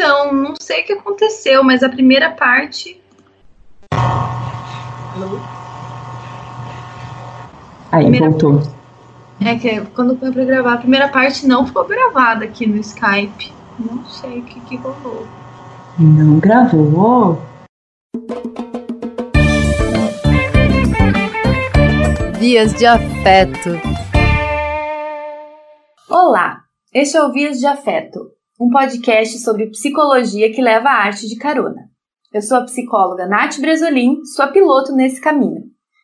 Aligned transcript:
Então, 0.00 0.32
não 0.32 0.54
sei 0.60 0.82
o 0.82 0.84
que 0.84 0.92
aconteceu, 0.92 1.64
mas 1.64 1.82
a 1.82 1.88
primeira 1.88 2.30
parte. 2.30 3.02
Alô? 3.92 5.40
Aí, 7.90 8.02
primeira... 8.02 8.30
voltou. 8.30 8.62
É 9.44 9.58
que 9.58 9.80
quando 9.96 10.16
foi 10.16 10.30
pra 10.30 10.44
gravar, 10.44 10.74
a 10.74 10.78
primeira 10.78 11.08
parte 11.08 11.48
não 11.48 11.66
ficou 11.66 11.84
gravada 11.84 12.44
aqui 12.44 12.64
no 12.64 12.76
Skype. 12.76 13.52
Não 13.76 14.04
sei 14.04 14.38
o 14.38 14.42
que, 14.44 14.60
que 14.60 14.76
rolou. 14.76 15.26
Não 15.98 16.38
gravou? 16.38 17.42
Vias 22.38 22.72
de 22.74 22.86
Afeto. 22.86 23.70
Olá, 26.08 26.60
este 26.94 27.16
é 27.16 27.24
o 27.24 27.32
Vias 27.32 27.58
de 27.58 27.66
Afeto, 27.66 28.37
um 28.60 28.68
podcast 28.70 29.38
sobre 29.38 29.70
psicologia 29.70 30.52
que 30.52 30.60
leva 30.60 30.88
a 30.88 31.04
arte 31.04 31.28
de 31.28 31.36
carona. 31.36 31.88
Eu 32.32 32.42
sou 32.42 32.56
a 32.58 32.64
psicóloga 32.64 33.24
Nath 33.24 33.60
Bresolim, 33.60 34.24
sua 34.24 34.48
piloto 34.48 34.92
nesse 34.92 35.20
caminho. 35.20 35.62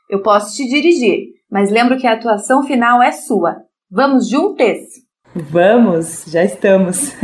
Eu 0.08 0.22
posso 0.22 0.54
te 0.54 0.68
dirigir, 0.68 1.30
mas 1.50 1.70
lembro 1.70 1.98
que 1.98 2.06
a 2.06 2.12
atuação 2.12 2.62
final 2.62 3.02
é 3.02 3.10
sua. 3.10 3.56
Vamos 3.90 4.28
juntos? 4.28 4.78
Vamos, 5.34 6.26
já 6.28 6.44
estamos. 6.44 7.12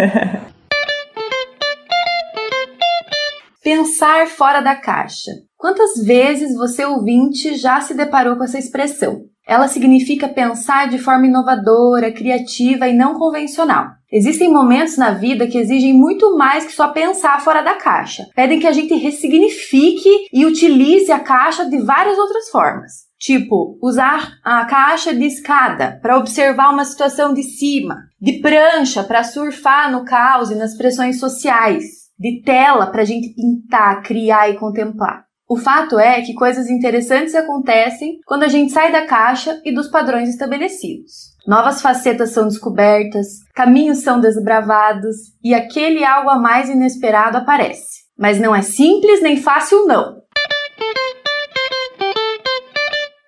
Pensar 3.62 4.26
fora 4.26 4.60
da 4.60 4.74
caixa. 4.74 5.30
Quantas 5.56 6.04
vezes 6.04 6.56
você 6.56 6.84
ouvinte 6.84 7.54
já 7.54 7.80
se 7.80 7.94
deparou 7.94 8.36
com 8.36 8.42
essa 8.42 8.58
expressão? 8.58 9.26
Ela 9.50 9.66
significa 9.66 10.28
pensar 10.28 10.88
de 10.88 10.96
forma 10.96 11.26
inovadora, 11.26 12.12
criativa 12.12 12.86
e 12.86 12.96
não 12.96 13.18
convencional. 13.18 13.88
Existem 14.12 14.48
momentos 14.48 14.96
na 14.96 15.10
vida 15.10 15.48
que 15.48 15.58
exigem 15.58 15.92
muito 15.92 16.36
mais 16.38 16.64
que 16.64 16.72
só 16.72 16.86
pensar 16.92 17.40
fora 17.40 17.60
da 17.60 17.74
caixa. 17.74 18.28
Pedem 18.36 18.60
que 18.60 18.66
a 18.68 18.72
gente 18.72 18.94
ressignifique 18.94 20.08
e 20.32 20.46
utilize 20.46 21.10
a 21.10 21.18
caixa 21.18 21.68
de 21.68 21.80
várias 21.80 22.16
outras 22.16 22.48
formas. 22.48 22.92
Tipo, 23.18 23.76
usar 23.82 24.34
a 24.44 24.64
caixa 24.66 25.12
de 25.12 25.24
escada 25.24 25.98
para 26.00 26.16
observar 26.16 26.72
uma 26.72 26.84
situação 26.84 27.34
de 27.34 27.42
cima, 27.42 27.96
de 28.20 28.40
prancha 28.40 29.02
para 29.02 29.24
surfar 29.24 29.90
no 29.90 30.04
caos 30.04 30.52
e 30.52 30.54
nas 30.54 30.76
pressões 30.76 31.18
sociais, 31.18 31.82
de 32.16 32.40
tela 32.42 32.86
para 32.86 33.02
a 33.02 33.04
gente 33.04 33.34
pintar, 33.34 34.00
criar 34.04 34.48
e 34.48 34.54
contemplar. 34.54 35.24
O 35.52 35.56
fato 35.56 35.98
é 35.98 36.22
que 36.22 36.32
coisas 36.32 36.70
interessantes 36.70 37.34
acontecem 37.34 38.20
quando 38.24 38.44
a 38.44 38.48
gente 38.48 38.70
sai 38.70 38.92
da 38.92 39.04
caixa 39.04 39.60
e 39.64 39.74
dos 39.74 39.88
padrões 39.88 40.28
estabelecidos. 40.28 41.34
Novas 41.44 41.82
facetas 41.82 42.30
são 42.30 42.46
descobertas, 42.46 43.40
caminhos 43.52 43.98
são 43.98 44.20
desbravados 44.20 45.16
e 45.42 45.52
aquele 45.52 46.04
algo 46.04 46.30
a 46.30 46.38
mais 46.38 46.68
inesperado 46.68 47.36
aparece. 47.36 48.04
Mas 48.16 48.38
não 48.38 48.54
é 48.54 48.62
simples 48.62 49.20
nem 49.20 49.38
fácil, 49.38 49.86
não. 49.86 50.22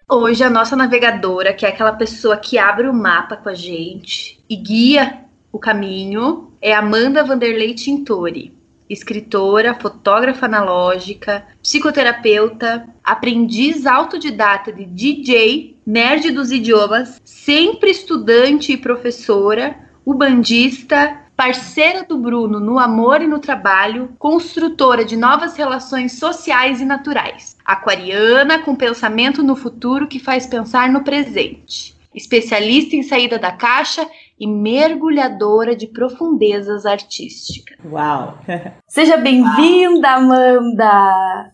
Hoje 0.08 0.44
a 0.44 0.50
nossa 0.50 0.76
navegadora, 0.76 1.52
que 1.52 1.66
é 1.66 1.70
aquela 1.70 1.94
pessoa 1.94 2.36
que 2.36 2.56
abre 2.56 2.86
o 2.88 2.94
mapa 2.94 3.36
com 3.36 3.48
a 3.48 3.54
gente 3.54 4.40
e 4.48 4.54
guia 4.54 5.24
o 5.50 5.58
caminho, 5.58 6.52
é 6.62 6.72
Amanda 6.72 7.24
Vanderlei 7.24 7.74
Tintori 7.74 8.61
escritora, 8.92 9.74
fotógrafa 9.74 10.46
analógica, 10.46 11.46
psicoterapeuta, 11.62 12.88
aprendiz 13.02 13.86
autodidata 13.86 14.72
de 14.72 14.84
DJ, 14.84 15.76
nerd 15.86 16.30
dos 16.30 16.52
idiomas, 16.52 17.20
sempre 17.24 17.90
estudante 17.90 18.72
e 18.72 18.76
professora, 18.76 19.76
ubandista, 20.04 21.18
parceira 21.36 22.04
do 22.04 22.18
Bruno 22.18 22.60
no 22.60 22.78
amor 22.78 23.22
e 23.22 23.26
no 23.26 23.38
trabalho, 23.38 24.10
construtora 24.18 25.04
de 25.04 25.16
novas 25.16 25.56
relações 25.56 26.12
sociais 26.12 26.80
e 26.80 26.84
naturais, 26.84 27.56
aquariana 27.64 28.60
com 28.60 28.76
pensamento 28.76 29.42
no 29.42 29.56
futuro 29.56 30.06
que 30.06 30.20
faz 30.20 30.46
pensar 30.46 30.88
no 30.88 31.02
presente, 31.02 31.96
especialista 32.14 32.96
em 32.96 33.02
saída 33.02 33.38
da 33.38 33.52
caixa 33.52 34.08
e 34.38 34.46
mergulhadora 34.46 35.74
de 35.74 35.86
profundezas 35.86 36.84
artísticas. 36.84 37.78
Uau! 37.84 38.38
Seja 38.88 39.16
bem-vinda, 39.16 40.08
Amanda! 40.10 41.52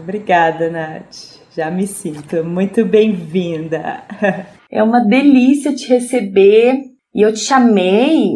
Obrigada, 0.00 0.70
Nath. 0.70 1.40
Já 1.54 1.70
me 1.70 1.86
sinto 1.86 2.44
muito 2.44 2.84
bem-vinda. 2.84 4.02
É 4.68 4.82
uma 4.82 4.98
delícia 4.98 5.72
te 5.72 5.88
receber 5.88 6.82
e 7.14 7.22
eu 7.22 7.32
te 7.32 7.38
chamei 7.38 8.32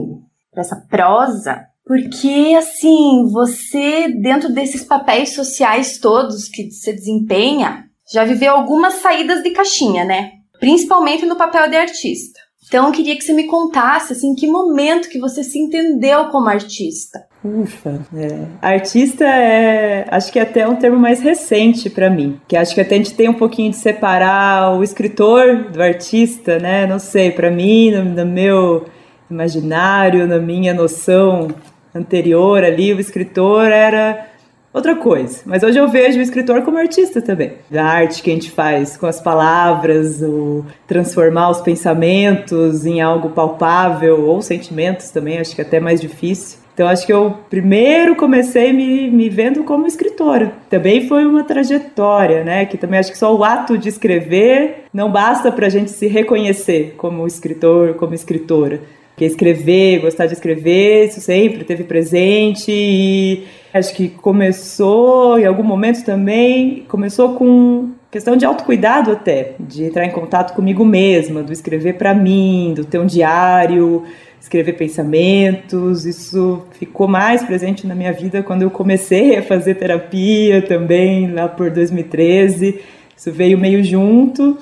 para 0.53 0.61
essa 0.61 0.77
prosa 0.89 1.67
porque, 1.85 2.55
assim, 2.57 3.29
você, 3.33 4.09
dentro 4.23 4.49
desses 4.55 4.85
papéis 4.85 5.35
sociais 5.35 5.99
todos 5.99 6.49
que 6.49 6.71
você 6.71 6.93
desempenha, 6.93 7.85
já 8.13 8.25
viveu 8.25 8.55
algumas 8.55 8.95
saídas 8.95 9.43
de 9.43 9.51
caixinha, 9.51 10.05
né? 10.05 10.35
Principalmente 10.61 11.27
no 11.27 11.37
papel 11.37 11.69
de 11.69 11.77
artista. 11.77 12.39
Então 12.69 12.87
eu 12.87 12.93
queria 12.93 13.17
que 13.17 13.25
você 13.25 13.33
me 13.33 13.49
contasse 13.49 14.13
assim, 14.13 14.33
que 14.33 14.47
momento 14.47 15.09
que 15.09 15.19
você 15.19 15.43
se 15.43 15.59
entendeu 15.59 16.27
como 16.27 16.49
artista. 16.49 17.25
Ufa, 17.43 17.99
é. 18.15 18.47
artista 18.63 19.25
é, 19.25 20.07
acho 20.09 20.31
que 20.31 20.39
é 20.39 20.43
até 20.43 20.69
um 20.69 20.77
termo 20.77 20.99
mais 20.99 21.21
recente 21.21 21.91
para 21.91 22.09
mim, 22.09 22.39
que 22.47 22.55
acho 22.55 22.73
que 22.73 22.81
até 22.81 22.95
a 22.95 22.99
gente 22.99 23.15
tem 23.15 23.29
um 23.29 23.35
pouquinho 23.35 23.71
de 23.71 23.77
separar 23.77 24.79
o 24.79 24.85
escritor 24.85 25.71
do 25.71 25.83
artista, 25.83 26.61
né? 26.61 26.87
Não 26.87 27.01
sei, 27.01 27.33
para 27.33 27.51
mim, 27.51 27.91
no, 27.91 28.05
no 28.05 28.27
meu 28.27 28.87
imaginário, 29.29 30.29
na 30.29 30.39
minha 30.39 30.73
noção 30.73 31.49
anterior 31.95 32.63
ali, 32.63 32.93
o 32.93 33.01
escritor 33.01 33.67
era 33.67 34.30
outra 34.73 34.95
coisa. 34.95 35.41
Mas 35.45 35.63
hoje 35.63 35.79
eu 35.79 35.89
vejo 35.89 36.19
o 36.19 36.23
escritor 36.23 36.63
como 36.63 36.79
artista 36.79 37.21
também. 37.21 37.53
A 37.75 37.83
arte 37.83 38.23
que 38.23 38.31
a 38.31 38.35
gente 38.35 38.51
faz 38.51 38.97
com 38.97 39.07
as 39.07 39.21
palavras, 39.21 40.23
o 40.23 40.65
transformar 40.87 41.51
os 41.51 41.61
pensamentos 41.61 42.87
em 42.87 43.01
algo 43.01 43.31
palpável, 43.31 44.25
ou 44.27 44.41
sentimentos 44.43 45.11
também, 45.11 45.39
acho 45.39 45.55
que 45.55 45.61
é 45.61 45.65
até 45.65 45.81
mais 45.81 46.01
difícil. 46.01 46.61
Então 46.73 46.89
acho 46.89 47.05
que 47.05 47.13
eu 47.13 47.37
primeiro 47.51 48.17
comecei 48.17 48.73
me, 48.73 49.11
me 49.11 49.29
vendo 49.29 49.65
como 49.65 49.87
escritora. 49.87 50.53
Também 50.71 51.07
foi 51.07 51.27
uma 51.27 51.45
trajetória, 51.45 52.43
né? 52.43 52.65
Que 52.65 52.79
também 52.79 52.99
acho 52.99 53.13
que 53.13 53.19
só 53.19 53.37
o 53.37 53.45
ato 53.45 53.77
de 53.77 53.91
escrever 53.91 54.85
não 54.91 55.11
basta 55.11 55.53
para 55.53 55.67
a 55.67 55.69
gente 55.69 55.91
se 55.91 56.07
reconhecer 56.07 56.95
como 56.97 57.27
escritor, 57.27 57.95
como 57.95 58.15
escritora. 58.15 58.81
Porque 59.21 59.27
escrever, 59.27 60.01
gostar 60.01 60.25
de 60.25 60.33
escrever, 60.33 61.09
isso 61.09 61.21
sempre 61.21 61.63
teve 61.63 61.85
presente 61.85 62.73
e 62.73 63.45
Acho 63.73 63.95
que 63.95 64.09
começou, 64.09 65.39
em 65.39 65.45
algum 65.45 65.63
momento 65.63 66.05
também, 66.05 66.85
começou 66.89 67.35
com 67.35 67.91
questão 68.11 68.37
de 68.37 68.45
autocuidado 68.45 69.13
até, 69.13 69.55
de 69.61 69.85
entrar 69.85 70.05
em 70.05 70.11
contato 70.11 70.55
comigo 70.55 70.85
mesma, 70.85 71.41
do 71.41 71.53
escrever 71.53 71.95
para 71.97 72.13
mim, 72.13 72.73
do 72.75 72.85
ter 72.85 72.99
um 72.99 73.07
diário, 73.07 74.03
escrever 74.41 74.73
pensamentos. 74.73 76.05
Isso 76.05 76.65
ficou 76.73 77.07
mais 77.07 77.45
presente 77.45 77.87
na 77.87 77.95
minha 77.95 78.13
vida 78.13 78.43
quando 78.43 78.63
eu 78.63 78.71
comecei 78.71 79.37
a 79.37 79.43
fazer 79.43 79.77
terapia 79.77 80.63
também, 80.63 81.31
lá 81.31 81.47
por 81.47 81.71
2013. 81.71 82.81
Isso 83.17 83.31
veio 83.31 83.57
meio 83.57 83.85
junto. 83.85 84.59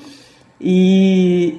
E 0.60 1.56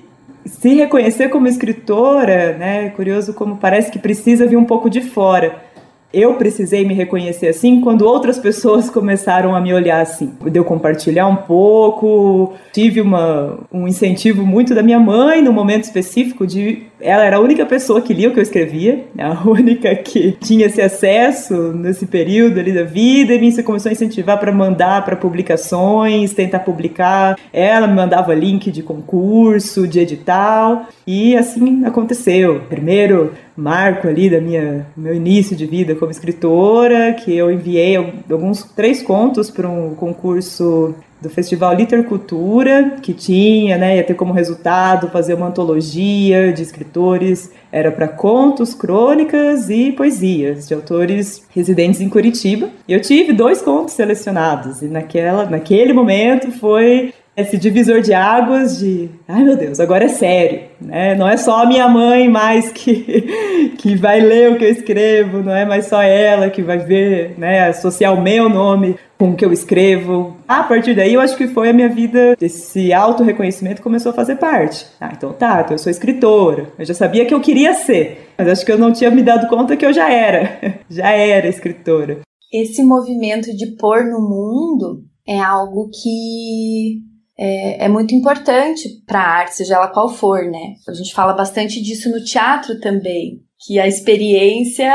se 0.50 0.74
reconhecer 0.74 1.30
como 1.30 1.48
escritora, 1.48 2.58
né, 2.58 2.90
curioso 2.90 3.34
como 3.34 3.58
parece 3.58 3.92
que 3.92 4.00
precisa 4.00 4.46
vir 4.46 4.58
um 4.58 4.66
pouco 4.66 4.90
de 4.90 5.02
fora 5.02 5.70
eu 6.14 6.34
precisei 6.36 6.86
me 6.86 6.94
reconhecer 6.94 7.48
assim 7.48 7.82
quando 7.82 8.02
outras 8.02 8.40
pessoas 8.40 8.90
começaram 8.92 9.56
a 9.56 9.62
me 9.62 9.74
olhar 9.74 10.02
assim. 10.02 10.34
Deu 10.52 10.64
compartilhar 10.64 11.28
um 11.28 11.36
pouco, 11.36 12.54
tive 12.74 13.00
uma, 13.00 13.60
um 13.72 13.88
incentivo 13.88 14.46
muito 14.46 14.74
da 14.74 14.82
minha 14.82 15.00
mãe 15.00 15.42
no 15.42 15.54
momento 15.54 15.84
específico 15.84 16.48
de 16.48 16.89
ela 17.02 17.24
era 17.24 17.38
a 17.38 17.40
única 17.40 17.66
pessoa 17.66 18.02
que 18.02 18.14
lia 18.14 18.30
o 18.30 18.34
que 18.34 18.40
eu 18.40 18.44
escrevia, 18.44 19.06
a 19.18 19.48
única 19.48 19.96
que 19.96 20.34
tinha 20.42 20.66
esse 20.66 20.82
acesso 20.82 21.74
nesse 21.74 22.06
período 22.06 22.60
ali 22.60 22.72
da 22.72 22.84
vida, 22.84 23.34
e 23.34 23.40
me 23.40 23.64
começou 23.64 23.90
a 23.90 23.94
incentivar 23.94 24.40
para 24.40 24.52
mandar 24.52 25.04
para 25.06 25.16
publicações, 25.16 26.34
tentar 26.34 26.60
publicar. 26.60 27.38
Ela 27.52 27.88
me 27.88 27.96
mandava 27.96 28.34
link 28.34 28.72
de 28.72 28.84
concurso, 28.84 29.88
de 29.88 30.00
edital, 30.00 30.88
e 31.06 31.36
assim 31.36 31.86
aconteceu. 31.86 32.62
Primeiro 32.70 33.34
marco 33.56 34.08
ali 34.08 34.30
da 34.30 34.40
minha 34.40 34.88
meu 34.96 35.14
início 35.14 35.56
de 35.56 35.66
vida 35.66 35.96
como 35.96 36.12
escritora, 36.12 37.14
que 37.14 37.36
eu 37.36 37.52
enviei 37.52 37.96
alguns 37.98 38.64
três 38.64 39.02
contos 39.02 39.50
para 39.50 39.68
um 39.68 39.94
concurso 39.96 40.96
do 41.22 41.30
Festival 41.30 41.74
Litercultura, 41.74 42.98
que 43.02 43.14
tinha, 43.14 43.78
né, 43.78 43.98
ia 43.98 44.04
ter 44.04 44.14
como 44.14 44.34
resultado 44.34 45.10
fazer 45.10 45.34
uma 45.34 45.48
antologia 45.48 46.54
de 46.54 46.62
escritores, 46.62 47.52
era 47.72 47.92
para 47.92 48.08
contos, 48.08 48.74
crônicas 48.74 49.70
e 49.70 49.92
poesias 49.92 50.68
de 50.68 50.74
autores 50.74 51.46
residentes 51.54 52.00
em 52.02 52.10
Curitiba. 52.10 52.70
E 52.88 52.94
eu 52.94 53.02
tive 53.02 53.34
dois 53.34 53.62
contos 53.62 53.94
selecionados 53.94 54.82
e 54.82 54.86
naquela, 54.86 55.46
naquele 55.46 55.94
momento 55.94 56.52
foi 56.52 57.14
esse 57.42 57.58
divisor 57.58 58.02
de 58.02 58.14
águas 58.14 58.80
de, 58.80 59.10
ai 59.28 59.44
meu 59.44 59.56
Deus, 59.56 59.80
agora 59.80 60.06
é 60.06 60.10
sério, 60.10 60.62
né? 60.80 61.16
Não 61.16 61.28
é 61.28 61.38
só 61.38 61.64
a 61.64 61.66
minha 61.66 61.88
mãe 61.88 62.30
mais 62.30 62.72
que, 62.74 63.74
que 63.78 63.96
vai 63.96 64.20
ler 64.20 64.52
o 64.52 64.58
que 64.58 64.66
eu 64.66 64.72
escrevo, 64.72 65.44
não 65.44 65.56
é 65.56 65.66
mais 65.66 65.86
só 65.86 66.02
ela 66.02 66.50
que 66.50 66.62
vai 66.62 66.78
ver, 66.78 67.36
né, 67.38 67.68
associar 67.68 68.14
o 68.14 68.22
meu 68.22 68.50
nome 68.50 68.96
com 69.18 69.32
o 69.32 69.36
que 69.36 69.44
eu 69.44 69.52
escrevo. 69.52 70.38
A 70.48 70.64
partir 70.64 70.96
daí, 70.96 71.14
eu 71.14 71.22
acho 71.22 71.36
que 71.36 71.48
foi 71.48 71.70
a 71.70 71.74
minha 71.74 71.90
vida, 71.90 72.38
esse 72.40 72.94
auto-reconhecimento 72.94 73.82
começou 73.82 74.12
a 74.12 74.16
fazer 74.16 74.38
parte. 74.38 74.86
Ah, 75.00 75.12
então 75.16 75.34
tá, 75.34 75.62
então 75.62 75.74
eu 75.74 75.80
sou 75.80 75.92
escritora. 75.92 76.72
Eu 76.80 76.86
já 76.86 76.94
sabia 76.94 77.26
que 77.26 77.34
eu 77.34 77.42
queria 77.42 77.74
ser, 77.74 78.30
mas 78.38 78.48
acho 78.48 78.66
que 78.66 78.72
eu 78.72 78.78
não 78.78 78.94
tinha 78.94 79.12
me 79.12 79.22
dado 79.22 79.48
conta 79.48 79.76
que 79.76 79.86
eu 79.86 79.92
já 79.92 80.12
era, 80.12 80.60
já 80.90 81.10
era 81.10 81.48
escritora. 81.48 82.20
Esse 82.52 82.84
movimento 82.84 83.56
de 83.56 83.76
pôr 83.78 84.06
no 84.06 84.20
mundo 84.22 85.04
é 85.28 85.40
algo 85.40 85.90
que 85.92 87.09
é, 87.42 87.86
é 87.86 87.88
muito 87.88 88.14
importante 88.14 89.02
para 89.08 89.22
a 89.22 89.38
arte, 89.40 89.56
seja 89.56 89.76
ela 89.76 89.88
qual 89.88 90.10
for, 90.10 90.44
né? 90.44 90.76
A 90.86 90.94
gente 90.94 91.14
fala 91.14 91.32
bastante 91.32 91.82
disso 91.82 92.10
no 92.10 92.22
teatro 92.22 92.82
também, 92.82 93.42
que 93.66 93.80
a 93.80 93.88
experiência, 93.88 94.94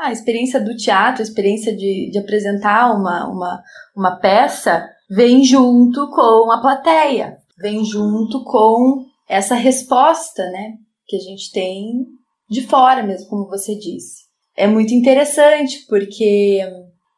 a 0.00 0.10
experiência 0.10 0.60
do 0.60 0.76
teatro, 0.76 1.22
a 1.22 1.24
experiência 1.24 1.74
de, 1.74 2.10
de 2.10 2.18
apresentar 2.18 2.92
uma, 2.92 3.28
uma, 3.28 3.62
uma 3.96 4.16
peça, 4.16 4.84
vem 5.08 5.44
junto 5.44 6.10
com 6.10 6.50
a 6.50 6.60
plateia, 6.60 7.38
vem 7.56 7.84
junto 7.84 8.42
com 8.42 9.04
essa 9.28 9.54
resposta, 9.54 10.42
né? 10.50 10.72
Que 11.06 11.16
a 11.16 11.20
gente 11.20 11.52
tem 11.52 12.04
de 12.50 12.66
fora 12.66 13.04
mesmo, 13.04 13.28
como 13.28 13.48
você 13.48 13.76
disse. 13.76 14.24
É 14.56 14.66
muito 14.66 14.92
interessante 14.92 15.86
porque 15.88 16.60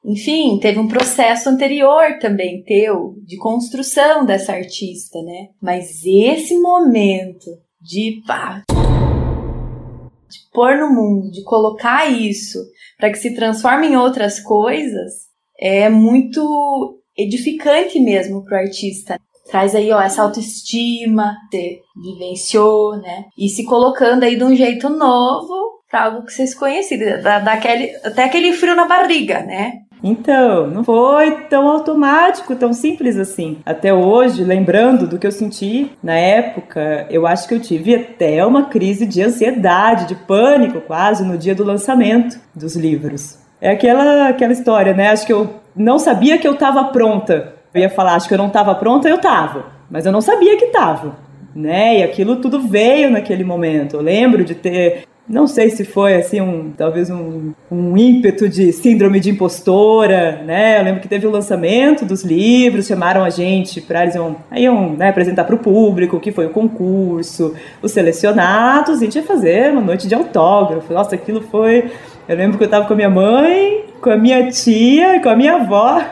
enfim, 0.05 0.59
teve 0.59 0.79
um 0.81 0.89
processo 0.89 1.49
anterior 1.49 2.19
também 2.21 2.65
teu 2.65 3.15
de 3.25 3.37
construção 3.37 4.27
dessa 4.27 4.53
artista, 4.53 5.23
né? 5.23 5.49
Mas 5.61 6.05
esse 6.05 6.59
momento 6.59 7.51
de, 7.81 8.21
pá, 8.27 8.65
de 8.69 10.39
pôr 10.53 10.77
no 10.77 10.93
mundo, 10.93 11.31
de 11.31 11.43
colocar 11.45 12.11
isso 12.11 12.59
para 12.99 13.11
que 13.11 13.19
se 13.19 13.35
transforme 13.35 13.89
em 13.89 13.97
outras 13.97 14.41
coisas, 14.41 15.13
é 15.59 15.89
muito 15.89 17.01
edificante 17.17 18.01
mesmo 18.01 18.45
pro 18.45 18.57
artista. 18.57 19.19
Traz 19.51 19.75
aí, 19.75 19.93
ó, 19.93 20.01
essa 20.01 20.23
autoestima, 20.23 21.37
você 21.51 21.81
vivenciou, 22.03 22.97
né? 22.97 23.27
E 23.39 23.49
se 23.49 23.65
colocando 23.65 24.25
aí 24.25 24.37
de 24.37 24.45
um 24.45 24.55
jeito 24.55 24.89
novo 24.89 25.83
para 25.91 26.05
algo 26.05 26.25
que 26.25 26.33
vocês 26.33 26.55
conheciam, 26.55 27.23
da, 27.23 27.39
daquele, 27.39 27.95
até 28.03 28.25
aquele 28.25 28.53
frio 28.53 28.75
na 28.75 28.87
barriga, 28.87 29.43
né? 29.43 29.83
Então, 30.03 30.67
não 30.67 30.83
foi 30.83 31.31
tão 31.49 31.69
automático, 31.69 32.57
tão 32.57 32.73
simples 32.73 33.17
assim. 33.17 33.59
Até 33.65 33.95
hoje, 33.95 34.43
lembrando 34.43 35.07
do 35.07 35.19
que 35.19 35.27
eu 35.27 35.33
senti 35.33 35.93
na 36.03 36.15
época, 36.15 37.07
eu 37.09 37.27
acho 37.27 37.47
que 37.47 37.55
eu 37.55 37.61
tive 37.61 37.95
até 37.95 38.45
uma 38.45 38.65
crise 38.65 39.07
de 39.07 39.23
ansiedade, 39.23 40.09
de 40.09 40.15
pânico 40.15 40.81
quase 40.81 41.25
no 41.25 41.39
dia 41.39 41.55
do 41.55 41.65
lançamento 41.65 42.39
dos 42.55 42.75
livros. 42.75 43.39
É 43.61 43.71
aquela, 43.71 44.29
aquela 44.29 44.53
história, 44.53 44.93
né? 44.93 45.11
Acho 45.11 45.25
que 45.25 45.33
eu 45.33 45.61
não 45.77 45.99
sabia 45.99 46.37
que 46.37 46.49
eu 46.49 46.55
estava 46.55 46.85
pronta. 46.85 47.55
Eu 47.73 47.81
ia 47.81 47.91
falar, 47.91 48.17
acho 48.17 48.27
que 48.27 48.35
eu 48.35 48.39
não 48.39 48.49
estava 48.49 48.75
pronta, 48.75 49.09
eu 49.09 49.17
estava. 49.17 49.67
Mas 49.89 50.05
eu 50.05 50.11
não 50.11 50.21
sabia 50.21 50.57
que 50.57 50.65
estava. 50.65 51.17
Né? 51.55 51.99
E 51.99 52.03
aquilo 52.03 52.37
tudo 52.37 52.61
veio 52.61 53.11
naquele 53.11 53.45
momento. 53.45 53.97
Eu 53.97 54.01
lembro 54.01 54.45
de 54.45 54.55
ter 54.55 55.05
não 55.29 55.47
sei 55.47 55.71
se 55.71 55.85
foi 55.85 56.15
assim 56.15 56.41
um 56.41 56.73
talvez 56.77 57.09
um, 57.09 57.53
um 57.71 57.97
ímpeto 57.97 58.49
de 58.49 58.73
síndrome 58.73 59.21
de 59.21 59.31
impostora, 59.31 60.43
né? 60.45 60.81
Eu 60.81 60.85
lembro 60.85 61.01
que 61.01 61.09
teve 61.09 61.27
o 61.27 61.31
lançamento 61.31 62.05
dos 62.05 62.25
livros, 62.25 62.87
chamaram 62.87 63.23
a 63.23 63.31
gente 63.31 63.81
para 63.81 64.03
eles 64.03 64.17
iam, 64.17 64.37
iam 64.55 64.91
né, 64.91 65.11
apresentar 65.11 65.45
para 65.45 65.55
o 65.55 65.59
público, 65.59 66.19
que 66.19 66.33
foi 66.33 66.47
o 66.47 66.51
concurso, 66.51 67.55
os 67.81 67.93
selecionados, 67.93 69.01
e 69.01 69.03
a 69.03 69.05
gente 69.07 69.17
ia 69.17 69.23
fazer 69.23 69.71
uma 69.71 69.81
noite 69.81 70.09
de 70.09 70.15
autógrafo. 70.15 70.93
Nossa, 70.93 71.15
aquilo 71.15 71.41
foi. 71.41 71.91
Eu 72.29 72.37
lembro 72.37 72.59
que 72.59 72.65
eu 72.65 72.67
estava 72.67 72.87
com 72.87 72.93
a 72.93 72.97
minha 72.97 73.11
mãe, 73.11 73.85
com 74.01 74.11
a 74.11 74.17
minha 74.17 74.51
tia, 74.51 75.21
com 75.21 75.29
a 75.29 75.37
minha 75.37 75.55
avó. 75.55 76.03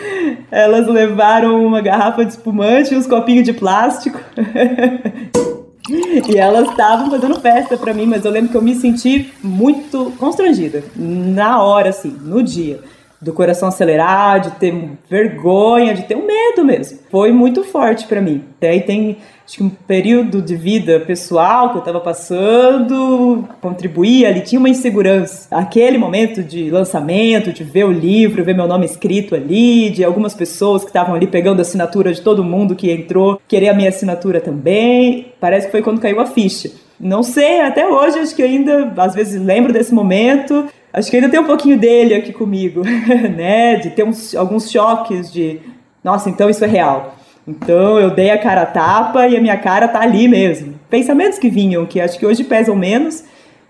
Elas 0.52 0.86
levaram 0.86 1.64
uma 1.64 1.80
garrafa 1.80 2.22
de 2.22 2.32
espumante 2.32 2.92
e 2.92 2.96
uns 2.96 3.06
copinhos 3.06 3.44
de 3.44 3.54
plástico. 3.54 4.20
E 5.88 6.36
elas 6.36 6.68
estavam 6.68 7.10
fazendo 7.10 7.40
festa 7.40 7.76
para 7.76 7.94
mim, 7.94 8.06
mas 8.06 8.24
eu 8.24 8.30
lembro 8.30 8.50
que 8.50 8.56
eu 8.56 8.62
me 8.62 8.74
senti 8.74 9.32
muito 9.42 10.12
constrangida 10.18 10.84
na 10.94 11.62
hora, 11.62 11.90
assim, 11.90 12.14
no 12.22 12.42
dia. 12.42 12.80
Do 13.20 13.32
coração 13.32 13.68
acelerar, 13.68 14.40
de 14.40 14.50
ter 14.52 14.74
vergonha, 15.10 15.94
de 15.94 16.04
ter 16.04 16.16
um 16.16 16.24
medo 16.24 16.64
mesmo. 16.64 16.98
Foi 17.10 17.32
muito 17.32 17.64
forte 17.64 18.06
para 18.06 18.20
mim. 18.20 18.44
Daí 18.60 18.80
tem 18.80 19.16
acho 19.48 19.56
que 19.56 19.62
um 19.64 19.70
período 19.70 20.42
de 20.42 20.54
vida 20.54 21.00
pessoal 21.00 21.70
que 21.70 21.76
eu 21.76 21.78
estava 21.78 22.00
passando 22.00 23.48
contribuía 23.62 24.28
ali, 24.28 24.42
tinha 24.42 24.58
uma 24.58 24.68
insegurança. 24.68 25.48
Aquele 25.50 25.96
momento 25.96 26.42
de 26.42 26.70
lançamento, 26.70 27.50
de 27.50 27.64
ver 27.64 27.84
o 27.84 27.92
livro, 27.92 28.44
ver 28.44 28.54
meu 28.54 28.68
nome 28.68 28.84
escrito 28.84 29.34
ali, 29.34 29.88
de 29.88 30.04
algumas 30.04 30.34
pessoas 30.34 30.82
que 30.82 30.90
estavam 30.90 31.14
ali 31.14 31.26
pegando 31.26 31.60
a 31.60 31.62
assinatura 31.62 32.12
de 32.12 32.20
todo 32.20 32.44
mundo 32.44 32.76
que 32.76 32.90
entrou, 32.90 33.40
querer 33.48 33.70
a 33.70 33.74
minha 33.74 33.88
assinatura 33.88 34.38
também. 34.38 35.32
Parece 35.40 35.66
que 35.66 35.72
foi 35.72 35.82
quando 35.82 36.00
caiu 36.00 36.20
a 36.20 36.26
ficha. 36.26 36.70
Não 37.00 37.22
sei, 37.22 37.60
até 37.60 37.86
hoje 37.88 38.18
acho 38.18 38.34
que 38.34 38.42
ainda 38.42 38.92
às 38.96 39.14
vezes 39.14 39.40
lembro 39.40 39.72
desse 39.72 39.94
momento. 39.94 40.66
Acho 40.92 41.10
que 41.10 41.16
ainda 41.16 41.28
tem 41.28 41.40
um 41.40 41.44
pouquinho 41.44 41.78
dele 41.78 42.14
aqui 42.14 42.32
comigo, 42.32 42.82
né? 43.36 43.76
De 43.76 43.90
ter 43.90 44.04
uns, 44.04 44.34
alguns 44.34 44.70
choques 44.70 45.30
de, 45.32 45.60
nossa, 46.02 46.30
então 46.30 46.48
isso 46.48 46.64
é 46.64 46.68
real. 46.68 47.14
Então 47.46 47.98
eu 47.98 48.10
dei 48.10 48.30
a 48.30 48.38
cara 48.38 48.62
a 48.62 48.66
tapa 48.66 49.26
e 49.26 49.36
a 49.36 49.40
minha 49.40 49.56
cara 49.56 49.88
tá 49.88 50.00
ali 50.00 50.28
mesmo. 50.28 50.74
Pensamentos 50.90 51.38
que 51.38 51.48
vinham, 51.48 51.86
que 51.86 52.00
acho 52.00 52.18
que 52.18 52.26
hoje 52.26 52.44
pesam 52.44 52.76
menos, 52.76 53.24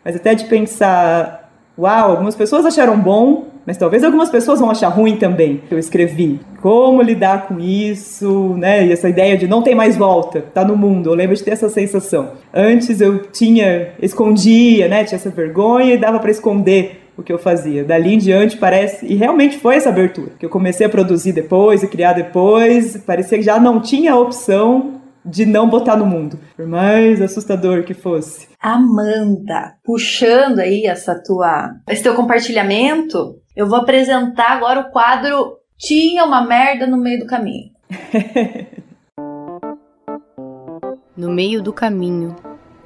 mas 0.05 0.17
até 0.17 0.35
de 0.35 0.47
pensar, 0.47 1.51
uau, 1.79 2.11
algumas 2.11 2.35
pessoas 2.35 2.67
acharam 2.67 2.99
bom, 2.99 3.47
mas 3.69 3.77
talvez 3.77 4.03
algumas 4.03 4.31
pessoas 4.31 4.59
vão 4.61 4.71
achar 4.71 4.89
ruim 4.89 5.17
também 5.17 5.61
eu 5.71 5.79
escrevi. 5.79 6.41
Como 6.63 7.03
lidar 7.03 7.47
com 7.47 7.61
isso, 7.61 8.55
né? 8.57 8.87
E 8.87 8.93
essa 8.93 9.09
ideia 9.09 9.37
de 9.37 9.47
não 9.47 9.63
tem 9.63 9.75
mais 9.75 9.97
volta, 9.97 10.41
tá 10.55 10.65
no 10.65 10.75
mundo. 10.77 11.11
Eu 11.11 11.15
lembro 11.15 11.37
de 11.37 11.45
ter 11.45 11.51
essa 11.51 11.69
sensação. 11.69 12.33
Antes 12.53 13.01
eu 13.01 13.19
tinha, 13.31 13.91
escondia, 14.01 14.89
né? 14.89 15.05
Tinha 15.05 15.17
essa 15.17 15.31
vergonha 15.31 15.95
e 15.95 15.99
dava 15.99 16.19
para 16.19 16.31
esconder 16.31 16.98
o 17.19 17.23
que 17.23 17.33
eu 17.33 17.39
fazia. 17.39 17.85
Dali 17.85 18.15
em 18.15 18.19
diante 18.19 18.57
parece, 18.57 19.05
e 19.05 19.17
realmente 19.17 19.59
foi 19.59 19.75
essa 19.75 19.89
abertura, 19.89 20.31
que 20.39 20.47
eu 20.47 20.51
comecei 20.51 20.87
a 20.87 20.91
produzir 20.91 21.33
depois 21.33 21.83
e 21.83 21.89
criar 21.89 22.13
depois, 22.13 22.97
parecia 22.99 23.37
que 23.37 23.45
já 23.45 23.59
não 23.59 23.81
tinha 23.81 24.17
opção 24.17 25.01
de 25.25 25.45
não 25.45 25.69
botar 25.69 25.97
no 25.97 26.07
mundo, 26.07 26.39
por 26.57 26.67
mais 26.67 27.21
assustador 27.21 27.83
que 27.83 27.93
fosse. 27.93 28.49
Amanda, 28.61 29.75
puxando 29.85 30.61
aí 30.61 30.87
essa 30.87 31.21
tua, 31.23 31.73
esse 31.89 32.03
teu 32.03 32.15
compartilhamento, 32.15 33.37
eu 33.55 33.69
vou 33.69 33.79
apresentar 33.79 34.53
agora 34.53 34.81
o 34.81 34.91
quadro 34.91 35.59
Tinha 35.77 36.25
uma 36.25 36.47
merda 36.47 36.87
no 36.87 36.97
meio 36.97 37.21
do 37.21 37.27
caminho. 37.27 37.71
no 41.17 41.31
meio 41.31 41.61
do 41.61 41.73
caminho 41.73 42.37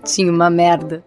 tinha 0.05 0.33
uma 0.33 0.51
merda. 0.51 1.05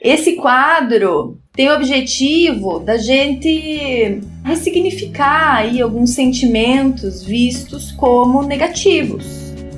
Esse 0.00 0.36
quadro 0.36 1.38
tem 1.52 1.68
o 1.68 1.74
objetivo 1.74 2.78
da 2.78 2.96
gente 2.96 4.20
ressignificar 4.44 5.56
aí 5.56 5.80
alguns 5.80 6.10
sentimentos 6.10 7.24
vistos 7.24 7.90
como 7.92 8.44
negativos. 8.44 9.26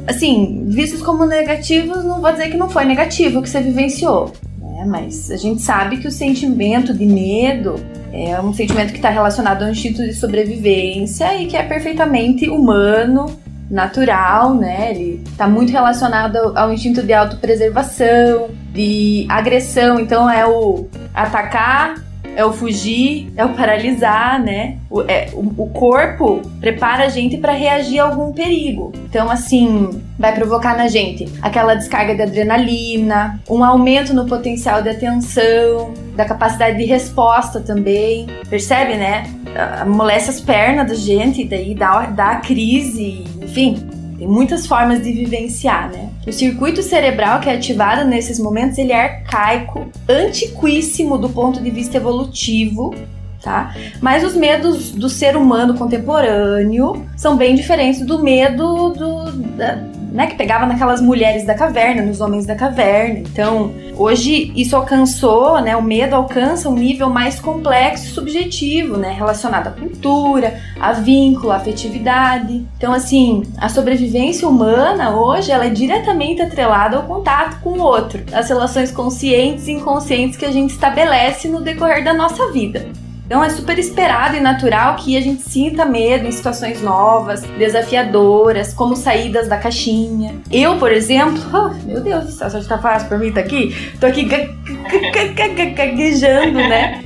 Assim, 0.06 0.64
vistos 0.66 1.00
como 1.00 1.24
negativos, 1.24 2.04
não 2.04 2.20
vou 2.20 2.32
dizer 2.32 2.50
que 2.50 2.56
não 2.56 2.68
foi 2.68 2.84
negativo 2.84 3.40
que 3.40 3.48
você 3.48 3.62
vivenciou, 3.62 4.32
né? 4.60 4.84
Mas 4.86 5.30
a 5.30 5.36
gente 5.36 5.62
sabe 5.62 5.96
que 5.96 6.08
o 6.08 6.12
sentimento 6.12 6.92
de 6.92 7.06
medo 7.06 7.76
é 8.12 8.38
um 8.40 8.52
sentimento 8.52 8.90
que 8.90 8.98
está 8.98 9.08
relacionado 9.08 9.62
ao 9.62 9.70
instinto 9.70 10.02
de 10.02 10.12
sobrevivência 10.12 11.40
e 11.40 11.46
que 11.46 11.56
é 11.56 11.62
perfeitamente 11.62 12.46
humano 12.48 13.39
natural, 13.70 14.54
né? 14.54 14.90
Ele 14.90 15.22
está 15.26 15.48
muito 15.48 15.70
relacionado 15.70 16.36
ao 16.58 16.72
instinto 16.72 17.02
de 17.02 17.12
autopreservação, 17.12 18.50
de 18.72 19.26
agressão. 19.28 20.00
Então 20.00 20.28
é 20.28 20.44
o 20.46 20.88
atacar, 21.14 21.94
é 22.36 22.44
o 22.44 22.52
fugir, 22.52 23.32
é 23.36 23.44
o 23.44 23.50
paralisar, 23.54 24.42
né? 24.42 24.78
O, 24.88 25.02
é, 25.02 25.30
o, 25.32 25.62
o 25.62 25.70
corpo 25.70 26.40
prepara 26.60 27.04
a 27.04 27.08
gente 27.08 27.36
para 27.36 27.52
reagir 27.52 28.00
a 28.00 28.04
algum 28.04 28.32
perigo. 28.32 28.92
Então, 29.08 29.30
assim, 29.30 30.02
vai 30.18 30.34
provocar 30.34 30.76
na 30.76 30.88
gente 30.88 31.28
aquela 31.42 31.74
descarga 31.74 32.14
de 32.14 32.22
adrenalina, 32.22 33.40
um 33.48 33.64
aumento 33.64 34.14
no 34.14 34.26
potencial 34.26 34.82
de 34.82 34.90
atenção, 34.90 35.92
da 36.14 36.24
capacidade 36.24 36.78
de 36.78 36.84
resposta 36.84 37.60
também. 37.60 38.26
Percebe, 38.48 38.94
né? 38.94 39.24
Amolece 39.80 40.30
as 40.30 40.40
pernas 40.40 40.88
da 40.88 40.94
gente, 40.94 41.44
daí 41.44 41.74
dá, 41.74 42.06
dá 42.06 42.30
a 42.32 42.36
crise, 42.36 43.24
enfim, 43.42 43.76
tem 44.18 44.28
muitas 44.28 44.66
formas 44.66 45.02
de 45.02 45.12
vivenciar, 45.12 45.90
né? 45.90 46.09
O 46.26 46.32
circuito 46.32 46.82
cerebral 46.82 47.40
que 47.40 47.48
é 47.48 47.54
ativado 47.54 48.08
nesses 48.08 48.38
momentos, 48.38 48.78
ele 48.78 48.92
é 48.92 49.02
arcaico, 49.02 49.90
antiquíssimo 50.08 51.16
do 51.16 51.30
ponto 51.30 51.62
de 51.62 51.70
vista 51.70 51.96
evolutivo 51.96 52.94
tá? 53.42 53.74
Mas 54.00 54.22
os 54.24 54.34
medos 54.34 54.90
do 54.92 55.08
ser 55.08 55.36
humano 55.36 55.74
contemporâneo 55.74 57.06
são 57.16 57.36
bem 57.36 57.54
diferentes 57.54 58.04
do 58.04 58.22
medo 58.22 58.90
do, 58.90 59.32
da, 59.56 59.76
né, 60.12 60.26
que 60.26 60.34
pegava 60.34 60.66
naquelas 60.66 61.00
mulheres 61.00 61.44
da 61.44 61.54
caverna, 61.54 62.02
nos 62.02 62.20
homens 62.20 62.46
da 62.46 62.54
caverna. 62.54 63.20
Então, 63.20 63.72
hoje 63.96 64.52
isso 64.56 64.76
alcançou, 64.76 65.60
né, 65.60 65.76
o 65.76 65.82
medo 65.82 66.14
alcança 66.14 66.68
um 66.68 66.74
nível 66.74 67.08
mais 67.08 67.38
complexo 67.40 68.06
e 68.06 68.08
subjetivo, 68.08 68.96
né, 68.96 69.12
relacionado 69.12 69.68
à 69.68 69.70
cultura, 69.70 70.60
a 70.80 70.92
vínculo, 70.92 71.52
à 71.52 71.56
afetividade. 71.56 72.64
Então, 72.76 72.92
assim, 72.92 73.42
a 73.58 73.68
sobrevivência 73.68 74.48
humana 74.48 75.16
hoje 75.16 75.50
ela 75.50 75.66
é 75.66 75.70
diretamente 75.70 76.42
atrelada 76.42 76.96
ao 76.96 77.04
contato 77.04 77.60
com 77.60 77.70
o 77.70 77.80
outro, 77.80 78.22
as 78.32 78.48
relações 78.48 78.90
conscientes 78.90 79.68
e 79.68 79.72
inconscientes 79.72 80.36
que 80.36 80.44
a 80.44 80.52
gente 80.52 80.70
estabelece 80.70 81.48
no 81.48 81.60
decorrer 81.60 82.04
da 82.04 82.12
nossa 82.12 82.50
vida. 82.52 82.88
Então 83.30 83.44
é 83.44 83.50
super 83.50 83.78
esperado 83.78 84.36
e 84.36 84.40
natural 84.40 84.96
que 84.96 85.16
a 85.16 85.20
gente 85.20 85.42
sinta 85.42 85.84
medo 85.84 86.26
em 86.26 86.32
situações 86.32 86.82
novas, 86.82 87.42
desafiadoras, 87.42 88.74
como 88.74 88.96
saídas 88.96 89.46
da 89.46 89.56
caixinha. 89.56 90.34
Eu, 90.50 90.78
por 90.78 90.90
exemplo, 90.90 91.40
oh, 91.54 91.68
meu 91.86 92.00
Deus 92.00 92.34
céu, 92.34 92.50
só 92.50 92.60
tá 92.60 92.78
fácil 92.78 93.06
pra 93.06 93.18
mim 93.18 93.30
tá 93.30 93.38
aqui? 93.38 93.72
Tô 94.00 94.06
aqui 94.06 94.24
gaguejando, 95.76 96.58
né? 96.58 97.04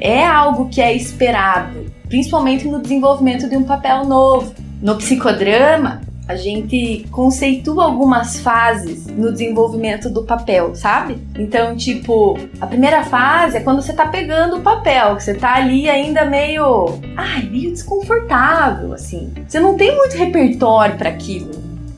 É 0.00 0.26
algo 0.26 0.68
que 0.68 0.80
é 0.80 0.92
esperado, 0.92 1.86
principalmente 2.08 2.66
no 2.66 2.82
desenvolvimento 2.82 3.48
de 3.48 3.56
um 3.56 3.62
papel 3.62 4.04
novo. 4.04 4.52
No 4.82 4.96
psicodrama, 4.96 6.00
a 6.30 6.36
gente 6.36 7.06
conceitua 7.10 7.84
algumas 7.84 8.38
fases 8.38 9.06
no 9.06 9.32
desenvolvimento 9.32 10.08
do 10.08 10.22
papel, 10.22 10.76
sabe? 10.76 11.18
Então, 11.36 11.76
tipo, 11.76 12.38
a 12.60 12.66
primeira 12.68 13.02
fase 13.02 13.56
é 13.56 13.60
quando 13.60 13.82
você 13.82 13.92
tá 13.92 14.06
pegando 14.06 14.58
o 14.58 14.60
papel, 14.60 15.16
que 15.16 15.24
você 15.24 15.34
tá 15.34 15.56
ali 15.56 15.90
ainda 15.90 16.24
meio, 16.24 17.00
ai, 17.16 17.42
meio 17.42 17.72
desconfortável, 17.72 18.92
assim. 18.92 19.32
Você 19.46 19.58
não 19.58 19.76
tem 19.76 19.96
muito 19.96 20.16
repertório 20.16 20.96
para 20.96 21.10
aquilo. 21.10 21.50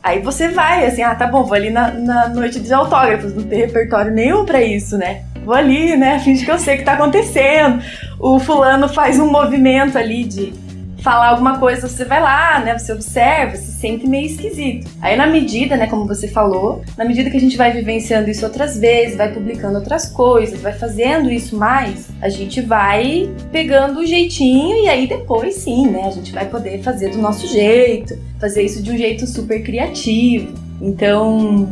Aí 0.03 0.21
você 0.21 0.49
vai, 0.49 0.87
assim, 0.87 1.03
ah, 1.03 1.15
tá 1.15 1.27
bom, 1.27 1.45
vou 1.45 1.55
ali 1.55 1.69
na, 1.69 1.93
na 1.93 2.29
noite 2.31 2.59
de 2.59 2.73
autógrafos, 2.73 3.35
não 3.35 3.45
tem 3.45 3.61
repertório 3.61 4.11
nenhum 4.11 4.47
para 4.47 4.63
isso, 4.63 4.97
né? 4.97 5.25
Vou 5.45 5.55
ali, 5.55 5.97
né? 5.97 6.19
Finge 6.21 6.45
que 6.45 6.51
eu 6.51 6.59
sei 6.59 6.77
o 6.77 6.79
que 6.79 6.85
tá 6.85 6.95
acontecendo. 6.95 7.83
O 8.19 8.39
fulano 8.39 8.89
faz 8.89 9.19
um 9.19 9.31
movimento 9.31 9.99
ali 9.99 10.25
de 10.25 10.53
falar 11.03 11.29
alguma 11.29 11.59
coisa, 11.59 11.89
você 11.89 12.05
vai 12.05 12.23
lá, 12.23 12.61
né? 12.61 12.79
Você 12.79 12.93
observa, 12.93 13.57
se 13.57 13.73
sente 13.73 14.07
meio 14.07 14.27
esquisito. 14.27 14.89
Aí 15.01 15.17
na 15.17 15.27
medida, 15.27 15.77
né, 15.77 15.87
como 15.87 16.07
você 16.07 16.29
falou, 16.29 16.83
na 16.97 17.05
medida 17.05 17.29
que 17.29 17.37
a 17.37 17.41
gente 17.41 17.57
vai 17.57 17.73
vivenciando 17.73 18.31
isso 18.31 18.45
outras 18.45 18.79
vezes, 18.79 19.17
vai 19.17 19.33
publicando 19.33 19.77
outras 19.77 20.07
coisas, 20.07 20.61
vai 20.61 20.73
fazendo 20.73 21.31
isso 21.31 21.57
mais, 21.57 22.09
a 22.21 22.29
gente 22.29 22.61
vai 22.61 23.29
pegando 23.51 24.01
o 24.01 24.07
jeitinho 24.07 24.85
e 24.85 24.89
aí 24.89 25.07
depois 25.07 25.57
sim, 25.57 25.89
né, 25.89 26.05
a 26.07 26.11
gente 26.11 26.33
vai 26.33 26.47
poder 26.47 26.81
fazer 26.83 27.11
do 27.11 27.19
nosso 27.19 27.47
jeito, 27.47 28.17
fazer 28.41 28.63
isso 28.63 28.83
de 28.83 28.93
um 28.93 28.97
jeito 28.97 29.27
super 29.27 29.63
criativo. 29.63 30.55
Então, 30.81 31.69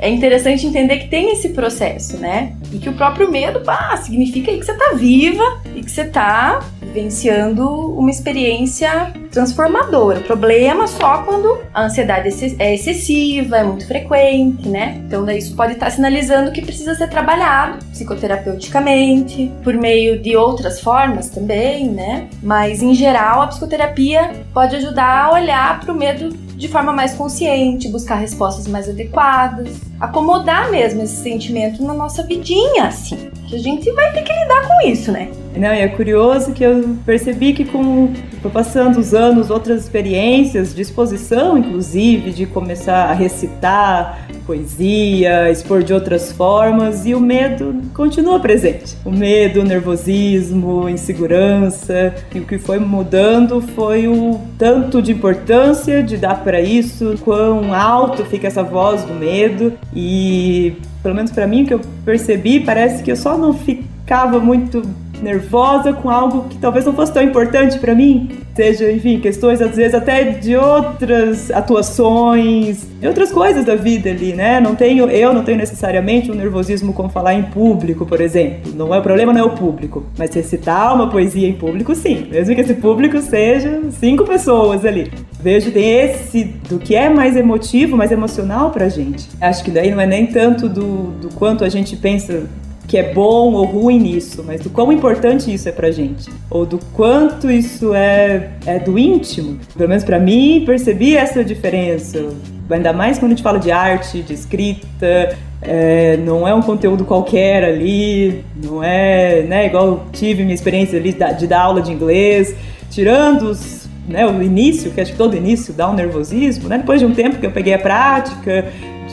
é 0.00 0.08
interessante 0.08 0.66
entender 0.66 0.96
que 0.96 1.08
tem 1.08 1.32
esse 1.32 1.50
processo, 1.50 2.16
né? 2.16 2.54
E 2.72 2.78
que 2.78 2.88
o 2.88 2.94
próprio 2.94 3.30
medo, 3.30 3.60
pá, 3.60 3.96
significa 3.98 4.50
que 4.50 4.64
você 4.64 4.72
tá 4.72 4.94
viva 4.94 5.60
e 5.76 5.82
que 5.82 5.90
você 5.90 6.04
tá 6.04 6.60
vivenciando 6.80 7.68
uma 7.68 8.10
experiência 8.10 9.12
transformadora. 9.30 10.20
O 10.20 10.24
problema 10.24 10.86
só 10.86 11.22
quando 11.22 11.60
a 11.72 11.84
ansiedade 11.84 12.28
é 12.58 12.74
excessiva, 12.74 13.58
é 13.58 13.64
muito 13.64 13.86
frequente, 13.86 14.68
né? 14.68 15.00
Então, 15.06 15.28
isso 15.30 15.54
pode 15.54 15.74
estar 15.74 15.90
sinalizando 15.90 16.50
que 16.50 16.62
precisa 16.62 16.94
ser 16.94 17.08
trabalhado 17.08 17.78
psicoterapeuticamente, 17.86 19.52
por 19.62 19.74
meio 19.74 20.20
de 20.20 20.36
outras 20.36 20.80
formas 20.80 21.30
também, 21.30 21.88
né? 21.88 22.28
Mas, 22.42 22.82
em 22.82 22.94
geral, 22.94 23.42
a 23.42 23.46
psicoterapia 23.46 24.32
pode 24.52 24.76
ajudar 24.76 25.26
a 25.26 25.32
olhar 25.32 25.80
para 25.80 25.92
o 25.92 25.96
medo 25.96 26.30
de 26.60 26.68
forma 26.68 26.92
mais 26.92 27.14
consciente, 27.14 27.88
buscar 27.88 28.16
respostas 28.16 28.66
mais 28.66 28.88
adequadas, 28.88 29.80
acomodar 29.98 30.70
mesmo 30.70 31.02
esse 31.02 31.16
sentimento 31.16 31.82
na 31.82 31.94
nossa 31.94 32.22
vidinha, 32.22 32.84
assim. 32.84 33.30
Que 33.50 33.56
a 33.56 33.58
gente 33.58 33.90
vai 33.90 34.12
ter 34.12 34.22
que 34.22 34.32
lidar 34.32 34.64
com 34.64 34.88
isso, 34.88 35.10
né? 35.10 35.28
Não, 35.56 35.74
e 35.74 35.80
é 35.80 35.88
curioso 35.88 36.52
que 36.52 36.62
eu 36.62 36.96
percebi 37.04 37.52
que 37.52 37.64
com 37.64 38.12
foi 38.40 38.48
passando 38.48 39.00
os 39.00 39.12
anos, 39.12 39.50
outras 39.50 39.82
experiências 39.82 40.72
de 40.72 40.80
exposição, 40.82 41.58
inclusive, 41.58 42.30
de 42.30 42.46
começar 42.46 43.10
a 43.10 43.12
recitar 43.12 44.29
poesia, 44.50 45.48
expor 45.48 45.84
de 45.84 45.94
outras 45.94 46.32
formas, 46.32 47.06
e 47.06 47.14
o 47.14 47.20
medo 47.20 47.82
continua 47.94 48.40
presente. 48.40 48.96
O 49.04 49.10
medo, 49.12 49.60
o 49.60 49.64
nervosismo, 49.64 50.86
a 50.86 50.90
insegurança, 50.90 52.12
e 52.34 52.40
o 52.40 52.44
que 52.44 52.58
foi 52.58 52.80
mudando 52.80 53.62
foi 53.62 54.08
o 54.08 54.40
tanto 54.58 55.00
de 55.00 55.12
importância 55.12 56.02
de 56.02 56.16
dar 56.16 56.42
para 56.42 56.60
isso, 56.60 57.14
quão 57.22 57.72
alto 57.72 58.24
fica 58.24 58.48
essa 58.48 58.64
voz 58.64 59.04
do 59.04 59.14
medo, 59.14 59.72
e 59.94 60.76
pelo 61.00 61.14
menos 61.14 61.30
para 61.30 61.46
mim, 61.46 61.62
o 61.62 61.66
que 61.66 61.74
eu 61.74 61.80
percebi, 62.04 62.58
parece 62.58 63.04
que 63.04 63.12
eu 63.12 63.16
só 63.16 63.38
não 63.38 63.54
ficava 63.54 64.40
muito 64.40 64.82
nervosa 65.22 65.92
com 65.92 66.10
algo 66.10 66.48
que 66.48 66.58
talvez 66.58 66.84
não 66.84 66.92
fosse 66.92 67.12
tão 67.12 67.22
importante 67.22 67.78
para 67.78 67.94
mim, 67.94 68.30
seja, 68.54 68.90
enfim, 68.90 69.18
questões 69.20 69.60
às 69.60 69.76
vezes 69.76 69.94
até 69.94 70.24
de 70.24 70.56
outras 70.56 71.50
atuações, 71.50 72.86
outras 73.02 73.32
coisas 73.32 73.64
da 73.64 73.74
vida 73.74 74.10
ali, 74.10 74.32
né? 74.32 74.60
Não 74.60 74.74
tenho, 74.74 75.08
eu 75.08 75.32
não 75.32 75.42
tenho 75.42 75.58
necessariamente 75.58 76.30
um 76.30 76.34
nervosismo 76.34 76.92
com 76.92 77.08
falar 77.08 77.34
em 77.34 77.42
público, 77.44 78.04
por 78.04 78.20
exemplo. 78.20 78.72
Não 78.74 78.94
é 78.94 78.98
o 78.98 79.02
problema 79.02 79.32
não 79.32 79.40
é 79.40 79.44
o 79.44 79.50
público, 79.50 80.04
mas 80.18 80.34
recitar 80.34 80.94
uma 80.94 81.08
poesia 81.08 81.48
em 81.48 81.54
público, 81.54 81.94
sim, 81.94 82.26
mesmo 82.30 82.54
que 82.54 82.60
esse 82.60 82.74
público 82.74 83.20
seja 83.20 83.80
cinco 83.90 84.24
pessoas 84.24 84.84
ali. 84.84 85.10
Vejo 85.42 85.70
tem 85.70 85.90
esse 85.90 86.44
do 86.44 86.78
que 86.78 86.94
é 86.94 87.08
mais 87.08 87.36
emotivo, 87.36 87.96
mais 87.96 88.12
emocional 88.12 88.70
pra 88.70 88.88
gente. 88.88 89.28
Acho 89.40 89.64
que 89.64 89.70
daí 89.70 89.90
não 89.90 90.00
é 90.00 90.06
nem 90.06 90.26
tanto 90.26 90.68
do, 90.68 91.12
do 91.12 91.34
quanto 91.34 91.64
a 91.64 91.68
gente 91.68 91.96
pensa 91.96 92.44
que 92.90 92.98
é 92.98 93.14
bom 93.14 93.52
ou 93.52 93.64
ruim 93.66 94.00
nisso, 94.00 94.42
mas 94.44 94.62
do 94.62 94.68
quão 94.68 94.90
importante 94.90 95.54
isso 95.54 95.68
é 95.68 95.72
pra 95.72 95.92
gente, 95.92 96.28
ou 96.50 96.66
do 96.66 96.76
quanto 96.92 97.48
isso 97.48 97.94
é, 97.94 98.50
é 98.66 98.80
do 98.80 98.98
íntimo. 98.98 99.60
Pelo 99.76 99.88
menos 99.88 100.02
para 100.02 100.18
mim, 100.18 100.64
percebi 100.66 101.16
essa 101.16 101.44
diferença. 101.44 102.30
Ainda 102.68 102.92
mais 102.92 103.16
quando 103.16 103.30
a 103.30 103.34
gente 103.36 103.44
fala 103.44 103.60
de 103.60 103.70
arte, 103.70 104.22
de 104.22 104.34
escrita, 104.34 105.38
é, 105.62 106.16
não 106.16 106.48
é 106.48 106.52
um 106.52 106.62
conteúdo 106.62 107.04
qualquer 107.04 107.62
ali, 107.62 108.44
não 108.60 108.82
é 108.82 109.42
né, 109.42 109.66
igual 109.66 110.06
tive 110.12 110.42
minha 110.42 110.54
experiência 110.54 110.98
ali 110.98 111.14
de 111.38 111.46
dar 111.46 111.60
aula 111.60 111.80
de 111.80 111.92
inglês, 111.92 112.56
tirando 112.90 113.42
os, 113.42 113.88
né, 114.08 114.26
o 114.26 114.42
início, 114.42 114.90
que 114.90 115.00
acho 115.00 115.12
que 115.12 115.18
todo 115.18 115.36
início 115.36 115.72
dá 115.72 115.88
um 115.88 115.94
nervosismo, 115.94 116.68
né? 116.68 116.78
Depois 116.78 116.98
de 116.98 117.06
um 117.06 117.14
tempo 117.14 117.38
que 117.38 117.46
eu 117.46 117.52
peguei 117.52 117.74
a 117.74 117.78
prática, 117.78 118.66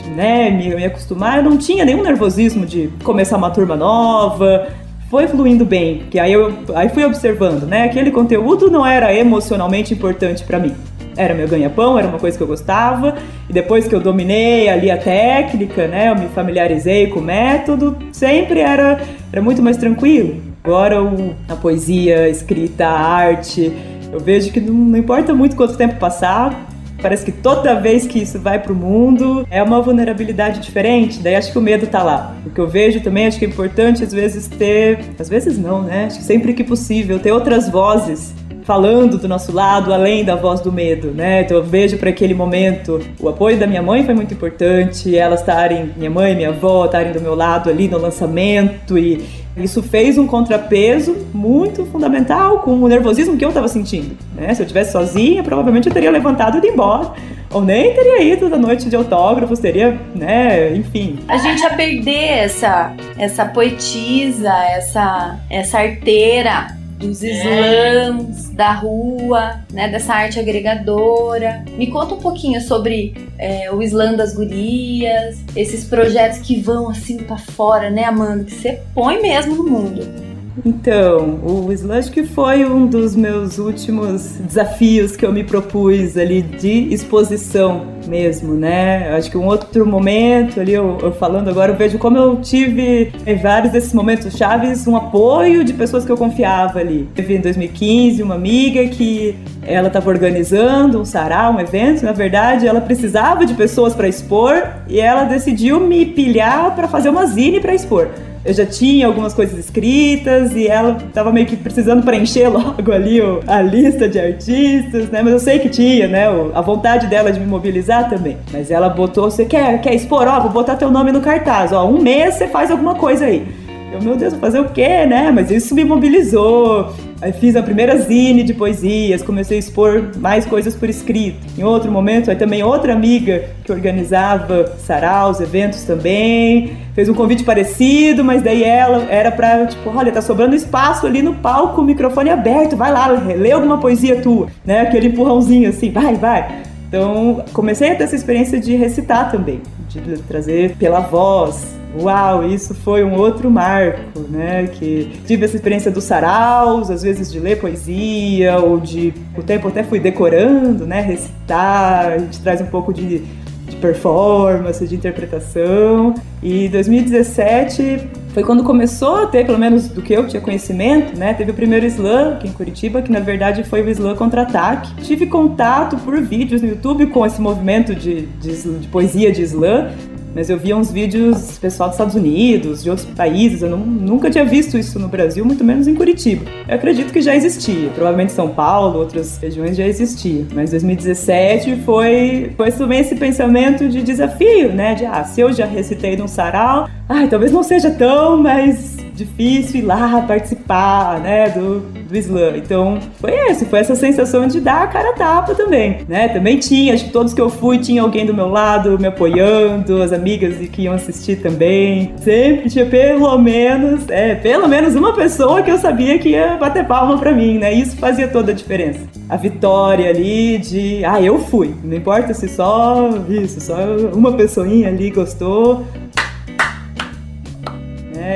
né, 0.08 0.50
me, 0.50 0.74
me 0.74 0.84
acostumar, 0.84 1.38
eu 1.38 1.42
não 1.42 1.56
tinha 1.56 1.84
nenhum 1.84 2.02
nervosismo 2.02 2.66
de 2.66 2.90
começar 3.02 3.36
uma 3.36 3.50
turma 3.50 3.76
nova, 3.76 4.68
foi 5.10 5.26
fluindo 5.26 5.64
bem, 5.64 6.02
que 6.10 6.18
aí 6.18 6.32
eu 6.32 6.52
aí 6.74 6.88
fui 6.90 7.04
observando, 7.04 7.64
né? 7.64 7.84
Aquele 7.84 8.10
conteúdo 8.10 8.70
não 8.70 8.84
era 8.84 9.14
emocionalmente 9.14 9.94
importante 9.94 10.44
para 10.44 10.58
mim. 10.58 10.74
Era 11.16 11.34
meu 11.34 11.48
ganha-pão, 11.48 11.98
era 11.98 12.06
uma 12.06 12.18
coisa 12.18 12.36
que 12.36 12.42
eu 12.42 12.46
gostava, 12.46 13.16
e 13.48 13.52
depois 13.52 13.88
que 13.88 13.94
eu 13.94 14.00
dominei 14.00 14.68
ali 14.68 14.90
a 14.90 14.98
técnica, 14.98 15.88
né, 15.88 16.10
eu 16.10 16.14
me 16.14 16.28
familiarizei 16.28 17.08
com 17.08 17.20
o 17.20 17.22
método, 17.22 17.96
sempre 18.12 18.60
era, 18.60 19.00
era 19.32 19.42
muito 19.42 19.62
mais 19.62 19.76
tranquilo. 19.76 20.36
Agora 20.62 21.02
o, 21.02 21.34
a 21.48 21.56
poesia, 21.56 22.20
a 22.20 22.28
escrita, 22.28 22.86
a 22.86 23.00
arte, 23.00 23.72
eu 24.12 24.20
vejo 24.20 24.52
que 24.52 24.60
não, 24.60 24.74
não 24.74 24.98
importa 24.98 25.34
muito 25.34 25.56
quanto 25.56 25.76
tempo 25.76 25.96
passar, 25.96 26.68
Parece 27.00 27.24
que 27.24 27.32
toda 27.32 27.74
vez 27.74 28.06
que 28.06 28.18
isso 28.18 28.38
vai 28.38 28.58
para 28.58 28.72
o 28.72 28.76
mundo 28.76 29.46
é 29.50 29.62
uma 29.62 29.80
vulnerabilidade 29.80 30.60
diferente. 30.60 31.20
Daí 31.20 31.36
acho 31.36 31.52
que 31.52 31.58
o 31.58 31.60
medo 31.60 31.86
tá 31.86 32.02
lá. 32.02 32.34
O 32.44 32.50
que 32.50 32.60
eu 32.60 32.66
vejo 32.66 33.00
também, 33.00 33.26
acho 33.26 33.38
que 33.38 33.44
é 33.44 33.48
importante 33.48 34.02
às 34.02 34.12
vezes 34.12 34.48
ter, 34.48 35.00
às 35.18 35.28
vezes 35.28 35.58
não, 35.58 35.82
né? 35.82 36.06
Acho 36.06 36.18
que 36.18 36.24
sempre 36.24 36.52
que 36.52 36.64
possível 36.64 37.18
ter 37.18 37.32
outras 37.32 37.68
vozes 37.68 38.34
falando 38.68 39.16
do 39.16 39.26
nosso 39.26 39.50
lado, 39.50 39.94
além 39.94 40.22
da 40.22 40.34
voz 40.34 40.60
do 40.60 40.70
medo, 40.70 41.10
né? 41.10 41.40
Então 41.40 41.56
eu 41.56 41.62
vejo 41.62 41.96
para 41.96 42.10
aquele 42.10 42.34
momento 42.34 43.00
o 43.18 43.26
apoio 43.26 43.56
da 43.56 43.66
minha 43.66 43.80
mãe 43.80 44.04
foi 44.04 44.12
muito 44.12 44.34
importante, 44.34 45.16
elas 45.16 45.40
estarem, 45.40 45.90
minha 45.96 46.10
mãe, 46.10 46.36
minha 46.36 46.50
avó, 46.50 46.84
estarem 46.84 47.10
do 47.10 47.20
meu 47.20 47.34
lado 47.34 47.70
ali 47.70 47.88
no 47.88 47.96
lançamento 47.96 48.98
e 48.98 49.24
isso 49.58 49.82
fez 49.82 50.16
um 50.18 50.26
contrapeso 50.26 51.16
muito 51.32 51.84
fundamental 51.86 52.60
com 52.60 52.72
o 52.72 52.88
nervosismo 52.88 53.36
que 53.36 53.44
eu 53.44 53.48
estava 53.48 53.68
sentindo. 53.68 54.16
Né? 54.34 54.54
Se 54.54 54.62
eu 54.62 54.64
estivesse 54.64 54.92
sozinha, 54.92 55.42
provavelmente 55.42 55.88
eu 55.88 55.92
teria 55.92 56.10
levantado 56.10 56.56
e 56.56 56.58
ido 56.58 56.66
embora. 56.66 57.12
Ou 57.50 57.62
nem 57.62 57.94
teria 57.94 58.22
ido 58.22 58.48
na 58.48 58.58
noite 58.58 58.88
de 58.88 58.96
autógrafos, 58.96 59.58
teria, 59.58 59.98
né, 60.14 60.74
enfim. 60.76 61.18
A 61.28 61.38
gente 61.38 61.62
ia 61.62 61.70
perder 61.70 62.44
essa, 62.44 62.94
essa 63.16 63.46
poetisa, 63.46 64.52
essa, 64.52 65.38
essa 65.48 65.78
arteira 65.78 66.77
dos 66.98 67.22
é. 67.22 67.30
slams, 67.30 68.50
da 68.50 68.72
rua, 68.72 69.60
né, 69.72 69.88
dessa 69.88 70.14
arte 70.14 70.38
agregadora. 70.38 71.64
Me 71.76 71.88
conta 71.88 72.14
um 72.14 72.18
pouquinho 72.18 72.60
sobre 72.60 73.14
é, 73.38 73.70
o 73.72 73.82
slam 73.82 74.16
das 74.16 74.34
gurias, 74.34 75.38
esses 75.54 75.84
projetos 75.84 76.38
que 76.38 76.60
vão 76.60 76.90
assim 76.90 77.18
para 77.18 77.38
fora, 77.38 77.90
né, 77.90 78.04
Amanda? 78.04 78.44
Que 78.44 78.54
você 78.54 78.80
põe 78.94 79.20
mesmo 79.22 79.54
no 79.56 79.64
mundo. 79.64 80.28
Então, 80.64 81.40
o 81.44 81.72
Slush 81.72 82.10
que 82.10 82.24
foi 82.24 82.64
um 82.64 82.86
dos 82.86 83.14
meus 83.14 83.58
últimos 83.58 84.38
desafios 84.38 85.14
que 85.14 85.24
eu 85.24 85.32
me 85.32 85.44
propus 85.44 86.16
ali 86.16 86.42
de 86.42 86.92
exposição 86.92 87.97
mesmo, 88.08 88.54
né? 88.54 89.14
Acho 89.16 89.30
que 89.30 89.36
um 89.36 89.46
outro 89.46 89.86
momento 89.86 90.60
ali, 90.60 90.72
eu, 90.72 90.98
eu 91.02 91.12
falando 91.12 91.48
agora, 91.48 91.72
eu 91.72 91.76
vejo 91.76 91.98
como 91.98 92.16
eu 92.16 92.36
tive 92.36 93.12
em 93.26 93.36
vários 93.36 93.72
desses 93.72 93.92
momentos 93.92 94.36
chaves 94.36 94.86
um 94.86 94.96
apoio 94.96 95.62
de 95.62 95.72
pessoas 95.72 96.04
que 96.04 96.10
eu 96.10 96.16
confiava 96.16 96.78
ali. 96.80 97.08
Teve 97.14 97.36
em 97.36 97.40
2015 97.40 98.22
uma 98.22 98.34
amiga 98.34 98.86
que 98.88 99.36
ela 99.62 99.88
estava 99.88 100.08
organizando 100.08 101.00
um 101.00 101.04
sarau, 101.04 101.54
um 101.54 101.60
evento, 101.60 102.04
na 102.04 102.12
verdade, 102.12 102.66
ela 102.66 102.80
precisava 102.80 103.44
de 103.44 103.54
pessoas 103.54 103.94
para 103.94 104.08
expor 104.08 104.66
e 104.88 104.98
ela 104.98 105.24
decidiu 105.24 105.78
me 105.78 106.06
pilhar 106.06 106.74
para 106.74 106.88
fazer 106.88 107.10
uma 107.10 107.26
zine 107.26 107.60
para 107.60 107.74
expor 107.74 108.08
eu 108.48 108.54
já 108.54 108.64
tinha 108.64 109.06
algumas 109.06 109.34
coisas 109.34 109.58
escritas 109.58 110.52
e 110.52 110.66
ela 110.66 110.96
tava 111.12 111.32
meio 111.32 111.46
que 111.46 111.56
precisando 111.56 112.02
preencher 112.02 112.48
logo 112.50 112.92
ali 112.92 113.20
o, 113.20 113.40
a 113.46 113.60
lista 113.60 114.08
de 114.08 114.18
artistas, 114.18 115.10
né? 115.10 115.22
Mas 115.22 115.32
eu 115.32 115.38
sei 115.38 115.58
que 115.58 115.68
tinha, 115.68 116.08
né? 116.08 116.26
a 116.54 116.60
vontade 116.60 117.06
dela 117.06 117.30
de 117.30 117.38
me 117.38 117.46
mobilizar 117.46 117.97
também. 118.04 118.36
Mas 118.52 118.70
ela 118.70 118.88
botou, 118.88 119.30
você 119.30 119.44
quer, 119.44 119.80
quer 119.80 119.94
expor? 119.94 120.26
Ó, 120.26 120.40
vou 120.40 120.50
botar 120.50 120.76
teu 120.76 120.90
nome 120.90 121.12
no 121.12 121.20
cartaz, 121.20 121.72
ó, 121.72 121.86
um 121.86 122.00
mês 122.00 122.34
você 122.34 122.48
faz 122.48 122.70
alguma 122.70 122.94
coisa 122.94 123.26
aí. 123.26 123.46
Eu, 123.92 124.02
meu 124.02 124.16
Deus, 124.16 124.34
vou 124.34 124.40
fazer 124.40 124.60
o 124.60 124.68
quê, 124.68 125.06
né? 125.06 125.30
Mas 125.30 125.50
isso 125.50 125.74
me 125.74 125.82
mobilizou. 125.82 126.92
Aí 127.20 127.32
fiz 127.32 127.56
a 127.56 127.62
primeira 127.62 127.96
zine 127.96 128.44
de 128.44 128.54
poesias, 128.54 129.22
comecei 129.22 129.56
a 129.56 129.58
expor 129.58 130.10
mais 130.18 130.46
coisas 130.46 130.76
por 130.76 130.88
escrito. 130.88 131.38
Em 131.58 131.64
outro 131.64 131.90
momento, 131.90 132.30
aí 132.30 132.36
também 132.36 132.62
outra 132.62 132.92
amiga 132.92 133.46
que 133.64 133.72
organizava 133.72 134.76
saraus, 134.78 135.40
eventos 135.40 135.82
também, 135.82 136.76
fez 136.94 137.08
um 137.08 137.14
convite 137.14 137.42
parecido, 137.42 138.22
mas 138.22 138.40
daí 138.42 138.62
ela 138.62 139.04
era 139.10 139.32
pra, 139.32 139.66
tipo, 139.66 139.90
olha, 139.90 140.12
tá 140.12 140.22
sobrando 140.22 140.54
espaço 140.54 141.06
ali 141.06 141.20
no 141.20 141.34
palco, 141.34 141.82
microfone 141.82 142.30
aberto, 142.30 142.76
vai 142.76 142.92
lá, 142.92 143.08
lê 143.08 143.50
alguma 143.50 143.78
poesia 143.78 144.20
tua, 144.20 144.46
né? 144.64 144.82
Aquele 144.82 145.08
empurrãozinho 145.08 145.70
assim, 145.70 145.90
vai, 145.90 146.14
vai. 146.14 146.62
Então, 146.88 147.44
comecei 147.52 147.92
a 147.92 147.94
ter 147.94 148.04
essa 148.04 148.16
experiência 148.16 148.58
de 148.58 148.74
recitar 148.74 149.30
também, 149.30 149.60
de 149.88 150.00
trazer 150.22 150.74
pela 150.76 151.00
voz, 151.00 151.78
uau, 151.96 152.46
isso 152.46 152.74
foi 152.74 153.04
um 153.04 153.14
outro 153.14 153.50
marco, 153.50 154.20
né? 154.28 154.66
Que 154.66 155.20
tive 155.26 155.44
essa 155.44 155.56
experiência 155.56 155.90
dos 155.90 156.04
saraus, 156.04 156.90
às 156.90 157.02
vezes 157.02 157.30
de 157.30 157.38
ler 157.38 157.60
poesia, 157.60 158.58
ou 158.58 158.80
de. 158.80 159.12
O 159.36 159.42
tempo 159.42 159.68
até 159.68 159.82
fui 159.82 160.00
decorando, 160.00 160.86
né? 160.86 161.00
Recitar, 161.00 162.12
a 162.12 162.18
gente 162.18 162.40
traz 162.40 162.60
um 162.60 162.66
pouco 162.66 162.92
de, 162.92 163.18
de 163.18 163.76
performance, 163.76 164.86
de 164.86 164.94
interpretação. 164.94 166.14
E 166.42 166.68
2017 166.68 168.08
foi 168.32 168.42
quando 168.42 168.62
começou 168.62 169.22
a 169.22 169.26
ter, 169.26 169.44
pelo 169.46 169.58
menos 169.58 169.88
do 169.88 170.02
que 170.02 170.12
eu 170.12 170.26
tinha 170.26 170.40
conhecimento, 170.40 171.18
né? 171.18 171.34
Teve 171.34 171.50
o 171.50 171.54
primeiro 171.54 171.86
slam 171.86 172.34
aqui 172.34 172.48
em 172.48 172.52
Curitiba, 172.52 173.02
que 173.02 173.10
na 173.10 173.20
verdade 173.20 173.64
foi 173.64 173.82
o 173.82 173.88
slam 173.90 174.14
contra-ataque. 174.16 174.94
Tive 175.02 175.26
contato 175.26 175.96
por 175.98 176.20
vídeos 176.20 176.62
no 176.62 176.68
YouTube 176.68 177.06
com 177.06 177.24
esse 177.24 177.40
movimento 177.40 177.94
de, 177.94 178.26
de, 178.40 178.78
de 178.78 178.88
poesia 178.88 179.32
de 179.32 179.42
slam, 179.42 179.90
mas 180.34 180.50
eu 180.50 180.58
via 180.58 180.76
uns 180.76 180.92
vídeos 180.92 181.58
pessoal 181.58 181.88
dos 181.88 181.96
Estados 181.96 182.14
Unidos, 182.14 182.82
de 182.82 182.90
outros 182.90 183.08
países, 183.08 183.62
eu 183.62 183.70
não, 183.70 183.78
nunca 183.78 184.30
tinha 184.30 184.44
visto 184.44 184.78
isso 184.78 184.98
no 184.98 185.08
Brasil, 185.08 185.44
muito 185.44 185.64
menos 185.64 185.88
em 185.88 185.94
Curitiba. 185.94 186.44
Eu 186.68 186.76
acredito 186.76 187.12
que 187.12 187.20
já 187.20 187.34
existia, 187.34 187.90
provavelmente 187.90 188.32
São 188.32 188.48
Paulo, 188.48 188.98
outras 188.98 189.38
regiões 189.38 189.76
já 189.76 189.86
existia, 189.86 190.46
mas 190.54 190.70
2017 190.70 191.76
foi, 191.84 192.52
foi 192.56 192.70
também 192.70 193.00
esse 193.00 193.16
pensamento 193.16 193.88
de 193.88 194.02
desafio, 194.02 194.72
né, 194.72 194.94
de 194.94 195.06
ah, 195.06 195.24
se 195.24 195.40
eu 195.40 195.52
já 195.52 195.66
recitei 195.66 196.16
num 196.16 196.28
sarau, 196.28 196.88
ai, 197.08 197.28
talvez 197.28 197.50
não 197.52 197.62
seja 197.62 197.90
tão 197.90 198.36
mais 198.42 198.98
difícil 199.18 199.80
ir 199.80 199.82
lá 199.82 200.22
participar, 200.22 201.20
né, 201.20 201.50
do, 201.50 201.80
do 201.80 202.16
slam. 202.16 202.56
Então, 202.56 202.98
foi 203.20 203.32
esse, 203.50 203.64
foi 203.66 203.80
essa 203.80 203.96
sensação 203.96 204.46
de 204.46 204.60
dar 204.60 204.82
a 204.82 204.86
cara 204.86 205.12
tapa 205.14 205.54
também, 205.54 205.98
né? 206.08 206.28
Também 206.28 206.58
tinha, 206.58 206.94
acho 206.94 207.06
que 207.06 207.10
todos 207.10 207.34
que 207.34 207.40
eu 207.40 207.50
fui 207.50 207.78
tinha 207.78 208.02
alguém 208.02 208.24
do 208.24 208.32
meu 208.32 208.48
lado 208.48 208.98
me 208.98 209.08
apoiando, 209.08 210.00
as 210.00 210.12
amigas 210.12 210.56
que 210.68 210.82
iam 210.82 210.94
assistir 210.94 211.42
também. 211.42 212.12
Sempre 212.18 212.70
tinha 212.70 212.86
pelo 212.86 213.36
menos, 213.38 214.08
é, 214.08 214.36
pelo 214.36 214.68
menos 214.68 214.94
uma 214.94 215.12
pessoa 215.12 215.62
que 215.62 215.70
eu 215.70 215.78
sabia 215.78 216.18
que 216.18 216.30
ia 216.30 216.56
bater 216.56 216.86
palma 216.86 217.18
para 217.18 217.32
mim, 217.32 217.58
né? 217.58 217.72
Isso 217.72 217.96
fazia 217.96 218.28
toda 218.28 218.52
a 218.52 218.54
diferença. 218.54 219.00
A 219.28 219.36
vitória 219.36 220.08
ali 220.08 220.58
de, 220.58 221.04
ah, 221.04 221.20
eu 221.20 221.38
fui. 221.38 221.74
Não 221.82 221.96
importa 221.96 222.32
se 222.32 222.48
só 222.48 223.10
isso, 223.28 223.60
só 223.60 223.76
uma 224.14 224.32
pessoinha 224.32 224.88
ali 224.88 225.10
gostou, 225.10 225.84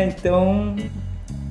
Então, 0.05 0.77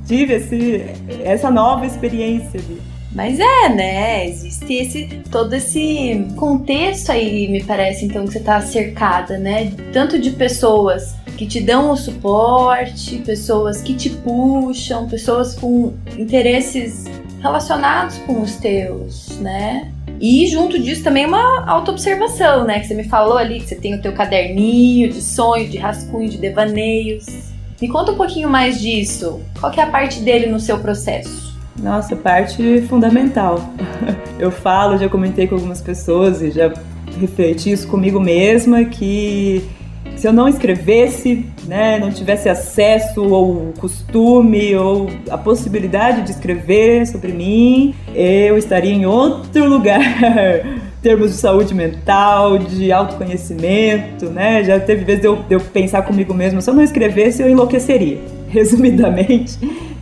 tive 0.06 0.34
esse, 0.36 0.86
essa 1.24 1.50
nova 1.50 1.86
experiência 1.86 2.60
de 2.60 2.92
mas 3.14 3.40
é, 3.40 3.70
né? 3.70 4.28
Existe 4.30 4.74
esse 4.74 5.06
todo 5.30 5.54
esse 5.54 6.26
contexto 6.38 7.12
aí, 7.12 7.48
me 7.50 7.62
parece, 7.62 8.06
então, 8.06 8.26
que 8.26 8.32
você 8.32 8.40
tá 8.40 8.62
cercada, 8.62 9.38
né? 9.38 9.72
Tanto 9.92 10.18
de 10.18 10.32
pessoas 10.32 11.14
que 11.38 11.46
te 11.46 11.60
dão 11.60 11.92
o 11.92 11.98
suporte, 11.98 13.18
pessoas 13.18 13.82
que 13.82 13.94
te 13.96 14.10
puxam, 14.10 15.10
pessoas 15.10 15.56
com 15.56 15.94
interesses 16.18 17.06
relacionados 17.42 18.18
com 18.20 18.42
os 18.42 18.56
teus, 18.56 19.40
né? 19.40 19.92
E 20.20 20.48
junto 20.48 20.80
disso 20.80 21.04
também 21.04 21.26
uma 21.26 21.66
autoobservação, 21.68 22.64
né? 22.64 22.80
Que 22.80 22.88
você 22.88 22.94
me 22.94 23.06
falou 23.06 23.38
ali 23.38 23.60
que 23.60 23.68
você 23.68 23.76
tem 23.76 23.96
o 23.96 24.02
teu 24.02 24.14
caderninho 24.14 25.10
de 25.10 25.22
sonho, 25.22 25.68
de 25.68 25.78
rascunho, 25.78 26.30
de 26.30 26.38
devaneios. 26.38 27.51
Me 27.82 27.88
conta 27.88 28.12
um 28.12 28.15
pouquinho 28.15 28.48
mais 28.48 28.80
disso. 28.80 29.41
Qual 29.60 29.74
é 29.74 29.82
a 29.82 29.88
parte 29.88 30.20
dele 30.20 30.46
no 30.46 30.60
seu 30.60 30.78
processo? 30.78 31.60
Nossa, 31.82 32.15
parte 32.15 32.84
fundamental. 32.84 33.60
Eu 34.38 34.52
falo, 34.52 35.00
já 35.00 35.10
comentei 35.10 35.48
com 35.48 35.56
algumas 35.56 35.82
pessoas 35.82 36.44
e 36.44 36.52
já 36.52 36.72
refleti 37.20 37.72
isso 37.72 37.88
comigo 37.88 38.20
mesma 38.20 38.86
que 38.86 39.67
se 40.15 40.28
eu 40.28 40.34
não 40.34 40.47
escrevesse, 40.47 41.45
né, 41.65 41.97
não 42.00 42.12
tivesse 42.12 42.47
acesso 42.47 43.24
ou 43.24 43.74
costume 43.80 44.76
ou 44.76 45.10
a 45.30 45.38
possibilidade 45.38 46.21
de 46.21 46.32
escrever 46.32 47.08
sobre 47.08 47.32
mim, 47.32 47.95
eu 48.13 48.58
estaria 48.58 48.93
em 48.93 49.06
outro 49.06 49.67
lugar 49.67 50.02
termos 51.02 51.32
de 51.32 51.38
saúde 51.38 51.74
mental, 51.74 52.60
de 52.60 52.91
autoconhecimento, 52.91 54.28
né? 54.30 54.63
Já 54.63 54.80
teve 54.80 55.04
vezes 55.04 55.21
de 55.21 55.28
eu, 55.28 55.36
de 55.38 55.56
eu 55.56 55.60
pensar 55.60 56.04
comigo 56.04 56.34
mesmo, 56.34 56.62
se 56.62 56.69
eu 56.69 56.74
não 56.74 56.84
escrevesse, 56.84 57.41
eu 57.41 57.50
enlouqueceria. 57.50 58.19
Resumidamente, 58.50 59.58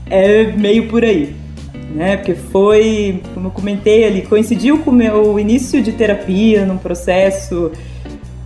é 0.09 0.51
meio 0.51 0.87
por 0.87 1.03
aí. 1.03 1.33
Né? 1.95 2.17
Porque 2.17 2.35
foi, 2.35 3.21
como 3.33 3.47
eu 3.47 3.51
comentei 3.51 4.05
ali, 4.05 4.21
coincidiu 4.21 4.79
com 4.79 4.91
o 4.91 4.93
meu 4.93 5.39
início 5.39 5.81
de 5.81 5.91
terapia 5.91 6.65
num 6.65 6.77
processo 6.77 7.71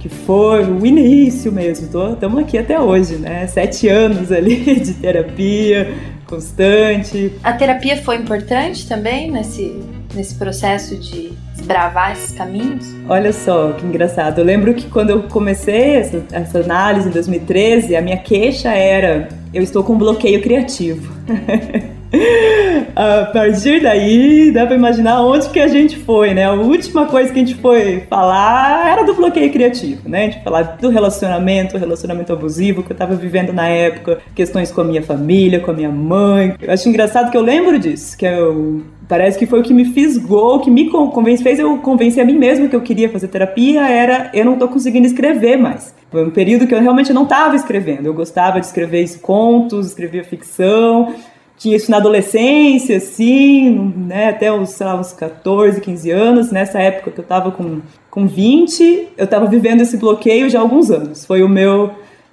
que 0.03 0.09
foi 0.09 0.65
o 0.65 0.85
início 0.85 1.49
mesmo. 1.49 1.85
Estamos 1.85 2.43
aqui 2.43 2.57
até 2.57 2.77
hoje, 2.77 3.15
né? 3.15 3.47
Sete 3.47 3.87
anos 3.87 4.33
ali 4.33 4.57
de 4.83 4.93
terapia 4.95 5.93
constante. 6.27 7.31
A 7.41 7.53
terapia 7.53 7.95
foi 7.95 8.17
importante 8.17 8.85
também 8.85 9.31
nesse, 9.31 9.81
nesse 10.13 10.35
processo 10.35 10.97
de 10.97 11.31
desbravar 11.55 12.11
esses 12.11 12.35
caminhos? 12.35 12.85
Olha 13.07 13.31
só 13.31 13.71
que 13.71 13.85
engraçado. 13.85 14.39
Eu 14.39 14.45
lembro 14.45 14.73
que 14.73 14.89
quando 14.89 15.11
eu 15.11 15.23
comecei 15.23 15.95
essa, 15.95 16.21
essa 16.33 16.59
análise 16.59 17.07
em 17.07 17.11
2013, 17.11 17.95
a 17.95 18.01
minha 18.01 18.17
queixa 18.17 18.73
era: 18.73 19.29
eu 19.53 19.63
estou 19.63 19.85
com 19.85 19.93
um 19.93 19.97
bloqueio 19.97 20.41
criativo. 20.41 21.13
a 22.95 23.25
partir 23.25 23.81
daí, 23.81 24.51
dá 24.51 24.65
pra 24.65 24.75
imaginar 24.75 25.21
onde 25.23 25.49
que 25.49 25.59
a 25.59 25.67
gente 25.67 25.97
foi, 25.97 26.33
né? 26.33 26.45
A 26.45 26.53
última 26.53 27.07
coisa 27.07 27.31
que 27.33 27.39
a 27.39 27.45
gente 27.45 27.55
foi 27.55 28.03
falar 28.09 28.91
era 28.91 29.03
do 29.03 29.15
bloqueio 29.15 29.51
criativo, 29.51 30.07
né? 30.07 30.19
A 30.19 30.29
gente 30.29 30.43
falar 30.43 30.77
do 30.79 30.89
relacionamento, 30.89 31.77
relacionamento 31.77 32.31
abusivo 32.31 32.83
que 32.83 32.91
eu 32.91 32.95
tava 32.95 33.15
vivendo 33.15 33.51
na 33.51 33.67
época, 33.67 34.19
questões 34.35 34.71
com 34.71 34.81
a 34.81 34.83
minha 34.83 35.01
família, 35.01 35.59
com 35.59 35.71
a 35.71 35.73
minha 35.73 35.89
mãe. 35.89 36.55
Eu 36.61 36.71
acho 36.71 36.87
engraçado 36.87 37.31
que 37.31 37.37
eu 37.37 37.41
lembro 37.41 37.79
disso, 37.79 38.15
que 38.15 38.25
eu 38.25 38.83
parece 39.07 39.37
que 39.37 39.45
foi 39.45 39.59
o 39.59 39.63
que 39.63 39.73
me 39.73 39.85
fisgou, 39.85 40.55
o 40.55 40.59
que 40.59 40.71
me 40.71 40.89
convence, 40.89 41.43
fez 41.43 41.59
eu 41.59 41.77
convencer 41.79 42.23
a 42.23 42.25
mim 42.25 42.37
mesma 42.37 42.67
que 42.67 42.75
eu 42.75 42.81
queria 42.81 43.09
fazer 43.09 43.27
terapia, 43.27 43.87
era 43.87 44.29
eu 44.33 44.45
não 44.45 44.57
tô 44.57 44.67
conseguindo 44.67 45.05
escrever 45.05 45.57
mais. 45.57 45.93
Foi 46.11 46.23
um 46.23 46.29
período 46.29 46.67
que 46.67 46.75
eu 46.75 46.79
realmente 46.79 47.11
não 47.11 47.23
estava 47.23 47.55
escrevendo. 47.55 48.05
Eu 48.05 48.13
gostava 48.13 48.59
de 48.59 48.67
escrever 48.67 49.03
contos, 49.19 49.87
escrevia 49.87 50.23
ficção, 50.23 51.13
tinha 51.57 51.75
isso 51.75 51.89
na 51.89 51.97
adolescência, 51.97 52.97
assim, 52.97 53.93
né, 54.07 54.29
até 54.29 54.51
os, 54.51 54.69
sei 54.69 54.85
lá, 54.85 54.99
uns 54.99 55.13
14, 55.13 55.79
15 55.79 56.11
anos. 56.11 56.51
Nessa 56.51 56.79
época 56.79 57.11
que 57.11 57.19
eu 57.19 57.23
tava 57.23 57.51
com, 57.51 57.81
com 58.09 58.27
20, 58.27 59.09
eu 59.17 59.27
tava 59.27 59.45
vivendo 59.45 59.81
esse 59.81 59.97
bloqueio 59.97 60.49
já 60.49 60.59
há 60.59 60.61
alguns 60.61 60.91
anos. 60.91 61.25
Foi 61.25 61.43
o 61.43 61.49
meu, 61.49 61.91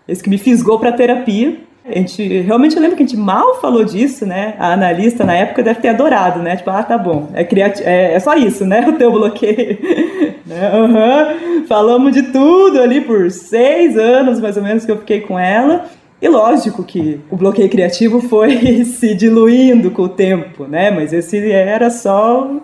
esse 0.09 0.23
que 0.23 0.31
me 0.31 0.39
fisgou 0.39 0.79
para 0.79 0.93
terapia. 0.93 1.59
A 1.85 1.99
gente, 1.99 2.41
realmente 2.43 2.77
eu 2.77 2.83
lembro 2.83 2.97
que 2.97 3.03
a 3.03 3.07
gente 3.07 3.17
mal 3.17 3.61
falou 3.61 3.83
disso, 3.85 4.27
né? 4.27 4.55
A 4.59 4.75
analista 4.75 5.25
na 5.25 5.35
época 5.35 5.63
deve 5.63 5.81
ter 5.81 5.89
adorado, 5.89 6.41
né? 6.41 6.57
Tipo, 6.57 6.71
ah, 6.71 6.83
tá 6.83 6.99
bom, 6.99 7.31
é, 7.33 7.43
criati 7.43 7.83
é, 7.83 8.15
é 8.15 8.21
só 8.21 8.35
isso, 8.35 8.65
né? 8.65 8.87
O 8.89 8.93
teu 8.93 9.11
bloqueio. 9.11 9.79
né? 10.47 10.73
uhum. 10.75 11.67
Falamos 11.67 12.13
de 12.13 12.25
tudo 12.25 12.81
ali 12.81 13.01
por 13.01 13.31
seis 13.31 13.97
anos, 13.97 14.41
mais 14.41 14.57
ou 14.57 14.63
menos, 14.63 14.85
que 14.85 14.93
eu 14.93 14.99
fiquei 14.99 15.21
com 15.21 15.39
ela. 15.39 15.87
E 16.21 16.29
lógico 16.29 16.85
que 16.85 17.21
o 17.31 17.37
bloqueio 17.37 17.71
criativo 17.71 18.21
foi 18.21 18.85
se 18.85 19.15
diluindo 19.15 19.91
com 19.91 20.03
o 20.03 20.09
tempo, 20.09 20.65
né? 20.65 20.91
Mas 20.91 21.13
esse 21.13 21.51
era 21.51 21.89
só 21.91 22.61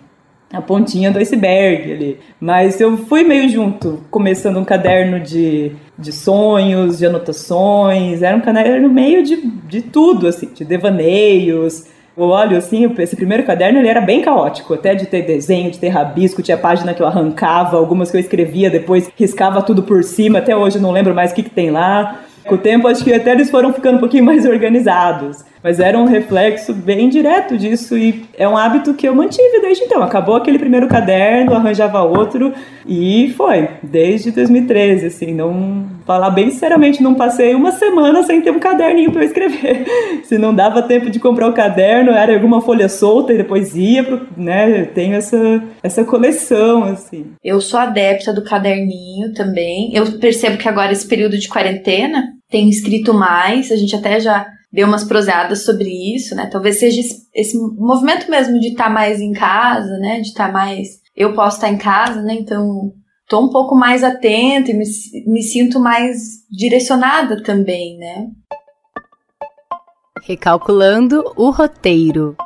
a 0.52 0.60
pontinha 0.60 1.10
do 1.10 1.18
iceberg 1.18 1.92
ali. 1.92 2.18
Mas 2.38 2.80
eu 2.80 2.96
fui 2.96 3.24
meio 3.24 3.48
junto, 3.48 4.04
começando 4.10 4.58
um 4.58 4.64
caderno 4.64 5.18
de, 5.20 5.72
de 5.98 6.12
sonhos, 6.12 6.98
de 6.98 7.06
anotações, 7.06 8.22
era 8.22 8.36
um 8.36 8.40
caderno 8.40 8.88
meio 8.88 9.22
de, 9.22 9.36
de 9.36 9.82
tudo, 9.82 10.26
assim, 10.26 10.48
de 10.52 10.64
devaneios. 10.64 11.86
Eu 12.16 12.24
olho 12.24 12.56
assim, 12.56 12.90
esse 12.98 13.14
primeiro 13.14 13.44
caderno 13.44 13.78
ele 13.78 13.88
era 13.88 14.00
bem 14.00 14.22
caótico, 14.22 14.72
até 14.72 14.94
de 14.94 15.04
ter 15.04 15.22
desenho, 15.22 15.70
de 15.70 15.78
ter 15.78 15.88
rabisco, 15.88 16.42
tinha 16.42 16.56
página 16.56 16.94
que 16.94 17.02
eu 17.02 17.06
arrancava, 17.06 17.76
algumas 17.76 18.10
que 18.10 18.16
eu 18.16 18.20
escrevia, 18.20 18.70
depois 18.70 19.10
riscava 19.16 19.60
tudo 19.60 19.82
por 19.82 20.02
cima, 20.02 20.38
até 20.38 20.56
hoje 20.56 20.76
eu 20.76 20.82
não 20.82 20.92
lembro 20.92 21.14
mais 21.14 21.32
o 21.32 21.34
que, 21.34 21.42
que 21.42 21.50
tem 21.50 21.70
lá. 21.70 22.22
Com 22.46 22.54
o 22.54 22.58
tempo, 22.58 22.86
acho 22.86 23.02
que 23.02 23.12
até 23.12 23.32
eles 23.32 23.50
foram 23.50 23.72
ficando 23.72 23.96
um 23.96 24.00
pouquinho 24.00 24.24
mais 24.24 24.44
organizados. 24.46 25.44
Mas 25.62 25.80
era 25.80 25.98
um 25.98 26.04
reflexo 26.04 26.72
bem 26.72 27.08
direto 27.08 27.58
disso 27.58 27.98
e 27.98 28.24
é 28.38 28.48
um 28.48 28.56
hábito 28.56 28.94
que 28.94 29.08
eu 29.08 29.12
mantive 29.12 29.60
desde 29.60 29.82
então. 29.82 30.00
Acabou 30.00 30.36
aquele 30.36 30.60
primeiro 30.60 30.86
caderno, 30.86 31.54
arranjava 31.54 32.02
outro 32.02 32.54
e 32.86 33.34
foi, 33.36 33.68
desde 33.82 34.30
2013, 34.30 35.06
assim, 35.06 35.34
não 35.34 35.86
falar 36.06 36.30
bem 36.30 36.52
sinceramente, 36.52 37.02
não 37.02 37.16
passei 37.16 37.52
uma 37.52 37.72
semana 37.72 38.22
sem 38.22 38.40
ter 38.40 38.52
um 38.52 38.60
caderninho 38.60 39.10
para 39.10 39.22
eu 39.22 39.26
escrever. 39.26 39.84
Se 40.22 40.38
não 40.38 40.54
dava 40.54 40.82
tempo 40.82 41.10
de 41.10 41.18
comprar 41.18 41.48
o 41.48 41.52
caderno, 41.52 42.12
era 42.12 42.32
alguma 42.32 42.60
folha 42.60 42.88
solta 42.88 43.32
e 43.32 43.38
depois 43.38 43.74
ia 43.74 44.04
pro, 44.04 44.24
né, 44.36 44.82
eu 44.82 44.86
tenho 44.86 45.16
essa 45.16 45.36
essa 45.82 46.04
coleção 46.04 46.84
assim. 46.84 47.32
Eu 47.42 47.60
sou 47.60 47.80
adepta 47.80 48.32
do 48.32 48.44
caderninho 48.44 49.34
também. 49.34 49.90
Eu 49.92 50.20
percebo 50.20 50.58
que 50.58 50.68
agora 50.68 50.92
esse 50.92 51.08
período 51.08 51.36
de 51.36 51.48
quarentena 51.48 52.35
tem 52.50 52.68
escrito 52.68 53.12
mais, 53.12 53.70
a 53.72 53.76
gente 53.76 53.94
até 53.94 54.20
já 54.20 54.46
deu 54.72 54.86
umas 54.86 55.04
prosadas 55.04 55.64
sobre 55.64 55.88
isso, 56.14 56.34
né? 56.34 56.46
Talvez 56.46 56.78
seja 56.78 57.00
esse 57.34 57.58
movimento 57.58 58.30
mesmo 58.30 58.60
de 58.60 58.68
estar 58.68 58.84
tá 58.84 58.90
mais 58.90 59.20
em 59.20 59.32
casa, 59.32 59.98
né? 59.98 60.20
De 60.20 60.28
estar 60.28 60.46
tá 60.46 60.52
mais. 60.52 61.00
Eu 61.14 61.34
posso 61.34 61.56
estar 61.56 61.68
tá 61.68 61.72
em 61.72 61.78
casa, 61.78 62.22
né? 62.22 62.34
Então, 62.34 62.92
tô 63.28 63.40
um 63.40 63.50
pouco 63.50 63.74
mais 63.74 64.04
atenta 64.04 64.70
e 64.70 64.74
me, 64.74 64.84
me 65.26 65.42
sinto 65.42 65.80
mais 65.80 66.46
direcionada 66.50 67.42
também, 67.42 67.96
né? 67.98 68.28
Recalculando 70.22 71.24
o 71.36 71.50
roteiro. 71.50 72.36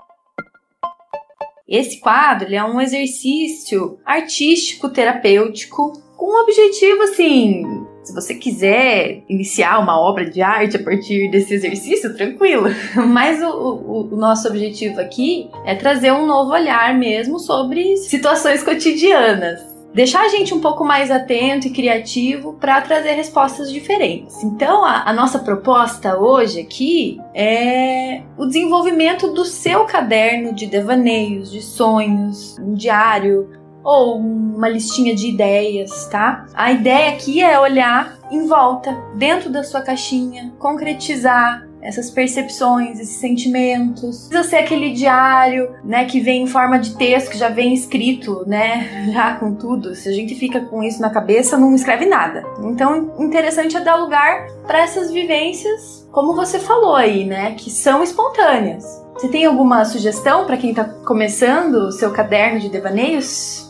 Esse 1.67 2.01
quadro 2.01 2.53
é 2.53 2.65
um 2.65 2.81
exercício 2.81 3.99
artístico 4.05 4.89
terapêutico 4.89 5.93
com 6.17 6.27
um 6.27 6.43
objetivo 6.43 7.03
assim 7.03 7.90
se 8.11 8.15
você 8.15 8.35
quiser 8.35 9.23
iniciar 9.29 9.79
uma 9.79 9.99
obra 9.99 10.29
de 10.29 10.43
arte 10.43 10.77
a 10.77 10.83
partir 10.83 11.31
desse 11.31 11.55
exercício, 11.55 12.15
tranquilo. 12.17 12.69
Mas 13.09 13.41
o, 13.41 13.49
o, 13.49 14.15
o, 14.15 14.17
nosso 14.17 14.49
objetivo 14.49 15.01
aqui 15.01 15.49
é 15.65 15.75
trazer 15.75 16.13
um 16.13 16.27
novo 16.27 16.53
olhar 16.53 16.93
mesmo 16.99 17.39
sobre 17.39 17.97
situações 17.97 18.63
cotidianas. 18.63 19.71
Deixar 19.93 20.21
a 20.23 20.29
gente 20.29 20.55
um 20.55 20.61
pouco 20.61 20.85
mais 20.85 21.11
atento 21.11 21.67
e 21.67 21.71
criativo 21.71 22.53
para 22.53 22.81
trazer 22.81 23.15
respostas 23.15 23.73
diferentes. 23.73 24.41
Então, 24.45 24.85
a, 24.85 25.09
a 25.09 25.13
nossa 25.13 25.41
proposta 25.41 26.17
hoje 26.17 26.61
aqui 26.61 27.21
é 27.35 28.23
o 28.39 28.47
desenvolvimento 28.47 29.33
do 29.33 29.45
seu 29.45 29.85
caderno 29.87 30.55
de 30.55 30.67
devaneios, 30.67 31.51
de 31.51 31.61
sonhos, 31.61 32.57
um 32.61 32.75
diário, 32.75 33.51
ou 33.83 34.19
uma 34.19 34.69
listinha 34.69 35.15
de 35.15 35.29
ideias, 35.29 36.07
tá? 36.07 36.47
A 36.55 36.73
ideia 36.73 37.11
aqui 37.11 37.43
é 37.43 37.59
olhar 37.59 38.19
em 38.31 38.47
volta, 38.47 38.97
dentro 39.17 39.51
da 39.51 39.65
sua 39.65 39.81
caixinha, 39.81 40.53
concretizar 40.59 41.71
essas 41.83 42.11
percepções, 42.11 43.01
esses 43.01 43.17
sentimentos. 43.17 44.29
Precisa 44.29 44.43
ser 44.45 44.57
aquele 44.57 44.91
diário, 44.91 45.75
né, 45.85 46.05
que 46.05 46.21
vem 46.21 46.43
em 46.43 46.47
forma 46.47 46.79
de 46.79 46.95
texto, 46.97 47.31
que 47.31 47.39
já 47.39 47.49
vem 47.49 47.73
escrito, 47.73 48.45
né, 48.47 49.11
já 49.13 49.37
com 49.37 49.55
tudo. 49.55 49.95
Se 49.95 50.09
a 50.09 50.13
gente 50.13 50.35
fica 50.35 50.61
com 50.61 50.83
isso 50.83 51.01
na 51.01 51.11
cabeça, 51.11 51.57
não 51.57 51.75
escreve 51.75 52.07
nada. 52.07 52.45
Então, 52.63 53.15
interessante 53.19 53.77
é 53.77 53.81
dar 53.81 53.97
lugar 53.97 54.47
para 54.67 54.81
essas 54.81 55.11
vivências, 55.11 56.07
como 56.13 56.35
você 56.35 56.59
falou 56.59 56.95
aí, 56.95 57.25
né, 57.25 57.55
que 57.57 57.71
são 57.71 58.03
espontâneas. 58.03 58.85
Você 59.15 59.29
tem 59.29 59.45
alguma 59.45 59.85
sugestão 59.85 60.47
para 60.47 60.57
quem 60.57 60.71
está 60.71 60.85
começando 60.85 61.75
o 61.75 61.93
seu 61.93 62.11
caderno 62.11 62.59
de 62.59 62.71
devaneios? 62.71 63.70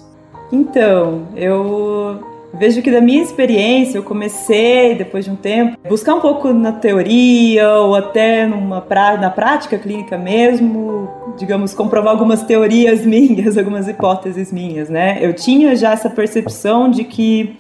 Então, 0.53 1.29
eu 1.37 2.21
vejo 2.53 2.83
que 2.83 2.91
da 2.91 3.01
minha 3.01 3.23
experiência 3.23 3.99
eu 3.99 4.03
comecei, 4.03 4.95
depois 4.95 5.25
de 5.25 5.31
um 5.31 5.37
tempo, 5.37 5.77
buscar 5.89 6.15
um 6.15 6.21
pouco 6.21 6.53
na 6.53 6.73
teoria 6.73 7.71
ou 7.75 7.95
até 7.95 8.47
numa 8.47 8.81
pra, 8.81 9.17
na 9.17 9.31
prática 9.31 9.79
clínica 9.79 10.19
mesmo, 10.19 11.09
digamos, 11.39 11.73
comprovar 11.73 12.13
algumas 12.13 12.43
teorias 12.43 13.05
minhas, 13.07 13.57
algumas 13.57 13.89
hipóteses 13.89 14.53
minhas, 14.53 14.89
né? 14.89 15.19
Eu 15.21 15.33
tinha 15.33 15.77
já 15.77 15.93
essa 15.93 16.11
percepção 16.11 16.91
de 16.91 17.05
que 17.05 17.57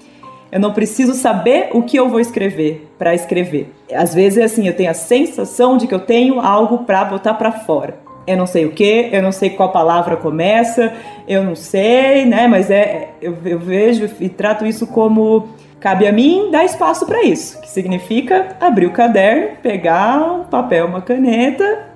eu 0.51 0.59
não 0.59 0.73
preciso 0.73 1.15
saber 1.15 1.69
o 1.73 1.83
que 1.83 1.97
eu 1.97 2.09
vou 2.09 2.19
escrever 2.19 2.89
para 2.99 3.15
escrever. 3.15 3.73
Às 3.95 4.13
vezes 4.13 4.39
é 4.39 4.43
assim, 4.43 4.67
eu 4.67 4.75
tenho 4.75 4.91
a 4.91 4.95
sensação 4.95 5.77
de 5.77 5.87
que 5.87 5.95
eu 5.95 6.01
tenho 6.01 6.41
algo 6.41 6.79
para 6.79 7.05
botar 7.05 7.35
para 7.35 7.53
fora 7.53 8.10
eu 8.31 8.37
não 8.37 8.47
sei 8.47 8.65
o 8.65 8.71
que, 8.71 9.11
eu 9.13 9.23
não 9.23 9.33
sei 9.33 9.51
qual 9.51 9.73
palavra 9.73 10.17
começa, 10.17 10.93
eu 11.27 11.43
não 11.43 11.57
sei, 11.57 12.25
né? 12.25 12.47
Mas 12.47 12.71
é, 12.71 13.09
eu, 13.21 13.37
eu 13.45 13.59
vejo 13.59 14.09
e 14.21 14.29
trato 14.29 14.65
isso 14.65 14.87
como 14.87 15.49
cabe 15.81 16.07
a 16.07 16.13
mim 16.13 16.49
dar 16.51 16.65
espaço 16.65 17.07
para 17.07 17.25
isso, 17.25 17.61
que 17.61 17.69
significa 17.69 18.57
abrir 18.61 18.87
o 18.87 18.93
caderno, 18.93 19.57
pegar 19.63 20.19
um 20.19 20.45
papel, 20.45 20.87
uma 20.87 21.01
caneta 21.01 21.87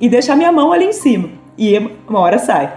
e 0.00 0.08
deixar 0.08 0.34
minha 0.34 0.50
mão 0.50 0.72
ali 0.72 0.86
em 0.86 0.92
cima. 0.92 1.28
E 1.56 1.78
uma 2.08 2.18
hora 2.18 2.38
sai. 2.38 2.72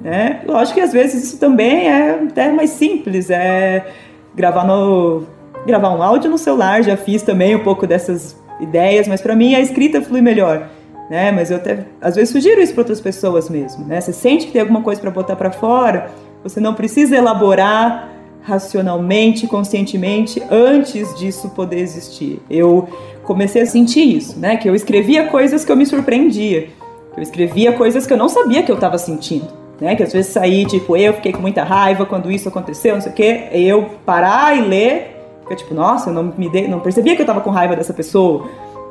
Né? 0.00 0.42
Lógico 0.46 0.74
que 0.74 0.80
às 0.80 0.92
vezes 0.92 1.24
isso 1.24 1.40
também 1.40 1.88
é 1.88 2.20
até 2.28 2.52
mais 2.52 2.70
simples, 2.70 3.30
é 3.30 3.84
gravar 4.32 4.64
no 4.64 5.24
gravar 5.66 5.90
um 5.90 6.02
áudio 6.02 6.30
no 6.30 6.38
celular, 6.38 6.84
já 6.84 6.96
fiz 6.96 7.22
também 7.22 7.56
um 7.56 7.64
pouco 7.64 7.84
dessas 7.84 8.40
ideias, 8.60 9.08
mas 9.08 9.20
para 9.20 9.34
mim 9.34 9.56
a 9.56 9.60
escrita 9.60 10.00
flui 10.00 10.22
melhor 10.22 10.68
né? 11.08 11.30
Mas 11.32 11.50
eu 11.50 11.56
até 11.56 11.86
às 12.00 12.16
vezes 12.16 12.30
sugiro 12.30 12.60
isso 12.60 12.72
para 12.72 12.82
outras 12.82 13.00
pessoas 13.00 13.48
mesmo, 13.48 13.84
né? 13.86 14.00
Você 14.00 14.12
sente 14.12 14.46
que 14.46 14.52
tem 14.52 14.60
alguma 14.60 14.82
coisa 14.82 15.00
para 15.00 15.10
botar 15.10 15.36
para 15.36 15.50
fora, 15.50 16.10
você 16.42 16.60
não 16.60 16.74
precisa 16.74 17.16
elaborar 17.16 18.10
racionalmente, 18.42 19.46
conscientemente 19.46 20.42
antes 20.50 21.14
disso 21.18 21.50
poder 21.50 21.80
existir. 21.80 22.40
Eu 22.48 22.88
comecei 23.22 23.62
a 23.62 23.66
sentir 23.66 24.16
isso, 24.16 24.38
né? 24.38 24.56
Que 24.56 24.68
eu 24.68 24.74
escrevia 24.74 25.26
coisas 25.26 25.64
que 25.64 25.72
eu 25.72 25.76
me 25.76 25.84
surpreendia, 25.84 26.68
que 27.12 27.20
eu 27.20 27.22
escrevia 27.22 27.72
coisas 27.72 28.06
que 28.06 28.12
eu 28.12 28.16
não 28.16 28.28
sabia 28.28 28.62
que 28.62 28.70
eu 28.70 28.76
estava 28.76 28.96
sentindo. 28.96 29.58
Né, 29.80 29.94
que 29.94 30.02
às 30.02 30.12
vezes 30.12 30.32
saí, 30.32 30.66
tipo, 30.66 30.96
eu 30.96 31.14
fiquei 31.14 31.30
com 31.30 31.40
muita 31.40 31.62
raiva 31.62 32.04
quando 32.04 32.32
isso 32.32 32.48
aconteceu, 32.48 32.96
não 32.96 33.00
sei 33.00 33.12
o 33.12 33.14
quê, 33.14 33.48
eu 33.52 33.88
parar 34.04 34.56
e 34.56 34.60
ler, 34.60 35.16
fica 35.42 35.54
tipo, 35.54 35.72
nossa, 35.72 36.10
eu 36.10 36.14
não 36.14 36.34
me 36.36 36.50
dei, 36.50 36.66
não 36.66 36.80
percebia 36.80 37.14
que 37.14 37.22
eu 37.22 37.26
tava 37.26 37.40
com 37.40 37.50
raiva 37.50 37.76
dessa 37.76 37.94
pessoa, 37.94 38.48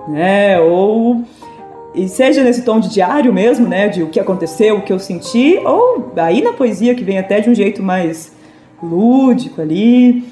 né? 0.07 0.57
Ou 0.61 1.25
e 1.97 2.07
seja 2.07 2.43
nesse 2.43 2.61
tom 2.61 2.79
de 2.79 2.89
diário 2.89 3.33
mesmo, 3.33 3.67
né, 3.67 3.87
de 3.87 4.03
o 4.03 4.07
que 4.07 4.19
aconteceu, 4.19 4.77
o 4.77 4.81
que 4.81 4.93
eu 4.93 4.99
senti, 4.99 5.57
ou 5.65 6.13
aí 6.15 6.41
na 6.41 6.53
poesia 6.53 6.93
que 6.93 7.03
vem 7.03 7.17
até 7.17 7.39
de 7.39 7.49
um 7.49 7.55
jeito 7.55 7.81
mais 7.81 8.31
lúdico 8.81 9.61
ali, 9.61 10.23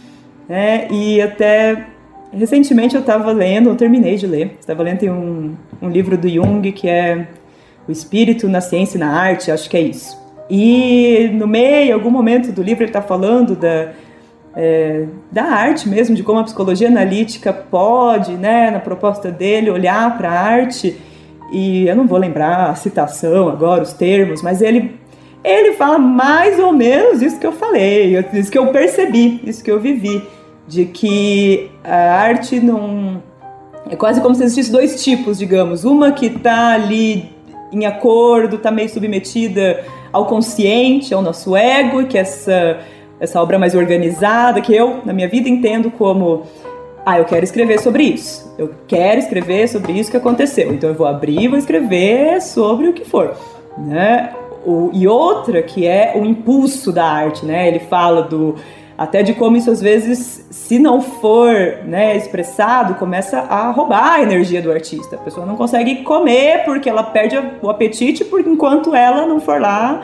né, 0.47 0.87
e 0.91 1.21
até 1.21 1.87
recentemente 2.31 2.93
eu 2.93 3.01
estava 3.01 3.31
lendo, 3.31 3.69
eu 3.69 3.75
terminei 3.75 4.15
de 4.15 4.27
ler, 4.27 4.55
estava 4.59 4.83
lendo 4.83 5.05
um, 5.05 5.55
um 5.81 5.89
livro 5.89 6.17
do 6.17 6.29
Jung 6.29 6.71
que 6.71 6.87
é 6.87 7.27
O 7.87 7.91
Espírito 7.91 8.47
na 8.47 8.61
Ciência 8.61 8.97
e 8.97 8.99
na 8.99 9.09
Arte, 9.09 9.51
acho 9.51 9.69
que 9.69 9.77
é 9.77 9.81
isso. 9.81 10.23
E 10.49 11.31
no 11.33 11.47
meio, 11.47 11.89
em 11.89 11.91
algum 11.91 12.11
momento 12.11 12.51
do 12.51 12.61
livro 12.61 12.83
ele 12.83 12.89
está 12.89 13.01
falando 13.01 13.55
da 13.55 13.93
é, 14.55 15.05
da 15.29 15.43
arte 15.43 15.89
mesmo, 15.89 16.15
de 16.15 16.23
como 16.23 16.39
a 16.39 16.43
psicologia 16.43 16.87
analítica 16.87 17.51
pode, 17.51 18.31
né, 18.33 18.71
na 18.71 18.79
proposta 18.79 19.29
dele, 19.29 19.69
olhar 19.69 20.17
para 20.17 20.31
a 20.31 20.39
arte 20.39 20.97
e 21.51 21.87
eu 21.87 21.95
não 21.95 22.07
vou 22.07 22.17
lembrar 22.17 22.69
a 22.69 22.75
citação 22.75 23.47
agora, 23.49 23.83
os 23.83 23.93
termos, 23.93 24.41
mas 24.41 24.61
ele 24.61 24.99
ele 25.43 25.73
fala 25.73 25.99
mais 25.99 26.57
ou 26.59 26.73
menos 26.73 27.21
isso 27.21 27.39
que 27.39 27.45
eu 27.45 27.51
falei, 27.51 28.17
isso 28.33 28.51
que 28.51 28.57
eu 28.57 28.67
percebi, 28.67 29.39
isso 29.43 29.63
que 29.63 29.71
eu 29.71 29.79
vivi, 29.79 30.23
de 30.67 30.85
que 30.85 31.69
a 31.83 32.15
arte 32.15 32.59
não 32.59 33.21
é 33.87 33.95
quase 33.95 34.21
como 34.21 34.33
se 34.33 34.43
existisse 34.43 34.71
dois 34.71 35.03
tipos, 35.03 35.37
digamos, 35.37 35.83
uma 35.83 36.11
que 36.11 36.25
está 36.25 36.73
ali 36.73 37.29
em 37.71 37.85
acordo, 37.85 38.55
está 38.55 38.71
meio 38.71 38.89
submetida 38.89 39.83
ao 40.11 40.25
consciente, 40.25 41.13
ao 41.13 41.21
nosso 41.21 41.55
ego, 41.55 42.05
que 42.05 42.17
é 42.17 42.21
essa 42.21 42.79
essa 43.19 43.41
obra 43.41 43.57
mais 43.57 43.73
organizada 43.73 44.59
que 44.59 44.73
eu 44.75 45.01
na 45.05 45.13
minha 45.13 45.27
vida 45.27 45.47
entendo 45.47 45.89
como 45.89 46.43
ah, 47.05 47.19
eu 47.19 47.25
quero 47.25 47.43
escrever 47.43 47.79
sobre 47.79 48.03
isso. 48.03 48.51
Eu 48.57 48.73
quero 48.87 49.19
escrever 49.19 49.67
sobre 49.69 49.93
isso 49.93 50.09
que 50.09 50.17
aconteceu. 50.17 50.73
Então 50.73 50.89
eu 50.89 50.95
vou 50.95 51.05
abrir 51.05 51.39
e 51.39 51.47
vou 51.47 51.59
escrever 51.59 52.41
sobre 52.41 52.87
o 52.87 52.93
que 52.93 53.05
for, 53.05 53.35
né? 53.77 54.33
O, 54.65 54.89
e 54.91 55.07
outra 55.07 55.61
que 55.61 55.85
é 55.85 56.13
o 56.15 56.25
impulso 56.25 56.91
da 56.91 57.05
arte, 57.05 57.45
né? 57.45 57.67
Ele 57.67 57.79
fala 57.79 58.23
do 58.23 58.55
até 58.97 59.21
de 59.21 59.33
como 59.33 59.57
isso 59.57 59.69
às 59.69 59.81
vezes, 59.81 60.47
se 60.49 60.79
não 60.79 61.01
for 61.01 61.51
né, 61.85 62.15
expressado, 62.15 62.95
começa 62.95 63.39
a 63.39 63.69
roubar 63.69 64.13
a 64.13 64.21
energia 64.23 64.61
do 64.61 64.71
artista. 64.71 65.17
A 65.17 65.19
pessoa 65.19 65.45
não 65.45 65.57
consegue 65.57 65.97
comer 66.03 66.63
porque 66.63 66.89
ela 66.89 67.03
perde 67.03 67.37
o 67.61 67.69
apetite 67.69 68.23
por 68.23 68.39
enquanto 68.39 68.95
ela 68.95 69.27
não 69.27 69.41
for 69.41 69.59
lá 69.59 70.01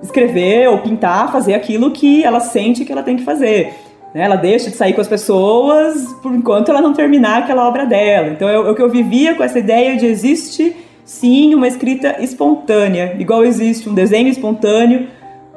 escrever 0.00 0.68
ou 0.68 0.78
pintar, 0.78 1.30
fazer 1.30 1.54
aquilo 1.54 1.90
que 1.90 2.24
ela 2.24 2.40
sente 2.40 2.84
que 2.84 2.92
ela 2.92 3.02
tem 3.02 3.16
que 3.16 3.24
fazer. 3.24 3.74
Né? 4.14 4.22
Ela 4.22 4.36
deixa 4.36 4.70
de 4.70 4.76
sair 4.76 4.92
com 4.92 5.00
as 5.00 5.08
pessoas 5.08 6.12
por 6.22 6.34
enquanto 6.34 6.70
ela 6.70 6.80
não 6.80 6.92
terminar 6.92 7.42
aquela 7.42 7.66
obra 7.66 7.86
dela. 7.86 8.28
Então 8.28 8.48
é 8.48 8.58
o 8.58 8.74
que 8.74 8.82
eu 8.82 8.90
vivia 8.90 9.34
com 9.34 9.42
essa 9.42 9.58
ideia 9.58 9.96
de 9.96 10.06
existe 10.06 10.76
sim 11.04 11.54
uma 11.54 11.66
escrita 11.66 12.22
espontânea, 12.22 13.16
igual 13.18 13.44
existe 13.44 13.88
um 13.88 13.94
desenho 13.94 14.28
espontâneo. 14.28 15.08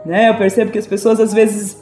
Né? 0.05 0.29
Eu 0.29 0.35
percebo 0.35 0.71
que 0.71 0.79
as 0.79 0.87
pessoas 0.87 1.19
às 1.19 1.33
vezes 1.33 1.81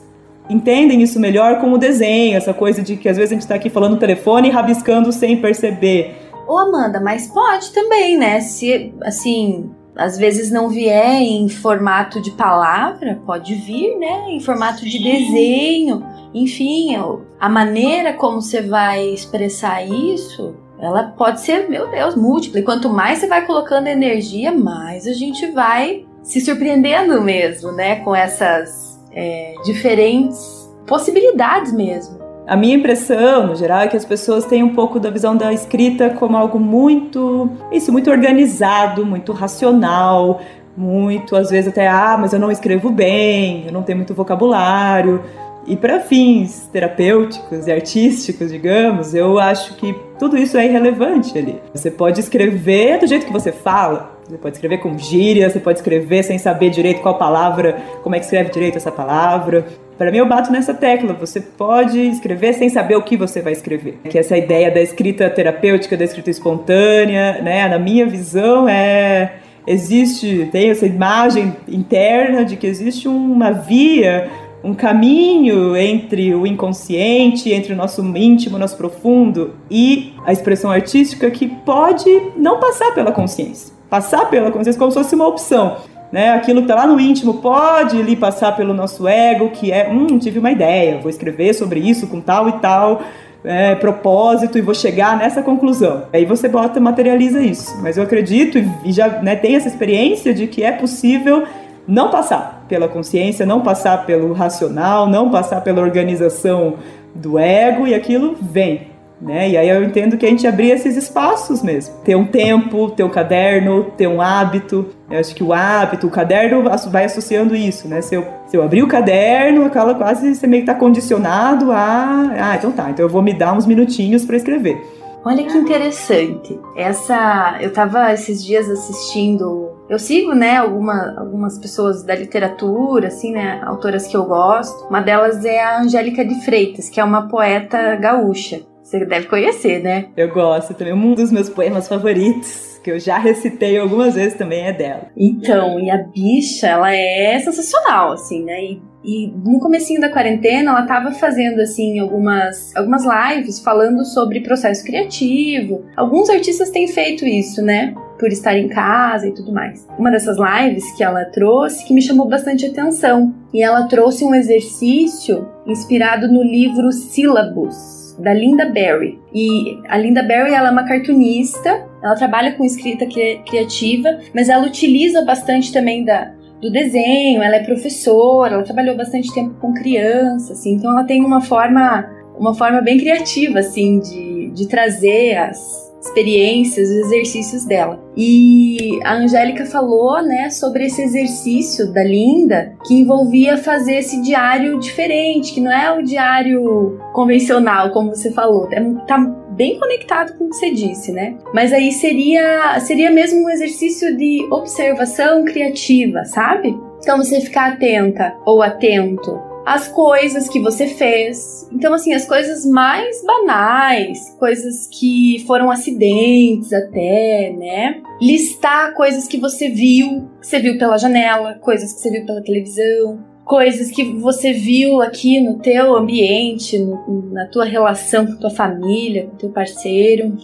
entendem 0.50 1.02
isso 1.02 1.20
melhor 1.20 1.60
como 1.60 1.78
desenho, 1.78 2.36
essa 2.36 2.54
coisa 2.54 2.82
de 2.82 2.98
que 2.98 3.08
às 3.08 3.16
vezes 3.16 3.32
a 3.32 3.36
gente 3.36 3.44
está 3.44 3.56
aqui 3.56 3.70
falando 3.70 3.94
no 3.94 4.00
telefone 4.00 4.50
e 4.50 4.52
rabiscando 4.52 5.12
sem 5.12 5.38
perceber. 5.38 6.16
Ô 6.48 6.58
Amanda, 6.58 7.00
mas 7.00 7.28
pode 7.28 7.72
também, 7.72 8.18
né? 8.18 8.42
Se 8.42 8.94
assim, 9.04 9.72
às 9.96 10.18
vezes 10.18 10.52
não 10.52 10.70
vier 10.70 11.22
em 11.22 11.50
formato 11.50 12.22
de 12.22 12.32
palavra, 12.32 13.20
pode 13.26 13.56
vir, 13.56 13.98
né? 13.98 14.26
Em 14.30 14.40
formato 14.40 14.86
de 14.86 15.02
desenho. 15.02 16.06
Enfim, 16.34 16.96
a 17.40 17.50
maneira 17.50 18.14
como 18.14 18.42
você 18.42 18.62
vai 18.62 19.06
expressar 19.10 19.86
isso, 19.86 20.56
ela 20.80 21.04
pode 21.04 21.42
ser, 21.42 21.70
meu 21.70 21.90
Deus, 21.90 22.16
múltipla. 22.16 22.60
E 22.60 22.64
quanto 22.64 22.90
mais 22.90 23.20
você 23.20 23.28
vai 23.28 23.46
colocando 23.46 23.88
energia, 23.88 24.52
mais 24.52 25.06
a 25.06 25.14
gente 25.14 25.48
vai 25.52 26.06
se 26.24 26.40
surpreendendo 26.40 27.22
mesmo, 27.22 27.72
né? 27.72 27.98
Com 27.98 28.16
essas 28.16 29.00
é, 29.12 29.56
diferentes 29.66 30.40
possibilidades 30.88 31.74
mesmo. 31.74 32.31
A 32.52 32.58
minha 32.58 32.76
impressão, 32.76 33.48
no 33.48 33.56
geral, 33.56 33.80
é 33.80 33.88
que 33.88 33.96
as 33.96 34.04
pessoas 34.04 34.44
têm 34.44 34.62
um 34.62 34.76
pouco 34.76 35.00
da 35.00 35.10
visão 35.10 35.38
da 35.38 35.54
escrita 35.54 36.10
como 36.10 36.36
algo 36.36 36.60
muito, 36.60 37.50
isso, 37.72 37.94
muito 37.94 38.12
organizado, 38.12 39.06
muito 39.06 39.32
racional, 39.32 40.42
muito, 40.76 41.38
às 41.38 41.50
vezes 41.50 41.70
até, 41.70 41.88
ah, 41.88 42.18
mas 42.20 42.34
eu 42.34 42.40
não 42.42 42.52
escrevo 42.52 42.90
bem, 42.90 43.64
eu 43.68 43.72
não 43.72 43.84
tenho 43.84 44.00
muito 44.00 44.14
vocabulário. 44.14 45.24
E 45.66 45.78
para 45.78 46.02
fins 46.02 46.68
terapêuticos 46.74 47.68
e 47.68 47.72
artísticos, 47.72 48.52
digamos, 48.52 49.14
eu 49.14 49.40
acho 49.40 49.76
que 49.76 49.96
tudo 50.20 50.38
isso 50.38 50.58
é 50.58 50.66
irrelevante 50.66 51.38
ali. 51.38 51.58
Você 51.74 51.90
pode 51.90 52.20
escrever 52.20 53.00
do 53.00 53.08
jeito 53.08 53.26
que 53.26 53.32
você 53.32 53.54
fala, 53.54 54.20
você 54.28 54.38
pode 54.38 54.58
escrever 54.58 54.80
com 54.80 54.98
gíria, 54.98 55.50
você 55.50 55.60
pode 55.60 55.80
escrever 55.80 56.24
sem 56.24 56.38
saber 56.38 56.70
direito 56.70 57.02
qual 57.02 57.18
palavra, 57.18 57.82
como 58.04 58.14
é 58.14 58.20
que 58.20 58.26
escreve 58.26 58.52
direito 58.52 58.76
essa 58.76 58.92
palavra. 58.92 59.66
Para 60.02 60.10
mim, 60.10 60.18
eu 60.18 60.26
bato 60.26 60.52
nessa 60.52 60.74
tecla. 60.74 61.14
Você 61.14 61.40
pode 61.40 62.00
escrever 62.00 62.54
sem 62.54 62.70
saber 62.70 62.96
o 62.96 63.04
que 63.04 63.16
você 63.16 63.40
vai 63.40 63.54
escrever. 63.54 64.00
Que 64.10 64.18
essa 64.18 64.36
ideia 64.36 64.72
da 64.72 64.82
escrita 64.82 65.30
terapêutica, 65.30 65.96
da 65.96 66.04
escrita 66.04 66.32
espontânea, 66.32 67.40
né? 67.44 67.68
Na 67.68 67.78
minha 67.78 68.08
visão, 68.08 68.68
é 68.68 69.34
existe 69.68 70.50
tem 70.52 70.72
essa 70.72 70.88
imagem 70.88 71.56
interna 71.68 72.44
de 72.44 72.56
que 72.58 72.66
existe 72.66 73.08
uma 73.08 73.52
via 73.52 74.28
um 74.64 74.74
caminho 74.74 75.78
entre 75.78 76.34
o 76.34 76.48
inconsciente, 76.48 77.52
entre 77.52 77.72
o 77.74 77.76
nosso 77.76 78.02
íntimo, 78.18 78.58
nosso 78.58 78.78
profundo 78.78 79.54
e 79.70 80.16
a 80.26 80.34
expressão 80.34 80.72
artística 80.72 81.30
que 81.30 81.48
pode 81.48 82.10
não 82.36 82.60
passar 82.60 82.92
pela 82.96 83.12
consciência 83.12 83.80
passar 83.92 84.30
pela 84.30 84.50
consciência 84.50 84.80
como 84.80 84.90
se 84.90 84.98
fosse 84.98 85.14
uma 85.14 85.28
opção. 85.28 85.76
Né? 86.12 86.32
Aquilo 86.32 86.62
que 86.62 86.72
está 86.72 86.76
lá 86.76 86.86
no 86.86 87.00
íntimo 87.00 87.36
pode 87.36 88.00
ali 88.00 88.16
passar 88.16 88.56
pelo 88.56 88.74
nosso 88.74 89.08
ego, 89.08 89.50
que 89.52 89.72
é, 89.72 89.90
hum, 89.90 90.20
tive 90.20 90.40
uma 90.40 90.52
ideia, 90.52 91.00
vou 91.00 91.10
escrever 91.10 91.54
sobre 91.54 91.80
isso 91.80 92.08
com 92.08 92.20
tal 92.20 92.50
e 92.50 92.54
tal 92.54 93.02
é, 93.44 93.76
propósito 93.76 94.58
e 94.58 94.62
vou 94.62 94.74
chegar 94.76 95.18
nessa 95.18 95.42
conclusão. 95.42 96.04
Aí 96.14 96.26
você 96.26 96.48
bota, 96.48 96.80
materializa 96.80 97.42
isso. 97.42 97.76
Mas 97.82 97.98
eu 97.98 98.04
acredito 98.04 98.58
e 98.84 98.92
já 98.92 99.08
né, 99.22 99.36
tenho 99.36 99.58
essa 99.58 99.68
experiência 99.68 100.34
de 100.34 100.48
que 100.48 100.64
é 100.64 100.72
possível 100.72 101.44
não 101.88 102.10
passar 102.10 102.66
pela 102.68 102.88
consciência, 102.88 103.46
não 103.46 103.62
passar 103.62 104.06
pelo 104.06 104.34
racional, 104.34 105.08
não 105.08 105.30
passar 105.32 105.62
pela 105.62 105.82
organização 105.82 106.76
do 107.14 107.38
ego 107.38 107.88
e 107.88 107.94
aquilo 107.94 108.36
vem. 108.40 108.91
Né? 109.22 109.52
E 109.52 109.58
aí 109.58 109.70
eu 109.70 109.84
entendo 109.84 110.18
que 110.18 110.26
a 110.26 110.30
gente 110.30 110.48
abrir 110.48 110.72
esses 110.72 110.98
espaços 110.98 111.62
mesmo. 111.62 111.96
Ter 112.04 112.16
um 112.16 112.26
tempo, 112.26 112.90
ter 112.90 113.04
um 113.04 113.10
caderno, 113.10 113.92
ter 113.96 114.08
um 114.08 114.20
hábito. 114.20 114.88
Eu 115.10 115.20
acho 115.20 115.36
que 115.36 115.44
o 115.44 115.54
hábito, 115.54 116.08
o 116.08 116.10
caderno 116.10 116.64
vai 116.90 117.06
associando 117.06 117.56
isso, 117.56 117.88
né? 117.88 118.02
Se 118.02 118.16
eu, 118.16 118.26
se 118.48 118.58
eu 118.58 118.64
abrir 118.64 118.82
o 118.82 118.88
caderno, 118.88 119.66
aquela 119.66 119.94
quase 119.94 120.34
você 120.34 120.48
meio 120.48 120.64
que 120.64 120.68
tá 120.68 120.76
condicionado 120.76 121.72
a. 121.72 122.32
Ah, 122.36 122.56
então 122.56 122.72
tá, 122.72 122.90
então 122.90 123.06
eu 123.06 123.10
vou 123.10 123.22
me 123.22 123.34
dar 123.34 123.54
uns 123.54 123.68
minutinhos 123.68 124.26
para 124.26 124.38
escrever. 124.38 124.82
Olha 125.24 125.46
que 125.46 125.56
interessante. 125.56 126.60
Essa. 126.76 127.60
Eu 127.62 127.72
tava 127.72 128.12
esses 128.12 128.44
dias 128.44 128.68
assistindo. 128.68 129.70
Eu 129.88 130.00
sigo, 130.00 130.34
né, 130.34 130.58
alguma, 130.58 131.16
algumas 131.18 131.60
pessoas 131.60 132.02
da 132.02 132.16
literatura, 132.16 133.10
assim, 133.10 133.32
né, 133.32 133.62
autoras 133.66 134.08
que 134.08 134.18
eu 134.18 134.24
gosto. 134.24 134.88
Uma 134.88 135.02
delas 135.02 135.46
é 135.46 135.62
a 135.62 135.82
Angélica 135.82 136.26
de 136.26 136.44
Freitas, 136.44 136.90
que 136.90 137.00
é 137.00 137.04
uma 137.04 137.28
poeta 137.28 137.96
gaúcha. 137.98 138.62
Você 138.92 139.06
deve 139.06 139.28
conhecer, 139.28 139.82
né? 139.82 140.08
Eu 140.18 140.28
gosto 140.28 140.74
também. 140.74 140.92
Um 140.92 141.14
dos 141.14 141.32
meus 141.32 141.48
poemas 141.48 141.88
favoritos, 141.88 142.78
que 142.84 142.92
eu 142.92 143.00
já 143.00 143.18
recitei 143.18 143.78
algumas 143.78 144.16
vezes 144.16 144.34
também, 144.34 144.68
é 144.68 144.74
dela. 144.74 145.08
Então, 145.16 145.80
e 145.80 145.90
a 145.90 145.98
bicha, 145.98 146.68
ela 146.68 146.94
é 146.94 147.40
sensacional, 147.40 148.12
assim, 148.12 148.44
né? 148.44 148.62
E, 148.62 148.82
e 149.02 149.28
no 149.46 149.62
comecinho 149.62 150.02
da 150.02 150.10
quarentena, 150.10 150.72
ela 150.72 150.86
tava 150.86 151.14
fazendo, 151.14 151.62
assim, 151.62 152.00
algumas, 152.00 152.76
algumas 152.76 153.04
lives 153.06 153.62
falando 153.62 154.04
sobre 154.04 154.42
processo 154.42 154.84
criativo. 154.84 155.86
Alguns 155.96 156.30
artistas 156.30 156.70
têm 156.70 156.86
feito 156.90 157.26
isso, 157.26 157.62
né? 157.62 157.96
Por 158.20 158.28
estar 158.28 158.58
em 158.58 158.68
casa 158.68 159.26
e 159.26 159.34
tudo 159.34 159.54
mais. 159.54 159.88
Uma 159.98 160.12
dessas 160.12 160.36
lives 160.38 160.92
que 160.98 161.04
ela 161.04 161.24
trouxe 161.24 161.86
que 161.86 161.94
me 161.94 162.02
chamou 162.02 162.28
bastante 162.28 162.66
atenção. 162.66 163.34
E 163.54 163.64
ela 163.64 163.88
trouxe 163.88 164.26
um 164.26 164.36
exercício 164.36 165.48
inspirado 165.66 166.28
no 166.28 166.44
livro 166.44 166.92
Sílabus 166.92 168.01
da 168.20 168.34
Linda 168.34 168.66
Berry. 168.66 169.20
E 169.34 169.80
a 169.88 169.98
Linda 169.98 170.24
Berry 170.24 170.54
ela 170.54 170.70
é 170.70 170.72
uma 170.72 170.86
cartunista, 170.86 171.86
ela 172.04 172.16
trabalha 172.16 172.54
com 172.54 172.64
escrita 172.64 173.06
criativa, 173.46 174.20
mas 174.34 174.50
ela 174.50 174.66
utiliza 174.66 175.24
bastante 175.24 175.72
também 175.72 176.04
da, 176.04 176.32
do 176.62 176.72
desenho, 176.72 177.42
ela 177.42 177.56
é 177.56 177.64
professora, 177.64 178.56
ela 178.56 178.64
trabalhou 178.64 178.96
bastante 178.96 179.34
tempo 179.34 179.56
com 179.60 179.74
crianças, 179.74 180.60
assim, 180.60 180.74
então 180.76 180.92
ela 180.92 181.04
tem 181.04 181.24
uma 181.24 181.42
forma, 181.42 182.10
uma 182.38 182.54
forma 182.54 182.82
bem 182.82 183.00
criativa, 183.00 183.60
assim, 183.60 184.00
de, 184.00 184.52
de 184.52 184.68
trazer 184.68 185.38
as, 185.38 185.91
experiências, 186.02 186.90
os 186.90 187.06
exercícios 187.06 187.66
dela. 187.66 188.04
E 188.18 189.00
a 189.04 189.16
Angélica 189.16 189.66
falou, 189.66 190.22
né, 190.22 190.50
sobre 190.50 190.86
esse 190.86 191.02
exercício 191.02 191.92
da 191.94 192.04
Linda 192.04 192.74
que 192.86 192.96
envolvia 192.96 193.58
fazer 193.58 193.98
esse 193.98 194.22
diário 194.22 194.80
diferente, 194.80 195.54
que 195.54 195.62
não 195.62 195.72
é 195.72 195.92
o 195.98 196.04
diário 196.04 197.00
convencional, 197.14 197.92
como 197.92 198.10
você 198.10 198.32
falou. 198.32 198.68
É, 198.72 198.82
tá 199.08 199.18
bem 199.52 199.80
conectado 199.80 200.38
com 200.38 200.46
o 200.46 200.50
que 200.50 200.56
você 200.56 200.72
disse, 200.72 201.12
né? 201.12 201.38
Mas 201.54 201.72
aí 201.72 201.92
seria 201.92 202.80
seria 202.80 203.12
mesmo 203.12 203.46
um 203.46 203.50
exercício 203.50 204.16
de 204.18 204.48
observação 204.50 205.46
criativa, 205.46 206.26
sabe? 206.26 206.78
Então 207.00 207.18
você 207.18 207.42
ficar 207.42 207.74
atenta 207.74 208.36
ou 208.46 208.62
atento 208.62 209.51
as 209.66 209.88
coisas 209.88 210.50
que 210.50 210.60
você 210.60 210.88
fez. 210.88 211.68
Então, 211.72 211.94
assim, 211.94 212.14
as 212.14 212.26
coisas 212.26 212.66
mais 212.66 213.24
banais, 213.24 214.36
coisas 214.40 214.88
que 214.88 215.44
foram 215.46 215.70
acidentes 215.70 216.74
até, 216.74 217.54
né? 217.58 218.02
Listar 218.22 218.94
coisas 218.94 219.28
que 219.28 219.38
você 219.38 219.70
viu, 219.70 220.30
que 220.40 220.48
você 220.48 220.60
viu 220.60 220.78
pela 220.78 220.98
janela, 220.98 221.56
coisas 221.56 221.94
que 221.94 222.00
você 222.00 222.10
viu 222.10 222.26
pela 222.26 222.42
televisão, 222.42 223.24
coisas 223.46 223.92
que 223.92 224.04
você 224.04 224.54
viu 224.54 225.02
aqui 225.02 225.40
no 225.40 225.60
teu 225.60 225.96
ambiente, 225.96 226.80
no, 226.80 227.30
na 227.32 227.46
tua 227.48 227.66
relação 227.66 228.26
com 228.26 228.38
tua 228.38 228.50
família, 228.50 229.28
com 229.28 229.36
teu 229.36 229.50
parceiro, 229.50 230.38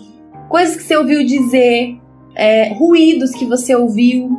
coisas 0.49 0.75
que 0.75 0.83
você 0.83 0.97
ouviu 0.97 1.25
dizer, 1.25 1.97
é, 2.35 2.73
ruídos 2.73 3.31
que 3.31 3.45
você 3.45 3.75
ouviu, 3.75 4.29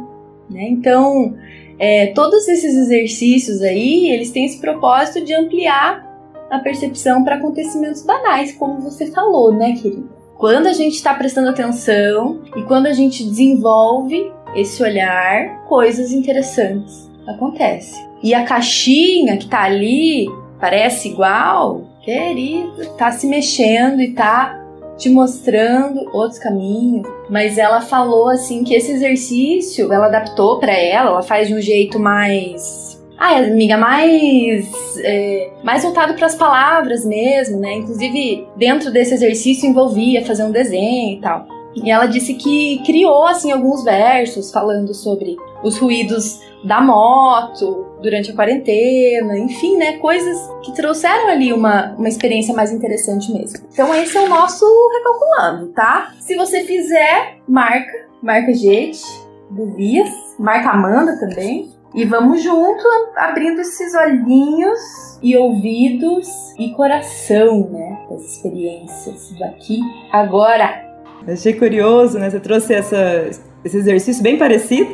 né? 0.50 0.68
Então, 0.68 1.34
é, 1.78 2.08
todos 2.08 2.48
esses 2.48 2.74
exercícios 2.76 3.62
aí, 3.62 4.10
eles 4.10 4.30
têm 4.30 4.44
esse 4.44 4.60
propósito 4.60 5.24
de 5.24 5.34
ampliar 5.34 6.06
a 6.50 6.58
percepção 6.58 7.22
para 7.22 7.36
acontecimentos 7.36 8.02
banais, 8.02 8.52
como 8.52 8.80
você 8.80 9.06
falou, 9.06 9.52
né, 9.52 9.74
querida? 9.74 10.18
Quando 10.36 10.68
a 10.68 10.72
gente 10.72 10.94
está 10.94 11.14
prestando 11.14 11.48
atenção 11.48 12.42
e 12.56 12.62
quando 12.62 12.86
a 12.86 12.92
gente 12.92 13.24
desenvolve 13.24 14.32
esse 14.54 14.82
olhar, 14.82 15.64
coisas 15.64 16.12
interessantes 16.12 17.10
acontecem. 17.26 18.06
E 18.22 18.34
a 18.34 18.44
caixinha 18.44 19.36
que 19.36 19.48
tá 19.48 19.62
ali 19.64 20.26
parece 20.60 21.08
igual, 21.08 21.84
querido, 22.02 22.94
tá 22.96 23.12
se 23.12 23.26
mexendo 23.26 24.00
e 24.00 24.12
tá 24.12 24.64
te 24.98 25.08
mostrando 25.08 26.10
outros 26.12 26.38
caminhos. 26.38 27.08
Mas 27.30 27.56
ela 27.56 27.80
falou 27.80 28.28
assim 28.28 28.64
que 28.64 28.74
esse 28.74 28.92
exercício 28.92 29.90
ela 29.92 30.06
adaptou 30.06 30.58
para 30.58 30.72
ela, 30.72 31.10
ela 31.10 31.22
faz 31.22 31.48
de 31.48 31.54
um 31.54 31.60
jeito 31.60 31.98
mais 31.98 33.00
Ah, 33.16 33.38
amiga, 33.38 33.76
mais, 33.76 34.70
é, 34.98 35.50
mais 35.64 35.82
voltado 35.82 36.14
para 36.14 36.26
as 36.26 36.36
palavras 36.36 37.04
mesmo, 37.04 37.58
né? 37.58 37.74
Inclusive, 37.74 38.46
dentro 38.56 38.92
desse 38.92 39.14
exercício 39.14 39.68
envolvia 39.68 40.24
fazer 40.24 40.44
um 40.44 40.52
desenho 40.52 41.18
e 41.18 41.20
tal. 41.20 41.57
E 41.84 41.90
ela 41.90 42.06
disse 42.06 42.34
que 42.34 42.82
criou, 42.84 43.26
assim, 43.26 43.50
alguns 43.50 43.84
versos 43.84 44.52
falando 44.52 44.94
sobre 44.94 45.36
os 45.62 45.78
ruídos 45.78 46.40
da 46.64 46.80
moto 46.80 47.86
durante 48.00 48.30
a 48.30 48.34
quarentena, 48.34 49.38
enfim, 49.38 49.76
né? 49.76 49.98
Coisas 49.98 50.38
que 50.62 50.72
trouxeram 50.74 51.28
ali 51.28 51.52
uma, 51.52 51.94
uma 51.96 52.08
experiência 52.08 52.54
mais 52.54 52.72
interessante 52.72 53.32
mesmo. 53.32 53.66
Então, 53.72 53.94
esse 53.94 54.16
é 54.16 54.20
o 54.20 54.28
nosso 54.28 54.64
recalculando, 54.92 55.72
tá? 55.72 56.12
Se 56.20 56.36
você 56.36 56.64
fizer, 56.64 57.38
marca, 57.46 58.08
marca 58.22 58.52
gente, 58.54 59.02
Buvias, 59.50 60.10
marca 60.38 60.70
Amanda 60.70 61.18
também. 61.18 61.76
E 61.94 62.04
vamos 62.04 62.42
junto 62.42 62.84
abrindo 63.16 63.60
esses 63.60 63.94
olhinhos 63.94 64.78
e 65.22 65.36
ouvidos 65.36 66.28
e 66.58 66.70
coração, 66.74 67.68
né? 67.70 68.06
Das 68.10 68.22
experiências 68.24 69.34
daqui 69.38 69.80
agora. 70.12 70.87
Achei 71.32 71.52
curioso, 71.52 72.18
né? 72.18 72.30
Você 72.30 72.40
trouxe 72.40 72.74
essa, 72.74 73.30
esse 73.64 73.76
exercício 73.76 74.22
bem 74.22 74.38
parecido, 74.38 74.90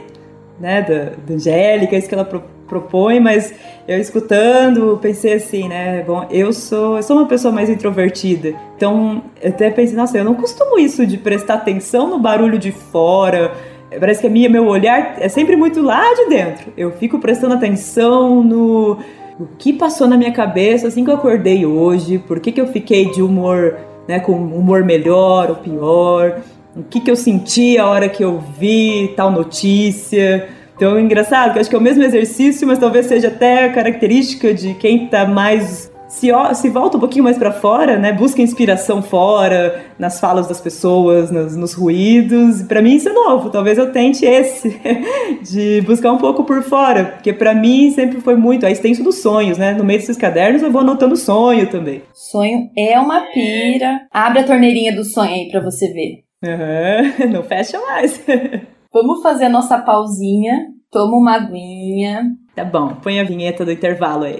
né? 0.58 0.82
Da, 0.82 1.12
da 1.26 1.34
Angélica, 1.34 1.96
isso 1.96 2.08
que 2.08 2.14
ela 2.14 2.24
pro, 2.24 2.42
propõe, 2.66 3.20
mas 3.20 3.54
eu 3.86 3.98
escutando, 3.98 4.98
pensei 5.00 5.34
assim, 5.34 5.68
né? 5.68 6.02
Bom, 6.02 6.26
eu 6.30 6.52
sou, 6.52 6.96
eu 6.96 7.02
sou 7.02 7.16
uma 7.16 7.26
pessoa 7.26 7.52
mais 7.52 7.68
introvertida. 7.68 8.54
Então, 8.76 9.22
eu 9.40 9.50
até 9.50 9.70
pensei, 9.70 9.96
nossa, 9.96 10.18
eu 10.18 10.24
não 10.24 10.34
costumo 10.34 10.78
isso 10.78 11.06
de 11.06 11.18
prestar 11.18 11.54
atenção 11.54 12.08
no 12.08 12.18
barulho 12.18 12.58
de 12.58 12.72
fora 12.72 13.52
Parece 13.98 14.20
que 14.20 14.26
a 14.26 14.30
minha, 14.30 14.48
meu 14.48 14.66
olhar 14.66 15.16
é 15.18 15.28
sempre 15.28 15.56
muito 15.56 15.80
lá 15.80 16.02
de 16.14 16.28
dentro. 16.28 16.72
Eu 16.76 16.92
fico 16.92 17.18
prestando 17.18 17.54
atenção 17.54 18.42
no 18.42 18.98
o 19.38 19.46
que 19.58 19.72
passou 19.72 20.06
na 20.06 20.16
minha 20.16 20.32
cabeça 20.32 20.86
assim 20.86 21.04
que 21.04 21.10
eu 21.10 21.14
acordei 21.14 21.66
hoje, 21.66 22.18
por 22.18 22.38
que, 22.38 22.52
que 22.52 22.60
eu 22.60 22.68
fiquei 22.68 23.10
de 23.10 23.20
humor, 23.20 23.76
né, 24.08 24.20
com 24.20 24.32
humor 24.32 24.84
melhor 24.84 25.50
ou 25.50 25.56
pior, 25.56 26.40
o 26.76 26.82
que, 26.82 27.00
que 27.00 27.10
eu 27.10 27.16
senti 27.16 27.78
a 27.78 27.86
hora 27.86 28.08
que 28.08 28.24
eu 28.24 28.42
vi 28.58 29.12
tal 29.16 29.30
notícia. 29.30 30.48
Então, 30.76 30.96
é 30.96 31.00
engraçado, 31.00 31.52
que 31.52 31.58
acho 31.60 31.70
que 31.70 31.76
é 31.76 31.78
o 31.78 31.82
mesmo 31.82 32.02
exercício, 32.02 32.66
mas 32.66 32.78
talvez 32.78 33.06
seja 33.06 33.28
até 33.28 33.68
característica 33.68 34.52
de 34.52 34.74
quem 34.74 35.04
está 35.04 35.24
mais 35.24 35.90
se, 36.14 36.30
se 36.54 36.70
volta 36.70 36.96
um 36.96 37.00
pouquinho 37.00 37.24
mais 37.24 37.36
para 37.36 37.50
fora, 37.50 37.98
né? 37.98 38.12
Busca 38.12 38.40
inspiração 38.40 39.02
fora, 39.02 39.84
nas 39.98 40.20
falas 40.20 40.46
das 40.46 40.60
pessoas, 40.60 41.30
nos, 41.30 41.56
nos 41.56 41.74
ruídos. 41.74 42.62
Para 42.62 42.80
mim 42.80 42.94
isso 42.94 43.08
é 43.08 43.12
novo. 43.12 43.50
Talvez 43.50 43.76
eu 43.78 43.90
tente 43.90 44.24
esse 44.24 44.80
de 45.42 45.80
buscar 45.82 46.12
um 46.12 46.18
pouco 46.18 46.44
por 46.44 46.62
fora, 46.62 47.04
porque 47.04 47.32
para 47.32 47.52
mim 47.52 47.90
sempre 47.90 48.20
foi 48.20 48.36
muito 48.36 48.64
a 48.64 48.70
extenso 48.70 49.02
dos 49.02 49.16
sonhos, 49.16 49.58
né? 49.58 49.72
No 49.72 49.82
meio 49.82 49.98
desses 49.98 50.16
cadernos 50.16 50.62
eu 50.62 50.70
vou 50.70 50.82
anotando 50.82 51.16
sonho 51.16 51.68
também. 51.68 52.02
Sonho 52.12 52.70
é 52.78 52.98
uma 52.98 53.20
pira. 53.32 54.06
Abre 54.12 54.40
a 54.40 54.44
torneirinha 54.44 54.94
do 54.94 55.04
sonho 55.04 55.32
aí 55.32 55.48
para 55.50 55.60
você 55.60 55.92
ver. 55.92 56.22
Uhum, 56.44 57.28
não 57.34 57.42
fecha 57.42 57.78
mais. 57.80 58.22
Vamos 58.92 59.20
fazer 59.20 59.46
a 59.46 59.50
nossa 59.50 59.78
pausinha. 59.78 60.68
Toma 60.92 61.16
uma 61.16 61.34
aguinha. 61.34 62.22
Tá 62.54 62.64
bom, 62.64 62.94
põe 63.02 63.18
a 63.18 63.24
vinheta 63.24 63.64
do 63.64 63.72
intervalo 63.72 64.24
aí. 64.24 64.38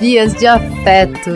Dias 0.00 0.32
de 0.32 0.46
afeto. 0.46 1.30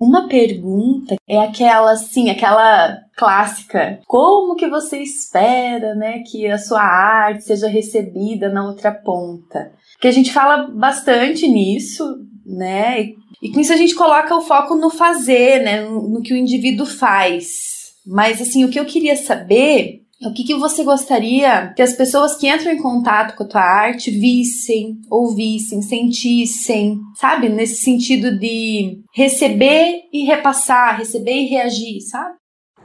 Uma 0.00 0.28
pergunta 0.28 1.16
é 1.28 1.36
aquela, 1.40 1.90
assim, 1.90 2.30
aquela 2.30 2.96
clássica. 3.16 3.98
Como 4.06 4.54
que 4.54 4.68
você 4.68 5.00
espera, 5.02 5.96
né, 5.96 6.20
que 6.20 6.46
a 6.46 6.56
sua 6.56 6.80
arte 6.80 7.42
seja 7.42 7.66
recebida 7.66 8.48
na 8.48 8.64
outra 8.64 8.92
ponta? 8.92 9.72
Que 10.00 10.06
a 10.06 10.12
gente 10.12 10.32
fala 10.32 10.68
bastante 10.68 11.48
nisso, 11.48 12.04
né? 12.46 13.08
E 13.42 13.50
com 13.52 13.58
isso 13.58 13.72
a 13.72 13.76
gente 13.76 13.96
coloca 13.96 14.32
o 14.36 14.40
foco 14.40 14.76
no 14.76 14.90
fazer, 14.90 15.64
né, 15.64 15.80
no 15.80 16.22
que 16.22 16.32
o 16.32 16.36
indivíduo 16.36 16.86
faz. 16.86 17.48
Mas 18.06 18.40
assim, 18.40 18.64
o 18.64 18.68
que 18.68 18.78
eu 18.78 18.84
queria 18.84 19.16
saber 19.16 20.02
o 20.20 20.32
que, 20.32 20.42
que 20.44 20.54
você 20.54 20.82
gostaria 20.82 21.72
que 21.74 21.82
as 21.82 21.92
pessoas 21.92 22.36
que 22.36 22.48
entram 22.48 22.72
em 22.72 22.82
contato 22.82 23.36
com 23.36 23.44
a 23.44 23.46
tua 23.46 23.62
arte 23.62 24.10
vissem, 24.10 24.96
ouvissem, 25.08 25.80
sentissem, 25.80 26.98
sabe? 27.14 27.48
Nesse 27.48 27.82
sentido 27.82 28.36
de 28.36 29.00
receber 29.14 30.02
e 30.12 30.24
repassar, 30.24 30.98
receber 30.98 31.34
e 31.34 31.46
reagir, 31.46 32.00
sabe? 32.00 32.34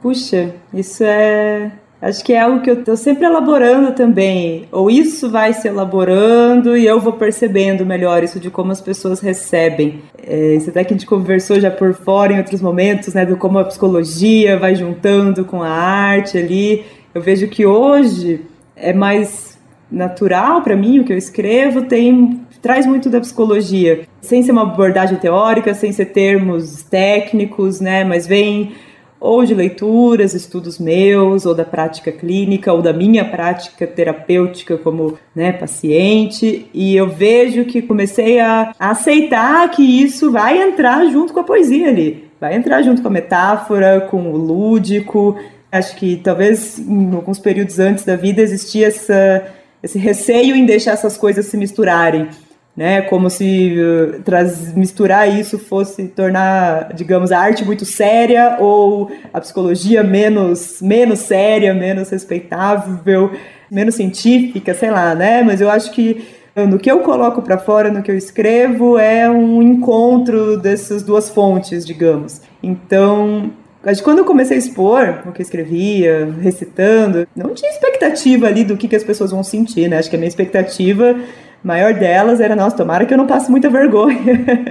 Puxa, 0.00 0.54
isso 0.72 1.02
é. 1.02 1.72
Acho 2.00 2.22
que 2.22 2.34
é 2.34 2.40
algo 2.40 2.60
que 2.60 2.70
eu 2.70 2.80
estou 2.80 2.98
sempre 2.98 3.24
elaborando 3.24 3.92
também. 3.92 4.68
Ou 4.70 4.90
isso 4.90 5.30
vai 5.30 5.54
se 5.54 5.66
elaborando 5.66 6.76
e 6.76 6.84
eu 6.84 7.00
vou 7.00 7.14
percebendo 7.14 7.86
melhor 7.86 8.22
isso 8.22 8.38
de 8.38 8.50
como 8.50 8.70
as 8.70 8.80
pessoas 8.80 9.20
recebem. 9.20 10.02
É, 10.22 10.54
isso 10.54 10.68
até 10.68 10.84
que 10.84 10.92
a 10.92 10.96
gente 10.96 11.06
conversou 11.06 11.58
já 11.58 11.70
por 11.70 11.94
fora 11.94 12.34
em 12.34 12.38
outros 12.38 12.60
momentos, 12.60 13.14
né? 13.14 13.24
Do 13.24 13.38
como 13.38 13.58
a 13.58 13.64
psicologia 13.64 14.58
vai 14.58 14.76
juntando 14.76 15.46
com 15.46 15.62
a 15.62 15.70
arte 15.70 16.36
ali. 16.36 16.84
Eu 17.14 17.22
vejo 17.22 17.46
que 17.46 17.64
hoje 17.64 18.40
é 18.74 18.92
mais 18.92 19.56
natural 19.90 20.62
para 20.62 20.74
mim 20.74 20.98
o 20.98 21.04
que 21.04 21.12
eu 21.12 21.16
escrevo, 21.16 21.82
tem 21.82 22.40
traz 22.60 22.86
muito 22.86 23.10
da 23.10 23.20
psicologia, 23.20 24.06
sem 24.22 24.42
ser 24.42 24.52
uma 24.52 24.62
abordagem 24.62 25.18
teórica, 25.18 25.74
sem 25.74 25.92
ser 25.92 26.06
termos 26.06 26.82
técnicos, 26.82 27.78
né, 27.78 28.04
mas 28.04 28.26
vem 28.26 28.72
ou 29.20 29.44
de 29.44 29.54
leituras, 29.54 30.34
estudos 30.34 30.78
meus, 30.78 31.46
ou 31.46 31.54
da 31.54 31.64
prática 31.64 32.10
clínica, 32.10 32.72
ou 32.72 32.82
da 32.82 32.92
minha 32.92 33.24
prática 33.24 33.86
terapêutica 33.86 34.78
como 34.78 35.18
né, 35.34 35.52
paciente, 35.52 36.66
e 36.74 36.96
eu 36.96 37.08
vejo 37.08 37.64
que 37.66 37.82
comecei 37.82 38.40
a, 38.40 38.74
aceitar 38.78 39.70
que 39.70 39.82
isso 39.82 40.32
vai 40.32 40.62
entrar 40.62 41.04
junto 41.06 41.32
com 41.32 41.40
a 41.40 41.44
poesia 41.44 41.88
ali, 41.88 42.24
vai 42.40 42.54
entrar 42.54 42.82
junto 42.82 43.02
com 43.02 43.08
a 43.08 43.10
metáfora, 43.10 44.00
com 44.10 44.30
o 44.32 44.36
lúdico, 44.36 45.36
Acho 45.74 45.96
que 45.96 46.18
talvez 46.18 46.78
em 46.78 47.12
alguns 47.12 47.40
períodos 47.40 47.80
antes 47.80 48.04
da 48.04 48.14
vida 48.14 48.40
existia 48.40 48.86
essa, 48.86 49.44
esse 49.82 49.98
receio 49.98 50.54
em 50.54 50.64
deixar 50.64 50.92
essas 50.92 51.16
coisas 51.16 51.46
se 51.46 51.56
misturarem, 51.56 52.28
né? 52.76 53.02
Como 53.02 53.28
se 53.28 53.74
uh, 53.76 54.22
traz, 54.22 54.72
misturar 54.72 55.28
isso 55.28 55.58
fosse 55.58 56.06
tornar, 56.06 56.92
digamos, 56.94 57.32
a 57.32 57.40
arte 57.40 57.64
muito 57.64 57.84
séria 57.84 58.56
ou 58.60 59.10
a 59.32 59.40
psicologia 59.40 60.04
menos, 60.04 60.80
menos 60.80 61.18
séria, 61.18 61.74
menos 61.74 62.08
respeitável, 62.08 63.32
menos 63.68 63.96
científica, 63.96 64.74
sei 64.74 64.92
lá, 64.92 65.12
né? 65.12 65.42
Mas 65.42 65.60
eu 65.60 65.68
acho 65.68 65.90
que 65.90 66.24
no 66.54 66.78
que 66.78 66.88
eu 66.88 67.00
coloco 67.00 67.42
para 67.42 67.58
fora, 67.58 67.90
no 67.90 68.00
que 68.00 68.12
eu 68.12 68.16
escrevo, 68.16 68.96
é 68.96 69.28
um 69.28 69.60
encontro 69.60 70.56
dessas 70.56 71.02
duas 71.02 71.28
fontes, 71.28 71.84
digamos. 71.84 72.42
Então, 72.62 73.50
mas 73.84 74.00
quando 74.00 74.18
eu 74.18 74.24
comecei 74.24 74.56
a 74.56 74.58
expor 74.58 75.22
o 75.26 75.32
que 75.32 75.40
eu 75.40 75.44
escrevia, 75.44 76.32
recitando, 76.40 77.26
não 77.36 77.54
tinha 77.54 77.70
expectativa 77.70 78.46
ali 78.46 78.64
do 78.64 78.76
que, 78.76 78.88
que 78.88 78.96
as 78.96 79.04
pessoas 79.04 79.30
vão 79.30 79.42
sentir, 79.42 79.88
né? 79.88 79.98
Acho 79.98 80.08
que 80.08 80.16
a 80.16 80.18
minha 80.18 80.28
expectativa 80.28 81.16
maior 81.62 81.94
delas 81.94 82.40
era, 82.40 82.54
nossa, 82.54 82.76
tomara 82.76 83.06
que 83.06 83.14
eu 83.14 83.18
não 83.18 83.26
passe 83.26 83.50
muita 83.50 83.70
vergonha, 83.70 84.18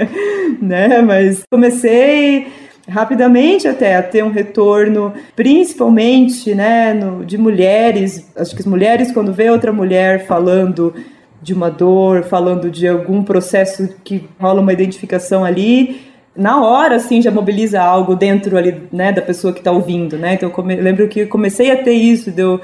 né? 0.61 1.01
Mas 1.01 1.41
comecei 1.51 2.47
rapidamente 2.87 3.67
até 3.67 3.95
a 3.95 4.03
ter 4.03 4.23
um 4.23 4.29
retorno, 4.29 5.13
principalmente, 5.35 6.53
né, 6.53 6.93
no, 6.93 7.25
de 7.25 7.37
mulheres. 7.37 8.29
Acho 8.35 8.55
que 8.55 8.61
as 8.61 8.67
mulheres, 8.67 9.11
quando 9.11 9.33
vê 9.33 9.49
outra 9.49 9.71
mulher 9.71 10.25
falando 10.25 10.93
de 11.41 11.53
uma 11.53 11.69
dor, 11.69 12.23
falando 12.23 12.69
de 12.69 12.87
algum 12.87 13.23
processo 13.23 13.89
que 14.03 14.27
rola 14.39 14.61
uma 14.61 14.73
identificação 14.73 15.43
ali, 15.43 16.12
na 16.35 16.63
hora, 16.65 16.95
assim, 16.95 17.21
já 17.21 17.29
mobiliza 17.31 17.81
algo 17.81 18.15
dentro 18.15 18.57
ali, 18.57 18.87
né, 18.91 19.11
da 19.11 19.21
pessoa 19.21 19.53
que 19.53 19.59
está 19.59 19.71
ouvindo, 19.71 20.17
né? 20.17 20.33
Então, 20.33 20.49
eu 20.49 20.53
come... 20.53 20.75
lembro 20.75 21.07
que 21.07 21.25
comecei 21.25 21.71
a 21.71 21.83
ter 21.83 21.93
isso, 21.93 22.31
de 22.31 22.41
eu 22.41 22.59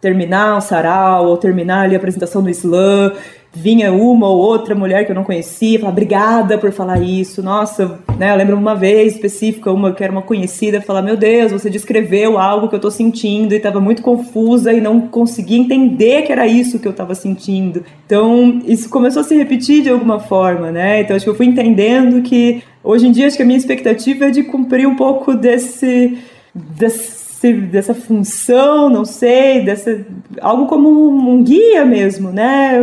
terminar 0.00 0.56
o 0.56 0.60
sarau, 0.60 1.26
ou 1.26 1.36
terminar 1.36 1.84
ali 1.84 1.94
a 1.94 1.98
apresentação 1.98 2.42
do 2.42 2.48
slam, 2.50 3.12
vinha 3.52 3.92
uma 3.92 4.28
ou 4.28 4.38
outra 4.38 4.74
mulher 4.74 5.04
que 5.04 5.10
eu 5.10 5.14
não 5.14 5.24
conhecia, 5.24 5.78
falava, 5.78 5.92
obrigada 5.92 6.56
por 6.56 6.70
falar 6.70 7.00
isso, 7.00 7.42
nossa, 7.42 7.98
né, 8.16 8.30
eu 8.30 8.36
lembro 8.36 8.56
uma 8.56 8.76
vez 8.76 9.14
específica, 9.14 9.72
uma 9.72 9.92
que 9.92 10.04
era 10.04 10.12
uma 10.12 10.22
conhecida, 10.22 10.80
falar, 10.80 11.02
meu 11.02 11.16
Deus, 11.16 11.50
você 11.50 11.68
descreveu 11.68 12.38
algo 12.38 12.68
que 12.68 12.76
eu 12.76 12.80
tô 12.80 12.90
sentindo 12.90 13.52
e 13.52 13.56
estava 13.56 13.80
muito 13.80 14.02
confusa 14.02 14.72
e 14.72 14.80
não 14.80 15.00
conseguia 15.00 15.58
entender 15.58 16.22
que 16.22 16.32
era 16.32 16.46
isso 16.46 16.78
que 16.78 16.86
eu 16.86 16.92
estava 16.92 17.14
sentindo. 17.14 17.84
Então, 18.06 18.60
isso 18.64 18.88
começou 18.88 19.20
a 19.22 19.24
se 19.24 19.34
repetir 19.34 19.82
de 19.82 19.90
alguma 19.90 20.20
forma, 20.20 20.70
né, 20.70 21.00
então 21.00 21.16
acho 21.16 21.24
que 21.24 21.30
eu 21.30 21.36
fui 21.36 21.46
entendendo 21.46 22.22
que 22.22 22.62
hoje 22.84 23.08
em 23.08 23.12
dia 23.12 23.26
acho 23.26 23.36
que 23.36 23.42
a 23.42 23.46
minha 23.46 23.58
expectativa 23.58 24.26
é 24.26 24.30
de 24.30 24.44
cumprir 24.44 24.86
um 24.86 24.94
pouco 24.94 25.34
desse, 25.34 26.18
desse 26.54 27.20
dessa 27.70 27.94
função, 27.94 28.90
não 28.90 29.02
sei, 29.06 29.64
dessa 29.64 30.04
algo 30.42 30.66
como 30.66 31.08
um 31.08 31.42
guia 31.42 31.86
mesmo, 31.86 32.30
né? 32.30 32.78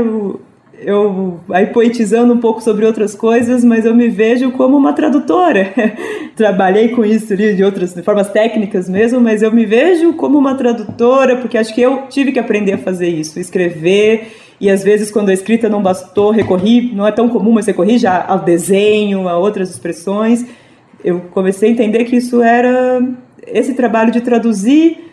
Aí 1.52 1.68
poetizando 1.68 2.34
um 2.34 2.38
pouco 2.38 2.62
sobre 2.62 2.86
outras 2.86 3.16
coisas, 3.16 3.64
mas 3.64 3.86
eu 3.86 3.96
me 3.96 4.10
vejo 4.10 4.52
como 4.52 4.78
uma 4.78 4.94
tradutora. 4.94 5.74
Trabalhei 6.36 6.90
com 6.90 7.04
isso 7.04 7.34
ali 7.34 7.56
de 7.56 7.64
outras 7.64 7.94
de 7.94 8.04
formas 8.04 8.30
técnicas 8.30 8.88
mesmo, 8.88 9.20
mas 9.20 9.42
eu 9.42 9.52
me 9.52 9.66
vejo 9.66 10.14
como 10.14 10.38
uma 10.38 10.56
tradutora, 10.56 11.38
porque 11.38 11.58
acho 11.58 11.74
que 11.74 11.82
eu 11.82 12.04
tive 12.10 12.32
que 12.32 12.40
aprender 12.40 12.74
a 12.74 12.78
fazer 12.78 13.10
isso, 13.10 13.40
escrever 13.40 14.32
e 14.60 14.70
às 14.70 14.84
vezes 14.84 15.12
quando 15.12 15.30
a 15.30 15.34
escrita 15.34 15.70
não 15.70 15.82
bastou, 15.82 16.32
recorri, 16.32 16.92
não 16.94 17.08
é 17.08 17.12
tão 17.12 17.30
comum, 17.30 17.52
mas 17.52 17.66
recorri 17.66 17.98
já 17.98 18.24
ao 18.28 18.40
desenho, 18.40 19.28
a 19.28 19.38
outras 19.38 19.70
expressões. 19.70 20.46
Eu 21.04 21.22
comecei 21.32 21.70
a 21.70 21.72
entender 21.72 22.06
que 22.06 22.16
isso 22.16 22.42
era 22.42 23.02
esse 23.46 23.74
trabalho 23.74 24.12
de 24.12 24.22
traduzir 24.22 25.08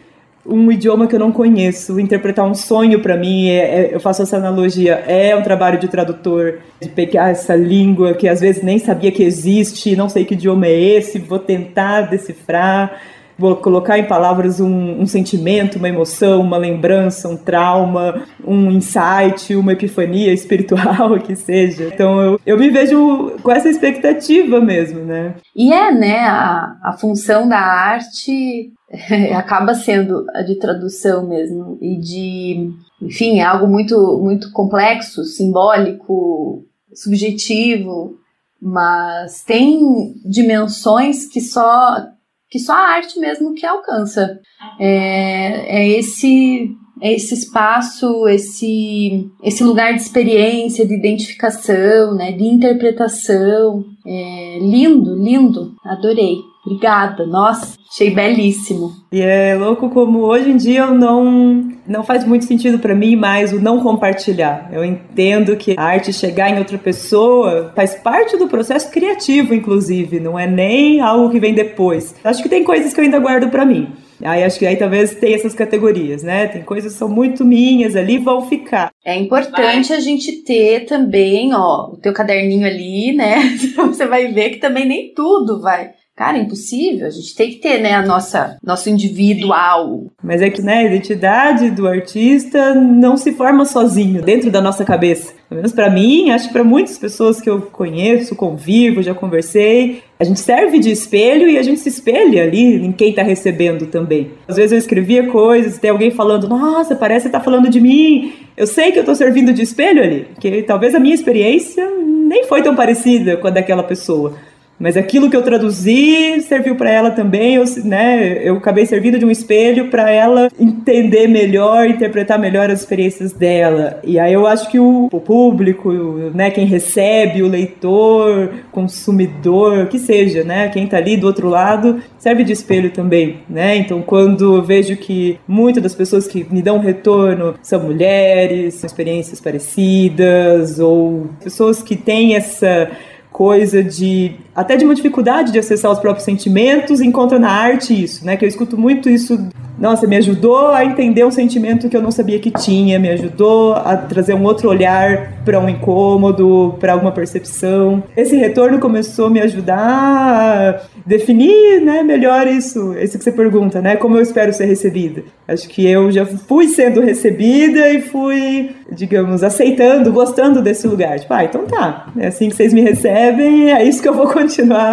um 0.47 0.70
idioma 0.70 1.07
que 1.07 1.14
eu 1.14 1.20
não 1.20 1.32
conheço, 1.32 1.99
interpretar 1.99 2.45
um 2.45 2.55
sonho 2.55 3.01
para 3.01 3.16
mim, 3.16 3.49
é, 3.49 3.57
é, 3.59 3.95
eu 3.95 4.01
faço 4.01 4.22
essa 4.22 4.36
analogia, 4.36 4.95
é 5.07 5.34
um 5.34 5.42
trabalho 5.42 5.78
de 5.78 5.88
tradutor, 5.88 6.59
de 6.80 6.88
pegar 6.88 7.30
essa 7.30 7.55
língua 7.55 8.14
que 8.14 8.28
às 8.28 8.40
vezes 8.40 8.62
nem 8.62 8.78
sabia 8.78 9.11
que 9.11 9.22
existe, 9.22 9.97
não 9.97 10.09
sei 10.09 10.24
que 10.24 10.34
idioma 10.34 10.66
é 10.66 10.78
esse, 10.78 11.18
vou 11.18 11.38
tentar 11.38 12.03
decifrar, 12.03 13.01
vou 13.38 13.57
colocar 13.57 13.99
em 13.99 14.05
palavras 14.05 14.61
um, 14.61 15.01
um 15.01 15.07
sentimento, 15.07 15.78
uma 15.78 15.88
emoção, 15.88 16.40
uma 16.40 16.57
lembrança, 16.57 17.28
um 17.28 17.36
trauma, 17.36 18.22
um 18.45 18.70
insight, 18.70 19.55
uma 19.57 19.72
epifania 19.72 20.32
espiritual, 20.34 21.18
que 21.18 21.34
seja. 21.34 21.90
Então 21.92 22.20
eu, 22.20 22.40
eu 22.47 22.59
me 22.59 22.70
vejo 22.70 23.32
com 23.42 23.51
essa 23.51 23.68
expectativa 23.68 24.61
mesmo, 24.61 25.01
né? 25.01 25.34
E 25.55 25.72
é, 25.72 25.92
né, 25.92 26.20
a, 26.20 26.76
a 26.82 26.92
função 26.92 27.49
da 27.49 27.59
arte 27.59 28.72
acaba 29.36 29.74
sendo 29.74 30.26
a 30.34 30.42
de 30.42 30.59
tradução 30.59 31.26
mesmo 31.26 31.78
e 31.80 31.99
de, 31.99 32.70
enfim, 33.03 33.40
é 33.40 33.45
algo 33.45 33.66
muito 33.66 34.18
muito 34.22 34.51
complexo, 34.53 35.24
simbólico, 35.24 36.64
subjetivo, 36.95 38.18
mas 38.61 39.42
tem 39.42 40.14
dimensões 40.24 41.26
que 41.26 41.40
só 41.40 42.07
que 42.51 42.59
só 42.59 42.72
a 42.72 42.95
arte 42.95 43.18
mesmo 43.18 43.55
que 43.55 43.66
alcança. 43.66 44.38
É, 44.78 45.78
é 45.78 45.88
esse 45.99 46.76
é 47.03 47.12
esse 47.12 47.34
espaço, 47.34 48.26
esse, 48.28 49.28
esse 49.42 49.64
lugar 49.64 49.92
de 49.95 50.01
experiência, 50.01 50.86
de 50.86 50.95
identificação, 50.95 52.14
né, 52.14 52.32
de 52.32 52.45
interpretação. 52.45 53.84
É, 54.07 54.59
lindo, 54.61 55.14
lindo, 55.14 55.74
adorei. 55.84 56.36
Obrigada, 56.66 57.26
nossa, 57.26 57.76
achei 57.90 58.10
belíssimo. 58.10 58.92
E 59.12 59.20
é 59.20 59.54
louco 59.54 59.90
como 59.90 60.20
hoje 60.20 60.50
em 60.50 60.56
dia 60.56 60.80
eu 60.80 60.94
não 60.94 61.72
não 61.86 62.02
faz 62.02 62.24
muito 62.24 62.46
sentido 62.46 62.78
para 62.78 62.94
mim 62.94 63.14
mais 63.14 63.52
o 63.52 63.60
não 63.60 63.80
compartilhar. 63.80 64.70
Eu 64.72 64.82
entendo 64.82 65.56
que 65.56 65.74
a 65.76 65.82
arte 65.82 66.12
chegar 66.12 66.50
em 66.50 66.58
outra 66.58 66.78
pessoa 66.78 67.70
faz 67.76 67.94
parte 67.94 68.38
do 68.38 68.48
processo 68.48 68.90
criativo, 68.90 69.54
inclusive, 69.54 70.18
não 70.18 70.38
é 70.38 70.46
nem 70.46 71.00
algo 71.00 71.30
que 71.30 71.38
vem 71.38 71.52
depois. 71.52 72.14
Acho 72.24 72.42
que 72.42 72.48
tem 72.48 72.64
coisas 72.64 72.94
que 72.94 73.00
eu 73.00 73.04
ainda 73.04 73.18
guardo 73.18 73.50
para 73.50 73.66
mim. 73.66 73.92
Aí 74.22 74.42
acho 74.42 74.58
que 74.58 74.66
aí 74.66 74.76
talvez 74.76 75.14
tem 75.16 75.34
essas 75.34 75.54
categorias, 75.54 76.22
né? 76.22 76.46
Tem 76.46 76.62
coisas 76.62 76.92
que 76.92 76.98
são 76.98 77.08
muito 77.08 77.44
minhas 77.44 77.94
ali, 77.94 78.16
vão 78.16 78.42
ficar. 78.42 78.90
É 79.04 79.14
importante 79.18 79.88
vai. 79.88 79.98
a 79.98 80.00
gente 80.00 80.44
ter 80.44 80.86
também, 80.86 81.52
ó, 81.52 81.90
o 81.92 81.96
teu 81.98 82.14
caderninho 82.14 82.66
ali, 82.66 83.12
né? 83.12 83.36
Você 83.76 84.06
vai 84.06 84.28
ver 84.32 84.50
que 84.50 84.58
também 84.58 84.86
nem 84.86 85.12
tudo 85.12 85.60
vai 85.60 85.90
Cara, 86.16 86.38
é 86.38 86.42
impossível. 86.42 87.08
A 87.08 87.10
gente 87.10 87.34
tem 87.34 87.50
que 87.50 87.56
ter, 87.56 87.80
né, 87.80 87.92
a 87.92 88.02
nossa 88.02 88.56
nosso 88.62 88.88
individual. 88.88 90.04
Mas 90.22 90.40
é 90.40 90.48
que, 90.48 90.62
né, 90.62 90.78
a 90.78 90.84
identidade 90.84 91.70
do 91.72 91.88
artista 91.88 92.72
não 92.72 93.16
se 93.16 93.32
forma 93.32 93.64
sozinho 93.64 94.22
dentro 94.22 94.48
da 94.48 94.60
nossa 94.60 94.84
cabeça. 94.84 95.32
Pelo 95.48 95.58
menos 95.58 95.72
para 95.72 95.90
mim, 95.90 96.30
acho 96.30 96.46
que 96.46 96.52
para 96.52 96.62
muitas 96.62 96.96
pessoas 96.98 97.40
que 97.40 97.50
eu 97.50 97.62
conheço, 97.62 98.36
convivo, 98.36 99.02
já 99.02 99.12
conversei, 99.12 100.04
a 100.18 100.22
gente 100.22 100.38
serve 100.38 100.78
de 100.78 100.90
espelho 100.90 101.48
e 101.48 101.58
a 101.58 101.62
gente 101.62 101.80
se 101.80 101.88
espelha 101.88 102.44
ali 102.44 102.76
em 102.76 102.92
quem 102.92 103.10
está 103.10 103.22
recebendo 103.22 103.86
também. 103.86 104.30
Às 104.46 104.56
vezes 104.56 104.70
eu 104.70 104.78
escrevia 104.78 105.26
coisas, 105.26 105.78
tem 105.78 105.90
alguém 105.90 106.12
falando, 106.12 106.48
nossa, 106.48 106.94
parece 106.94 107.26
que 107.26 107.32
tá 107.32 107.40
falando 107.40 107.68
de 107.68 107.80
mim. 107.80 108.32
Eu 108.56 108.68
sei 108.68 108.92
que 108.92 108.98
eu 108.98 109.02
estou 109.02 109.16
servindo 109.16 109.52
de 109.52 109.62
espelho 109.62 110.02
ali, 110.02 110.28
porque 110.32 110.62
talvez 110.62 110.94
a 110.94 111.00
minha 111.00 111.14
experiência 111.14 111.88
nem 111.98 112.44
foi 112.44 112.62
tão 112.62 112.76
parecida 112.76 113.36
com 113.36 113.48
a 113.48 113.50
daquela 113.50 113.82
pessoa. 113.82 114.34
Mas 114.79 114.97
aquilo 114.97 115.31
que 115.31 115.37
eu 115.37 115.43
traduzi 115.43 116.41
serviu 116.43 116.77
para 116.77 116.91
ela 116.91 117.11
também, 117.11 117.55
eu, 117.55 117.64
né, 117.85 118.41
eu 118.43 118.57
acabei 118.57 118.85
servindo 118.87 119.18
de 119.18 119.25
um 119.25 119.31
espelho 119.31 119.89
para 119.89 120.11
ela 120.11 120.49
entender 120.59 121.29
melhor, 121.29 121.87
interpretar 121.89 122.39
melhor 122.39 122.70
as 122.70 122.81
experiências 122.81 123.33
dela. 123.33 124.01
E 124.05 124.18
aí 124.18 124.33
eu 124.33 124.47
acho 124.47 124.70
que 124.70 124.79
o, 124.79 125.09
o 125.12 125.20
público, 125.20 125.93
né, 126.35 126.51
quem 126.51 126.66
recebe, 126.66 127.43
o 127.43 127.49
leitor, 127.49 128.51
consumidor, 128.72 129.87
que 129.87 129.99
seja, 129.99 130.43
né, 130.43 130.68
quem 130.68 130.85
está 130.85 130.97
ali 130.97 131.16
do 131.16 131.27
outro 131.27 131.49
lado, 131.49 132.03
serve 132.18 132.43
de 132.43 132.53
espelho 132.53 132.91
também, 132.91 133.39
né? 133.49 133.77
Então 133.77 134.03
quando 134.03 134.57
eu 134.57 134.62
vejo 134.62 134.97
que 134.97 135.39
muitas 135.47 135.83
das 135.83 135.95
pessoas 135.95 136.27
que 136.27 136.47
me 136.51 136.62
dão 136.62 136.79
retorno 136.79 137.55
são 137.62 137.81
mulheres, 137.81 138.75
são 138.75 138.87
experiências 138.87 139.41
parecidas 139.41 140.79
ou 140.79 141.29
pessoas 141.43 141.83
que 141.83 141.97
têm 141.97 142.35
essa 142.35 142.91
coisa 143.31 143.83
de 143.83 144.37
até 144.55 144.76
de 144.76 144.84
uma 144.84 144.94
dificuldade 144.94 145.52
de 145.52 145.59
acessar 145.59 145.90
os 145.90 145.98
próprios 145.98 146.24
sentimentos, 146.24 147.00
encontra 147.00 147.38
na 147.38 147.50
arte 147.50 147.92
isso, 147.92 148.24
né? 148.24 148.36
Que 148.36 148.44
eu 148.44 148.48
escuto 148.48 148.78
muito 148.78 149.09
isso. 149.09 149.48
Nossa, 149.76 150.07
me 150.07 150.16
ajudou 150.16 150.68
a 150.68 150.84
entender 150.84 151.24
um 151.24 151.32
sentimento 151.32 151.88
que 151.88 151.96
eu 151.96 152.02
não 152.02 152.12
sabia 152.12 152.38
que 152.38 152.50
tinha, 152.50 152.96
me 152.98 153.09
ajudou 153.11 153.74
a 153.74 153.96
trazer 153.96 154.32
um 154.34 154.44
outro 154.44 154.68
olhar 154.68 155.34
para 155.44 155.59
um 155.59 155.68
incômodo, 155.68 156.76
para 156.78 156.92
alguma 156.92 157.11
percepção. 157.11 158.02
Esse 158.16 158.36
retorno 158.36 158.78
começou 158.78 159.26
a 159.26 159.30
me 159.30 159.40
ajudar 159.40 159.76
a 159.76 160.80
definir, 161.05 161.80
né, 161.82 162.05
melhor 162.05 162.46
isso, 162.46 162.96
isso 162.98 163.18
que 163.18 163.24
você 163.24 163.32
pergunta, 163.32 163.80
né? 163.80 163.96
Como 163.96 164.16
eu 164.16 164.22
espero 164.22 164.52
ser 164.52 164.66
recebida. 164.66 165.24
Acho 165.46 165.68
que 165.68 165.86
eu 165.86 166.11
já 166.11 166.24
fui 166.24 166.68
sendo 166.68 167.00
recebida 167.00 167.90
e 167.90 168.00
fui, 168.00 168.70
digamos, 168.92 169.42
aceitando, 169.42 170.12
gostando 170.12 170.62
desse 170.62 170.86
lugar. 170.86 171.18
Tipo, 171.18 171.34
ah, 171.34 171.44
então 171.44 171.66
tá, 171.66 172.07
é 172.16 172.28
assim 172.28 172.48
que 172.48 172.57
vocês 172.57 172.72
me 172.72 172.80
recebem, 172.80 173.72
é 173.72 173.82
isso 173.82 174.00
que 174.00 174.09
eu 174.09 174.14
vou 174.14 174.28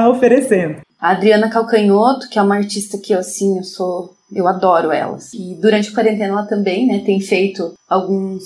oferecendo. 0.10 0.82
A 0.99 1.12
Adriana 1.12 1.49
Calcanhoto, 1.49 2.30
que 2.30 2.38
é 2.38 2.41
uma 2.41 2.56
artista 2.56 2.97
que 2.97 3.14
eu, 3.14 3.20
assim, 3.20 3.58
eu 3.58 3.64
sou. 3.64 4.14
Eu 4.34 4.47
adoro 4.47 4.91
elas. 4.91 5.34
E 5.34 5.56
durante 5.56 5.89
a 5.89 5.93
quarentena 5.93 6.34
ela 6.34 6.45
também, 6.45 6.88
né, 6.88 6.99
tem 7.06 7.20
feito 7.20 7.74
alguns 7.89 8.43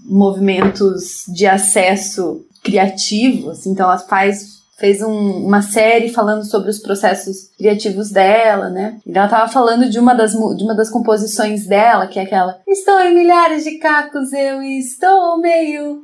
movimentos 0.00 1.24
de 1.28 1.46
acesso 1.46 2.44
criativos. 2.62 3.66
Então 3.66 3.86
ela 3.86 3.98
faz 3.98 4.54
fez 4.78 5.00
um, 5.02 5.46
uma 5.46 5.62
série 5.62 6.08
falando 6.08 6.44
sobre 6.44 6.68
os 6.68 6.78
processos 6.78 7.48
criativos 7.56 8.10
dela, 8.10 8.68
né? 8.68 8.98
E 9.06 9.16
ela 9.16 9.28
tava 9.28 9.50
falando 9.50 9.88
de 9.88 9.98
uma 9.98 10.14
das, 10.14 10.32
de 10.32 10.64
uma 10.64 10.74
das 10.74 10.90
composições 10.90 11.66
dela, 11.66 12.06
que 12.06 12.18
é 12.18 12.22
aquela 12.22 12.58
Estou 12.66 13.00
em 13.00 13.14
milhares 13.14 13.64
de 13.64 13.78
cacos, 13.78 14.32
eu 14.32 14.62
estou 14.62 15.38
meio. 15.40 16.02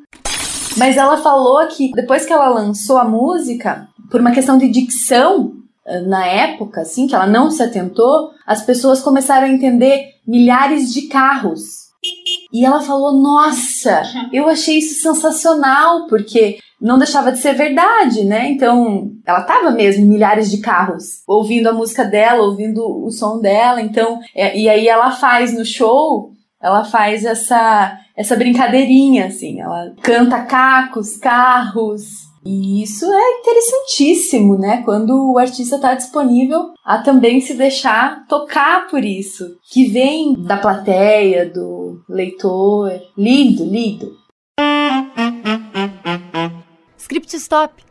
Mas 0.80 0.96
ela 0.96 1.18
falou 1.18 1.66
que 1.66 1.92
depois 1.92 2.24
que 2.24 2.32
ela 2.32 2.48
lançou 2.48 2.96
a 2.96 3.04
música, 3.04 3.86
por 4.10 4.18
uma 4.18 4.32
questão 4.32 4.56
de 4.56 4.66
dicção, 4.66 5.52
eh, 5.86 6.00
na 6.00 6.26
época, 6.26 6.80
assim, 6.80 7.06
que 7.06 7.14
ela 7.14 7.26
não 7.26 7.50
se 7.50 7.62
atentou, 7.62 8.30
as 8.46 8.62
pessoas 8.62 9.02
começaram 9.02 9.46
a 9.46 9.50
entender 9.50 10.14
milhares 10.26 10.90
de 10.90 11.02
carros. 11.02 11.60
E 12.50 12.64
ela 12.64 12.80
falou: 12.80 13.12
Nossa, 13.12 14.02
eu 14.32 14.48
achei 14.48 14.78
isso 14.78 15.02
sensacional, 15.02 16.06
porque 16.06 16.58
não 16.80 16.96
deixava 16.96 17.30
de 17.30 17.40
ser 17.40 17.52
verdade, 17.52 18.24
né? 18.24 18.50
Então, 18.50 19.10
ela 19.26 19.42
tava 19.42 19.70
mesmo 19.70 20.06
milhares 20.06 20.50
de 20.50 20.62
carros 20.62 21.22
ouvindo 21.28 21.68
a 21.68 21.74
música 21.74 22.06
dela, 22.06 22.42
ouvindo 22.42 22.80
o 23.04 23.10
som 23.10 23.38
dela. 23.38 23.82
Então, 23.82 24.18
é, 24.34 24.58
e 24.58 24.66
aí 24.66 24.88
ela 24.88 25.10
faz 25.10 25.52
no 25.52 25.62
show, 25.62 26.32
ela 26.58 26.84
faz 26.84 27.26
essa 27.26 27.98
essa 28.20 28.36
brincadeirinha 28.36 29.28
assim, 29.28 29.62
ela 29.62 29.94
canta 30.02 30.42
cacos, 30.42 31.16
carros, 31.16 32.02
e 32.44 32.82
isso 32.82 33.06
é 33.10 33.38
interessantíssimo, 33.40 34.58
né? 34.58 34.82
Quando 34.82 35.32
o 35.32 35.38
artista 35.38 35.76
está 35.76 35.94
disponível 35.94 36.72
a 36.84 36.98
também 36.98 37.40
se 37.40 37.54
deixar 37.54 38.26
tocar 38.26 38.88
por 38.88 39.02
isso, 39.02 39.56
que 39.72 39.86
vem 39.86 40.34
da 40.34 40.58
plateia, 40.58 41.48
do 41.48 42.02
leitor. 42.06 42.92
Lindo, 43.16 43.64
lindo. 43.64 44.12
Script 46.98 47.34
stop. 47.36 47.82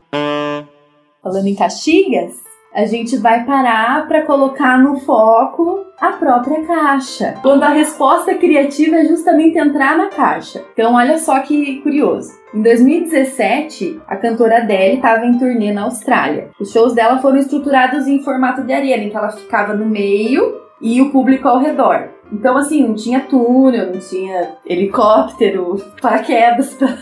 Falando 1.24 1.48
em 1.48 1.56
caxigas, 1.56 2.36
a 2.74 2.86
gente 2.86 3.18
vai 3.18 3.46
parar 3.46 4.08
para 4.08 4.26
colocar 4.26 4.78
no 4.78 5.00
foco 5.00 5.86
a 6.00 6.12
própria 6.14 6.64
caixa. 6.66 7.36
Quando 7.42 7.64
a 7.64 7.70
resposta 7.70 8.36
criativa 8.36 8.98
é 8.98 9.06
justamente 9.06 9.58
entrar 9.58 9.98
na 9.98 10.08
caixa. 10.08 10.64
Então, 10.74 10.94
olha 10.94 11.18
só 11.18 11.40
que 11.40 11.82
curioso. 11.82 12.32
Em 12.54 12.62
2017, 12.62 14.02
a 14.08 14.16
cantora 14.16 14.58
Adele 14.58 14.96
estava 14.96 15.26
em 15.26 15.38
turnê 15.38 15.72
na 15.72 15.84
Austrália. 15.84 16.50
Os 16.60 16.72
shows 16.72 16.94
dela 16.94 17.20
foram 17.20 17.38
estruturados 17.38 18.08
em 18.08 18.24
formato 18.24 18.64
de 18.64 18.74
arena, 18.74 19.04
em 19.04 19.10
que 19.10 19.18
ela 19.18 19.32
ficava 19.32 19.74
no 19.74 19.86
meio 19.86 20.62
e 20.82 21.02
o 21.02 21.12
público 21.12 21.48
ao 21.48 21.60
redor. 21.60 22.10
Então, 22.32 22.58
assim, 22.58 22.88
não 22.88 22.96
tinha 22.96 23.22
túnel, 23.22 23.92
não 23.92 24.00
tinha 24.00 24.56
helicóptero, 24.66 25.76
paraquedas 26.02 26.74
pra 26.74 26.98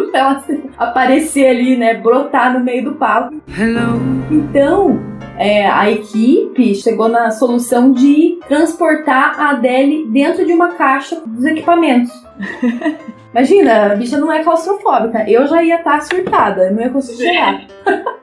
pra 0.10 0.20
ela 0.20 0.44
aparecer 0.78 1.46
ali, 1.46 1.76
né? 1.76 1.94
Brotar 1.94 2.52
no 2.52 2.60
meio 2.60 2.84
do 2.84 2.92
palco. 2.94 3.34
Hello. 3.58 4.00
Então, 4.30 5.00
é, 5.38 5.66
a 5.66 5.90
equipe 5.90 6.74
chegou 6.74 7.08
na 7.08 7.30
solução 7.30 7.92
de 7.92 8.38
transportar 8.48 9.38
a 9.38 9.50
Adele 9.50 10.06
dentro 10.08 10.44
de 10.44 10.52
uma 10.52 10.72
caixa 10.72 11.20
dos 11.26 11.44
equipamentos. 11.44 12.12
Imagina, 13.34 13.86
a 13.92 13.96
bicha 13.96 14.16
não 14.16 14.30
é 14.30 14.44
claustrofóbica. 14.44 15.28
Eu 15.28 15.44
já 15.48 15.60
ia 15.60 15.78
estar 15.78 15.98
tá 15.98 16.00
surtada, 16.00 16.70
não 16.70 16.80
ia 16.80 16.90
conseguir 16.90 17.24
chegar. 17.24 17.66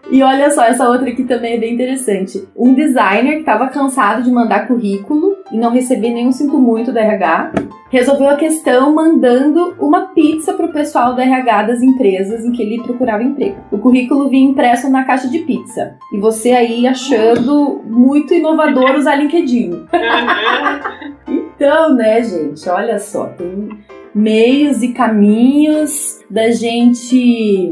e 0.10 0.24
olha 0.24 0.50
só, 0.50 0.64
essa 0.64 0.88
outra 0.88 1.10
aqui 1.10 1.26
também 1.26 1.56
é 1.56 1.58
bem 1.58 1.74
interessante. 1.74 2.48
Um 2.56 2.74
designer 2.74 3.34
que 3.34 3.40
estava 3.42 3.68
cansado 3.68 4.24
de 4.24 4.32
mandar 4.32 4.68
currículo 4.68 5.36
e 5.52 5.58
não 5.58 5.70
receber 5.70 6.12
nenhum 6.12 6.32
sinto 6.32 6.58
muito 6.58 6.94
da 6.94 7.02
RH, 7.02 7.52
resolveu 7.90 8.30
a 8.30 8.38
questão 8.38 8.96
mandando 8.96 9.76
uma 9.80 10.08
pizza 10.14 10.54
pro 10.54 10.72
pessoal 10.72 11.14
da 11.14 11.24
RH 11.24 11.64
das 11.64 11.82
empresas 11.82 12.46
em 12.46 12.54
que 12.54 12.62
ele 12.64 12.82
procurava 12.82 13.22
emprego. 13.22 13.58
O 13.70 13.78
currículo 13.78 14.30
vinha 14.30 14.50
impresso 14.50 14.90
na 14.90 15.04
caixa 15.04 15.28
de 15.28 15.40
pizza. 15.40 15.98
E 16.14 16.18
você 16.18 16.52
aí 16.52 16.88
achando 17.02 17.82
muito 17.86 18.34
inovador 18.34 18.96
usar 18.96 19.16
LinkedIn. 19.16 19.86
então, 21.28 21.96
né, 21.96 22.22
gente, 22.24 22.70
olha 22.70 23.00
só, 23.00 23.26
tem 23.26 23.70
meios 24.14 24.84
e 24.84 24.90
caminhos 24.90 26.20
da 26.30 26.52
gente 26.52 27.70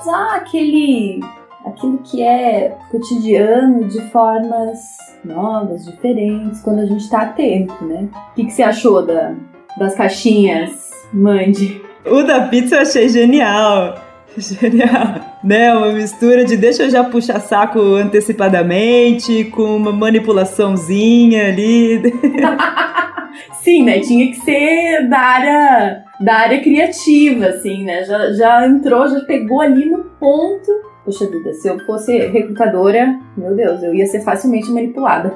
usar 0.00 0.36
aquele 0.36 1.20
aquilo 1.64 1.98
que 1.98 2.22
é 2.22 2.76
cotidiano 2.90 3.84
de 3.84 4.00
formas 4.10 4.80
novas, 5.24 5.84
diferentes, 5.84 6.60
quando 6.60 6.80
a 6.80 6.86
gente 6.86 7.02
está 7.02 7.22
atento, 7.22 7.84
né? 7.84 8.08
O 8.32 8.34
que, 8.34 8.46
que 8.46 8.50
você 8.50 8.64
achou 8.64 9.06
da, 9.06 9.32
das 9.78 9.94
caixinhas, 9.94 10.90
Mande? 11.12 11.80
O 12.04 12.24
da 12.24 12.48
pizza 12.48 12.76
eu 12.76 12.80
achei 12.80 13.08
genial. 13.08 13.94
Genial, 14.38 15.38
né? 15.44 15.74
Uma 15.74 15.92
mistura 15.92 16.44
de 16.44 16.56
deixa 16.56 16.84
eu 16.84 16.90
já 16.90 17.04
puxar 17.04 17.40
saco 17.40 17.78
antecipadamente, 17.78 19.44
com 19.46 19.76
uma 19.76 19.92
manipulaçãozinha 19.92 21.48
ali. 21.48 22.02
Sim, 23.62 23.84
né? 23.84 24.00
Tinha 24.00 24.26
que 24.28 24.36
ser 24.36 25.08
da 25.08 25.18
área, 25.18 26.04
da 26.20 26.34
área 26.34 26.60
criativa, 26.62 27.46
assim, 27.46 27.84
né? 27.84 28.04
Já, 28.04 28.32
já 28.32 28.66
entrou, 28.66 29.06
já 29.08 29.20
pegou 29.20 29.60
ali 29.60 29.86
no 29.86 30.04
ponto. 30.18 30.70
Poxa 31.04 31.26
vida, 31.26 31.52
se 31.54 31.68
eu 31.68 31.78
fosse 31.80 32.16
recrutadora, 32.28 33.18
meu 33.36 33.56
Deus, 33.56 33.82
eu 33.82 33.92
ia 33.92 34.06
ser 34.06 34.20
facilmente 34.20 34.70
manipulada. 34.70 35.34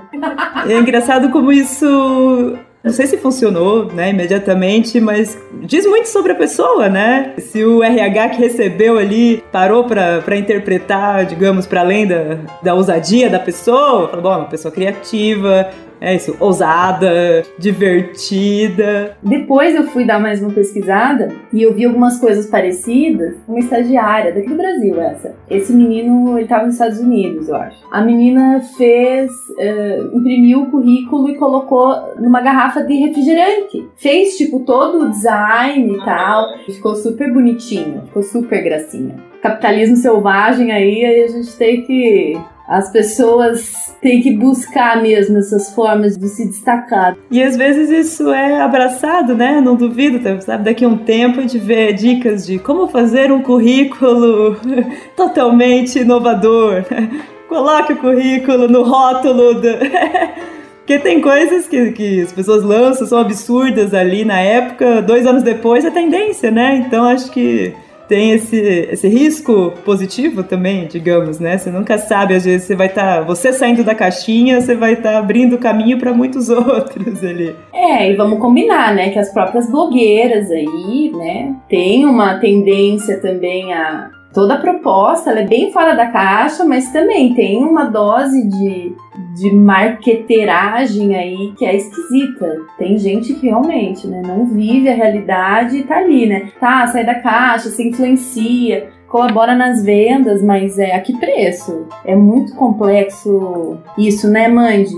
É 0.69 0.79
engraçado 0.79 1.31
como 1.31 1.51
isso 1.51 2.57
não 2.87 2.93
sei 2.93 3.09
se 3.09 3.17
funcionou, 3.17 3.87
né, 3.93 4.11
imediatamente, 4.11 5.01
mas 5.01 5.37
diz 5.63 5.85
muito 5.85 6.09
sobre 6.09 6.31
a 6.31 6.35
pessoa, 6.37 6.89
né? 6.89 7.35
Se 7.37 7.65
o 7.65 7.83
RH 7.83 8.29
que 8.29 8.39
recebeu 8.39 8.97
ali 8.97 9.43
parou 9.51 9.83
para 9.83 10.37
interpretar, 10.37 11.27
digamos, 11.27 11.67
para 11.67 11.81
além 11.81 12.07
da, 12.07 12.39
da 12.63 12.75
ousadia 12.75 13.29
da 13.29 13.41
pessoa, 13.41 14.07
falou, 14.07 14.23
bom, 14.23 14.33
é 14.33 14.37
uma 14.37 14.45
pessoa 14.45 14.71
criativa, 14.71 15.69
é 16.01 16.15
isso, 16.15 16.37
ousada, 16.41 17.43
divertida. 17.59 19.17
Depois 19.23 19.75
eu 19.75 19.85
fui 19.85 20.05
dar 20.05 20.21
mais 20.21 20.43
uma 20.43 20.53
pesquisada 20.53 21.33
e 21.53 21.63
eu 21.63 21.75
vi 21.75 21.85
algumas 21.85 22.19
coisas 22.19 22.47
parecidas. 22.47 23.37
Uma 23.49 23.59
estagiária 23.59 24.33
daqui 24.33 24.49
do 24.49 24.57
Brasil, 24.57 25.01
essa. 25.01 25.35
Esse 25.49 25.73
menino, 25.73 26.39
ele 26.39 26.47
tava 26.47 26.67
nos 26.67 26.75
Estados 26.75 26.99
Unidos, 26.99 27.49
eu 27.49 27.57
acho. 27.57 27.79
A 27.91 28.03
menina 28.03 28.61
fez, 28.77 29.31
uh, 29.31 30.17
imprimiu 30.17 30.63
o 30.63 30.71
currículo 30.71 31.31
e 31.31 31.37
colocou 31.37 32.15
numa 32.19 32.41
garrafa 32.41 32.83
de 32.83 32.95
refrigerante. 32.95 33.89
Fez, 33.97 34.37
tipo, 34.37 34.61
todo 34.61 35.05
o 35.05 35.11
design 35.11 35.95
e 35.95 36.05
tal. 36.05 36.59
Ficou 36.67 36.95
super 36.95 37.33
bonitinho, 37.33 38.03
ficou 38.07 38.23
super 38.23 38.63
gracinha. 38.63 39.17
Capitalismo 39.41 39.97
selvagem 39.97 40.73
aí, 40.73 41.05
aí 41.05 41.23
a 41.23 41.29
gente 41.29 41.57
tem 41.57 41.83
que 41.83 42.37
as 42.69 42.91
pessoas 42.91 43.95
têm 44.01 44.21
que 44.21 44.33
buscar 44.37 45.01
mesmo 45.01 45.39
essas 45.39 45.73
formas 45.75 46.17
de 46.17 46.29
se 46.29 46.47
destacar. 46.49 47.17
E 47.31 47.43
às 47.43 47.57
vezes 47.57 47.91
isso 47.91 48.31
é 48.33 48.61
abraçado, 48.61 49.35
né? 49.35 49.61
Não 49.61 49.77
duvido, 49.77 50.21
sabe? 50.41 50.65
Daqui 50.65 50.85
a 50.85 50.89
um 50.89 50.99
tempo 50.99 51.41
gente 51.47 51.59
vê 51.59 51.93
dicas 51.93 52.47
de 52.47 52.59
como 52.59 52.89
fazer 52.89 53.31
um 53.31 53.43
currículo 53.43 54.57
totalmente 55.17 56.01
inovador. 56.01 56.85
Coloque 57.49 57.93
o 57.93 57.97
currículo 57.97 58.69
no 58.69 58.83
rótulo 58.83 59.55
do. 59.55 59.69
Porque 60.79 61.01
tem 61.01 61.21
coisas 61.21 61.67
que, 61.67 61.91
que 61.91 62.23
as 62.23 62.33
pessoas 62.33 62.63
lançam, 62.63 63.09
são 63.09 63.19
absurdas 63.19 63.93
ali 63.93 64.25
na 64.25 64.39
época, 64.39 65.03
dois 65.03 65.27
anos 65.27 65.43
depois 65.43 65.85
é 65.85 65.91
tendência, 65.91 66.49
né? 66.49 66.77
Então 66.77 67.05
acho 67.05 67.29
que 67.33 67.75
tem 68.09 68.33
esse, 68.33 68.57
esse 68.57 69.09
risco 69.09 69.73
positivo 69.85 70.43
também, 70.43 70.87
digamos, 70.87 71.39
né? 71.39 71.59
Você 71.59 71.71
nunca 71.71 71.99
sabe, 71.99 72.35
às 72.35 72.45
vezes 72.45 72.67
você 72.67 72.75
vai 72.75 72.87
estar, 72.87 73.19
tá, 73.19 73.21
você 73.23 73.53
saindo 73.53 73.85
da 73.85 73.95
caixinha, 73.95 74.61
você 74.61 74.75
vai 74.75 74.95
estar 74.95 75.13
tá 75.13 75.19
abrindo 75.19 75.59
caminho 75.59 75.99
para 75.99 76.13
muitos 76.13 76.49
outros 76.51 77.23
ali. 77.25 77.55
É, 77.73 78.11
e 78.11 78.17
vamos 78.17 78.39
combinar, 78.39 78.95
né, 78.95 79.11
que 79.11 79.19
as 79.19 79.33
próprias 79.33 79.71
blogueiras 79.71 80.51
aí, 80.51 81.13
né, 81.15 81.55
tem 81.69 82.05
uma 82.07 82.39
tendência 82.39 83.21
também 83.21 83.73
a 83.73 84.11
toda 84.37 84.53
a 84.53 84.59
proposta 84.59 85.31
é 85.31 85.47
bem 85.47 85.73
fora 85.73 85.95
da 85.95 86.09
caixa, 86.09 86.63
mas 86.63 86.93
também 86.93 87.33
tem 87.33 87.65
uma 87.65 87.87
dose 87.87 88.47
de, 88.47 88.95
de 89.35 89.51
marqueteragem 89.51 91.17
aí 91.17 91.55
que 91.57 91.65
é 91.65 91.75
esquisita. 91.75 92.59
Tem 92.77 92.99
gente 92.99 93.33
que 93.33 93.47
realmente 93.47 94.07
né, 94.07 94.21
não 94.23 94.45
vive 94.45 94.91
a 94.91 94.95
realidade 94.95 95.79
e 95.79 95.85
tá 95.85 95.97
ali, 95.97 96.27
né? 96.27 96.51
Tá, 96.61 96.87
sai 96.87 97.03
da 97.03 97.15
caixa, 97.15 97.71
se 97.71 97.89
influencia, 97.89 98.91
colabora 99.09 99.55
nas 99.55 99.83
vendas, 99.83 100.43
mas 100.43 100.79
é 100.79 100.95
a 100.95 101.01
que 101.01 101.17
preço? 101.19 101.87
É 102.05 102.15
muito 102.15 102.55
complexo 102.57 103.79
isso, 103.97 104.29
né, 104.29 104.49
Mandy? 104.49 104.97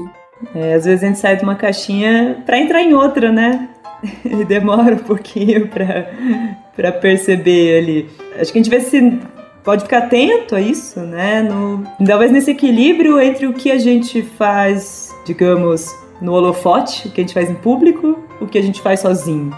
É, 0.52 0.74
às 0.74 0.84
vezes 0.84 1.04
a 1.04 1.06
gente 1.06 1.18
sai 1.20 1.36
de 1.36 1.44
uma 1.44 1.54
caixinha 1.54 2.42
para 2.44 2.58
entrar 2.58 2.82
em 2.82 2.92
outra, 2.92 3.30
né? 3.30 3.68
E 4.24 4.44
demora 4.44 4.94
um 4.94 4.98
pouquinho 4.98 5.68
para 5.68 6.08
perceber 6.92 7.78
ali. 7.78 8.10
Acho 8.40 8.52
que 8.52 8.58
a 8.58 8.62
gente 8.62 8.70
vê 8.70 8.80
se 8.80 9.18
pode 9.64 9.82
ficar 9.82 9.98
atento 9.98 10.54
a 10.54 10.60
isso, 10.60 11.00
né? 11.00 11.42
No, 11.42 11.84
talvez 12.06 12.30
nesse 12.32 12.52
equilíbrio 12.52 13.20
entre 13.20 13.46
o 13.46 13.52
que 13.52 13.70
a 13.70 13.78
gente 13.78 14.22
faz, 14.22 15.14
digamos, 15.26 15.94
no 16.20 16.32
holofote, 16.32 17.08
o 17.08 17.10
que 17.10 17.20
a 17.20 17.24
gente 17.24 17.34
faz 17.34 17.50
em 17.50 17.54
público, 17.54 18.18
o 18.40 18.46
que 18.46 18.58
a 18.58 18.62
gente 18.62 18.80
faz 18.80 19.00
sozinho. 19.00 19.54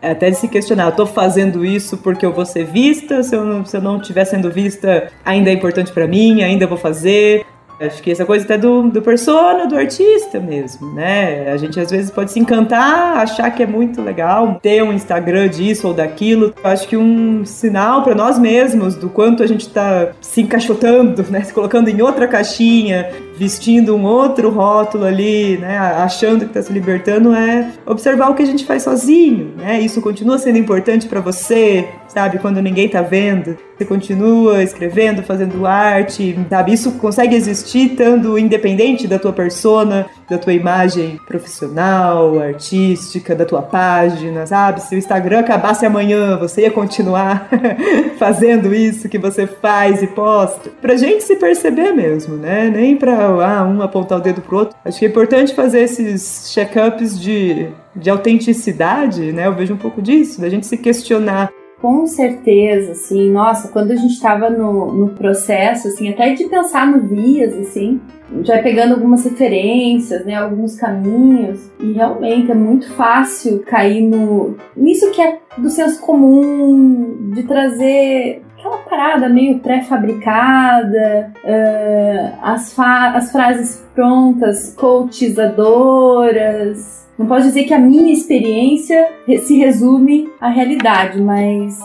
É 0.00 0.12
até 0.12 0.30
de 0.30 0.36
se 0.36 0.46
questionar, 0.46 0.92
tô 0.92 1.04
fazendo 1.06 1.64
isso 1.64 1.96
porque 1.98 2.24
eu 2.24 2.32
vou 2.32 2.46
ser 2.46 2.64
vista, 2.64 3.22
se 3.22 3.34
eu 3.34 3.44
não 3.44 3.96
estiver 3.96 4.24
sendo 4.24 4.48
vista, 4.48 5.10
ainda 5.24 5.50
é 5.50 5.52
importante 5.52 5.90
para 5.90 6.06
mim, 6.06 6.42
ainda 6.42 6.66
vou 6.66 6.78
fazer. 6.78 7.44
Acho 7.80 8.02
que 8.02 8.10
essa 8.10 8.24
coisa 8.24 8.44
até 8.44 8.58
do, 8.58 8.90
do 8.90 9.00
persona, 9.00 9.66
do 9.66 9.76
artista 9.76 10.40
mesmo, 10.40 10.92
né? 10.94 11.50
A 11.50 11.56
gente 11.56 11.78
às 11.78 11.90
vezes 11.90 12.10
pode 12.10 12.32
se 12.32 12.40
encantar, 12.40 13.18
achar 13.18 13.50
que 13.50 13.62
é 13.62 13.66
muito 13.66 14.02
legal 14.02 14.58
ter 14.60 14.82
um 14.82 14.92
Instagram 14.92 15.48
disso 15.48 15.88
ou 15.88 15.94
daquilo. 15.94 16.52
Acho 16.64 16.88
que 16.88 16.96
um 16.96 17.44
sinal 17.44 18.02
para 18.02 18.14
nós 18.14 18.38
mesmos 18.38 18.96
do 18.96 19.08
quanto 19.08 19.42
a 19.42 19.46
gente 19.46 19.68
tá 19.68 20.08
se 20.20 20.40
encaixotando, 20.42 21.24
né? 21.30 21.42
Se 21.42 21.52
colocando 21.52 21.88
em 21.88 22.02
outra 22.02 22.26
caixinha, 22.26 23.10
vestindo 23.38 23.94
um 23.94 24.04
outro 24.04 24.50
rótulo 24.50 25.04
ali, 25.04 25.56
né? 25.58 25.78
Achando 25.78 26.46
que 26.46 26.52
tá 26.52 26.60
se 26.60 26.72
libertando 26.72 27.32
é 27.32 27.72
observar 27.86 28.30
o 28.30 28.34
que 28.34 28.42
a 28.42 28.46
gente 28.46 28.64
faz 28.64 28.82
sozinho, 28.82 29.54
né? 29.56 29.80
Isso 29.80 30.02
continua 30.02 30.38
sendo 30.38 30.58
importante 30.58 31.06
para 31.06 31.20
você, 31.20 31.88
sabe? 32.08 32.38
Quando 32.38 32.60
ninguém 32.60 32.88
tá 32.88 33.00
vendo. 33.00 33.56
Você 33.78 33.84
continua 33.84 34.60
escrevendo, 34.60 35.22
fazendo 35.22 35.64
arte, 35.64 36.36
sabe? 36.50 36.72
Isso 36.72 36.90
consegue 36.92 37.36
existir 37.36 37.92
estando 37.92 38.36
independente 38.36 39.06
da 39.06 39.20
tua 39.20 39.32
persona, 39.32 40.06
da 40.28 40.36
tua 40.36 40.52
imagem 40.52 41.16
profissional, 41.28 42.40
artística, 42.40 43.36
da 43.36 43.44
tua 43.44 43.62
página, 43.62 44.44
sabe? 44.48 44.82
Se 44.82 44.96
o 44.96 44.98
Instagram 44.98 45.38
acabasse 45.40 45.86
amanhã, 45.86 46.36
você 46.36 46.62
ia 46.62 46.72
continuar 46.72 47.48
fazendo 48.18 48.74
isso 48.74 49.08
que 49.08 49.16
você 49.16 49.46
faz 49.46 50.02
e 50.02 50.08
posta. 50.08 50.70
Pra 50.82 50.96
gente 50.96 51.22
se 51.22 51.36
perceber 51.36 51.92
mesmo, 51.92 52.36
né? 52.36 52.68
Nem 52.74 52.96
pra 52.96 53.27
ah, 53.40 53.64
um 53.64 53.82
apontar 53.82 54.18
o 54.18 54.22
dedo 54.22 54.40
pro 54.40 54.58
outro. 54.58 54.76
Acho 54.84 54.98
que 54.98 55.06
é 55.06 55.08
importante 55.08 55.54
fazer 55.54 55.80
esses 55.80 56.52
check-ups 56.52 57.20
de, 57.20 57.68
de 57.94 58.10
autenticidade, 58.10 59.32
né? 59.32 59.46
Eu 59.46 59.54
vejo 59.54 59.74
um 59.74 59.78
pouco 59.78 60.02
disso, 60.02 60.40
da 60.40 60.48
gente 60.48 60.66
se 60.66 60.76
questionar 60.76 61.50
com 61.80 62.06
certeza, 62.06 62.92
assim, 62.92 63.30
nossa, 63.30 63.68
quando 63.68 63.92
a 63.92 63.96
gente 63.96 64.14
estava 64.14 64.50
no, 64.50 64.92
no 64.92 65.08
processo, 65.10 65.88
assim, 65.88 66.08
até 66.08 66.34
de 66.34 66.44
pensar 66.46 66.86
no 66.86 67.06
Vias, 67.06 67.54
assim, 67.54 68.00
já 68.42 68.60
pegando 68.60 68.94
algumas 68.94 69.24
referências, 69.24 70.24
né, 70.24 70.34
alguns 70.34 70.74
caminhos, 70.74 71.70
e 71.78 71.92
realmente 71.92 72.50
é 72.50 72.54
muito 72.54 72.92
fácil 72.94 73.60
cair 73.60 74.02
no 74.02 74.56
nisso 74.76 75.10
que 75.12 75.22
é 75.22 75.38
do 75.56 75.70
senso 75.70 76.00
comum, 76.00 77.30
de 77.32 77.44
trazer 77.44 78.42
aquela 78.58 78.78
parada 78.78 79.28
meio 79.28 79.60
pré-fabricada, 79.60 81.32
uh, 81.44 82.32
as, 82.42 82.76
as 82.78 83.30
frases 83.30 83.86
prontas, 83.94 84.74
coachizadoras, 84.74 87.06
não 87.18 87.26
posso 87.26 87.48
dizer 87.48 87.64
que 87.64 87.74
a 87.74 87.78
minha 87.78 88.10
experiência 88.12 89.08
se 89.42 89.58
resume 89.58 90.30
à 90.40 90.48
realidade, 90.48 91.20
mas 91.20 91.78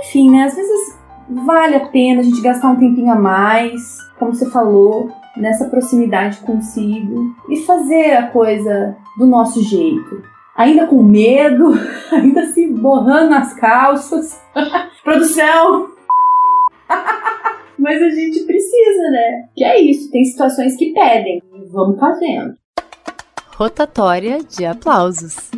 enfim, 0.00 0.30
né? 0.30 0.44
Às 0.44 0.54
vezes 0.56 0.98
vale 1.28 1.76
a 1.76 1.86
pena 1.86 2.20
a 2.20 2.24
gente 2.24 2.40
gastar 2.40 2.70
um 2.70 2.76
tempinho 2.76 3.12
a 3.12 3.14
mais, 3.14 3.98
como 4.18 4.34
você 4.34 4.50
falou, 4.50 5.12
nessa 5.36 5.66
proximidade 5.66 6.38
consigo 6.38 7.36
e 7.48 7.58
fazer 7.58 8.14
a 8.14 8.26
coisa 8.26 8.96
do 9.16 9.26
nosso 9.26 9.62
jeito. 9.62 10.24
Ainda 10.56 10.88
com 10.88 11.00
medo, 11.02 11.72
ainda 12.10 12.46
se 12.46 12.66
borrando 12.66 13.30
nas 13.30 13.54
calças. 13.54 14.40
Produção! 15.04 15.99
Mas 17.78 18.02
a 18.02 18.10
gente 18.10 18.40
precisa, 18.40 19.10
né? 19.10 19.48
Que 19.56 19.64
é 19.64 19.80
isso, 19.80 20.10
tem 20.10 20.24
situações 20.24 20.76
que 20.76 20.92
pedem. 20.92 21.42
Vamos 21.70 21.98
fazendo. 21.98 22.54
Rotatória 23.56 24.40
de 24.42 24.64
aplausos. 24.64 25.50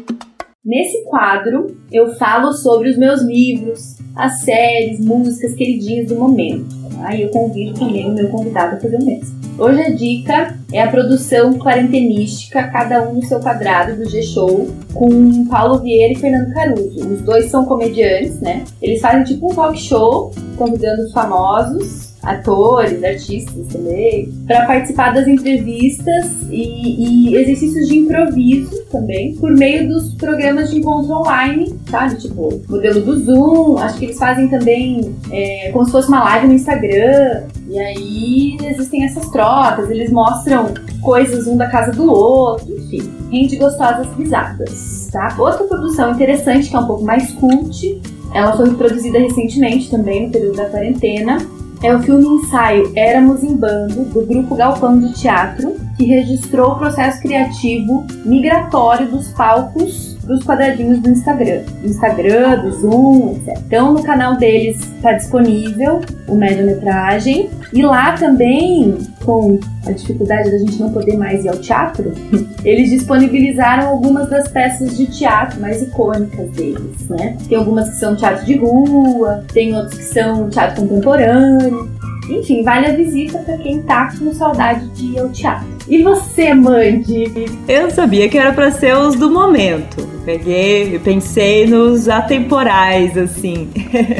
Nesse 0.65 1.05
quadro, 1.07 1.77
eu 1.91 2.15
falo 2.15 2.53
sobre 2.53 2.91
os 2.91 2.97
meus 2.97 3.21
livros, 3.23 3.99
as 4.15 4.43
séries, 4.43 5.01
músicas 5.01 5.55
queridinhas 5.55 6.07
do 6.07 6.15
momento. 6.15 6.67
Aí 7.05 7.23
eu 7.23 7.31
convido 7.31 7.79
também 7.79 8.09
o 8.09 8.15
meu 8.15 8.29
convidado 8.31 8.77
a 8.77 8.81
fazer 8.81 8.97
o 8.97 9.05
mesmo. 9.05 9.42
Hoje 9.59 9.81
a 9.83 9.91
dica 9.91 10.57
é 10.73 10.83
a 10.83 10.89
produção 10.89 11.59
quarentenística, 11.59 12.69
cada 12.69 13.07
um 13.09 13.17
no 13.17 13.23
seu 13.23 13.39
quadrado 13.39 13.97
do 13.97 14.09
G-Show, 14.09 14.71
com 14.95 15.47
Paulo 15.47 15.79
Vieira 15.81 16.15
e 16.15 16.17
Fernando 16.17 16.53
Caruso. 16.55 17.07
Os 17.07 17.21
dois 17.21 17.51
são 17.51 17.65
comediantes, 17.67 18.41
né? 18.41 18.65
Eles 18.81 19.01
fazem 19.01 19.25
tipo 19.25 19.53
um 19.53 19.55
talk 19.55 19.79
show, 19.79 20.33
convidando 20.57 21.03
os 21.03 21.13
famosos 21.13 22.13
atores, 22.23 23.03
artistas 23.03 23.67
também, 23.69 24.33
para 24.47 24.65
participar 24.67 25.13
das 25.13 25.27
entrevistas 25.27 26.43
e, 26.51 27.31
e, 27.31 27.37
exercícios 27.37 27.89
de 27.89 27.99
improviso 27.99 28.85
também, 28.91 29.35
por 29.37 29.51
meio 29.53 29.89
dos 29.89 30.15
programas 30.15 30.71
de 30.71 30.79
encontro 30.79 31.13
online, 31.13 31.75
sabe? 31.91 32.17
Tipo, 32.17 32.63
modelo 32.69 33.01
do 33.01 33.19
Zoom, 33.25 33.79
acho 33.79 33.99
que 33.99 34.05
eles 34.07 34.19
fazem 34.19 34.49
também 34.49 35.15
é, 35.33 35.71
como 35.73 35.85
se 35.85 35.91
fosse 35.91 36.09
uma 36.09 36.23
live 36.23 36.47
no 36.47 36.55
Instagram. 36.55 37.43
E 37.73 37.79
aí 37.79 38.57
existem 38.63 39.03
essas 39.03 39.31
trocas, 39.31 39.89
eles 39.89 40.13
mostram 40.13 40.75
coisas 41.01 41.47
um 41.47 41.57
da 41.57 41.71
casa 41.71 41.91
do 41.91 42.13
outro, 42.13 42.71
enfim, 42.77 43.11
rende 43.31 43.57
gostosas 43.57 44.07
risadas, 44.15 45.09
tá? 45.11 45.35
Outra 45.39 45.65
produção 45.65 46.13
interessante, 46.13 46.69
que 46.69 46.77
é 46.77 46.79
um 46.79 46.87
pouco 46.87 47.03
mais 47.03 47.33
cult, 47.33 47.99
ela 48.35 48.55
foi 48.55 48.75
produzida 48.75 49.19
recentemente 49.19 49.91
também, 49.91 50.27
no 50.27 50.31
período 50.31 50.57
da 50.59 50.67
quarentena, 50.67 51.39
é 51.83 51.97
o 51.97 52.03
filme 52.03 52.27
ensaio 52.27 52.93
Éramos 52.95 53.43
em 53.43 53.57
Bando, 53.57 54.05
do 54.05 54.27
grupo 54.27 54.55
Galpão 54.55 55.01
de 55.01 55.15
Teatro, 55.15 55.75
que 55.97 56.05
registrou 56.05 56.73
o 56.73 56.79
processo 56.79 57.23
criativo 57.23 58.07
migratório 58.27 59.11
dos 59.11 59.29
palcos 59.29 60.12
dos 60.25 60.45
quadradinhos 60.45 61.01
do 61.01 61.11
Instagram. 61.11 61.63
Instagram, 61.85 62.63
do 62.63 62.73
Zoom, 62.73 63.37
etc. 63.37 63.59
Então, 63.67 63.93
no 63.93 64.03
canal 64.03 64.37
deles 64.37 64.81
está 64.97 65.13
disponível 65.13 66.01
o 66.29 66.35
média-metragem. 66.35 67.51
E 67.73 67.83
lá 67.83 68.13
também, 68.13 68.99
com 69.25 69.59
a 69.87 69.93
dificuldade 69.93 70.51
da 70.51 70.59
gente 70.59 70.79
não 70.79 70.93
poder 70.93 71.17
mais 71.17 71.45
ir 71.45 71.49
ao 71.49 71.59
teatro, 71.59 72.13
eles 72.65 72.91
disponibilizaram 72.91 73.89
algumas 73.89 74.29
das 74.29 74.49
peças 74.49 74.97
de 74.97 75.07
teatro 75.07 75.61
mais 75.61 75.83
icônicas 75.83 76.51
deles, 76.51 77.09
né? 77.09 77.37
Tem 77.49 77.59
algumas 77.59 77.91
que 77.91 77.97
são 77.97 78.15
teatro 78.15 78.45
de 78.45 78.57
rua, 78.57 79.45
tem 79.53 79.75
outros 79.75 79.99
que 79.99 80.05
são 80.05 80.49
teatro 80.49 80.83
contemporâneo. 80.83 81.91
Enfim, 82.31 82.63
vale 82.63 82.87
a 82.87 82.95
visita 82.95 83.39
para 83.39 83.59
quem 83.59 83.83
tá 83.83 84.13
com 84.17 84.33
saudade 84.33 84.89
de 84.91 85.07
ir 85.07 85.19
ao 85.19 85.29
teatro. 85.31 85.72
E 85.89 86.03
você, 86.03 86.55
Mandy? 86.55 87.47
Eu 87.69 87.91
sabia 87.91 88.29
que 88.29 88.39
era 88.39 88.53
para 88.53 88.71
ser 88.71 88.97
os 88.97 89.17
do 89.17 89.31
momento. 89.31 90.09
Peguei, 90.25 90.99
pensei 91.01 91.67
nos 91.67 92.09
atemporais, 92.09 93.17
assim. 93.19 93.69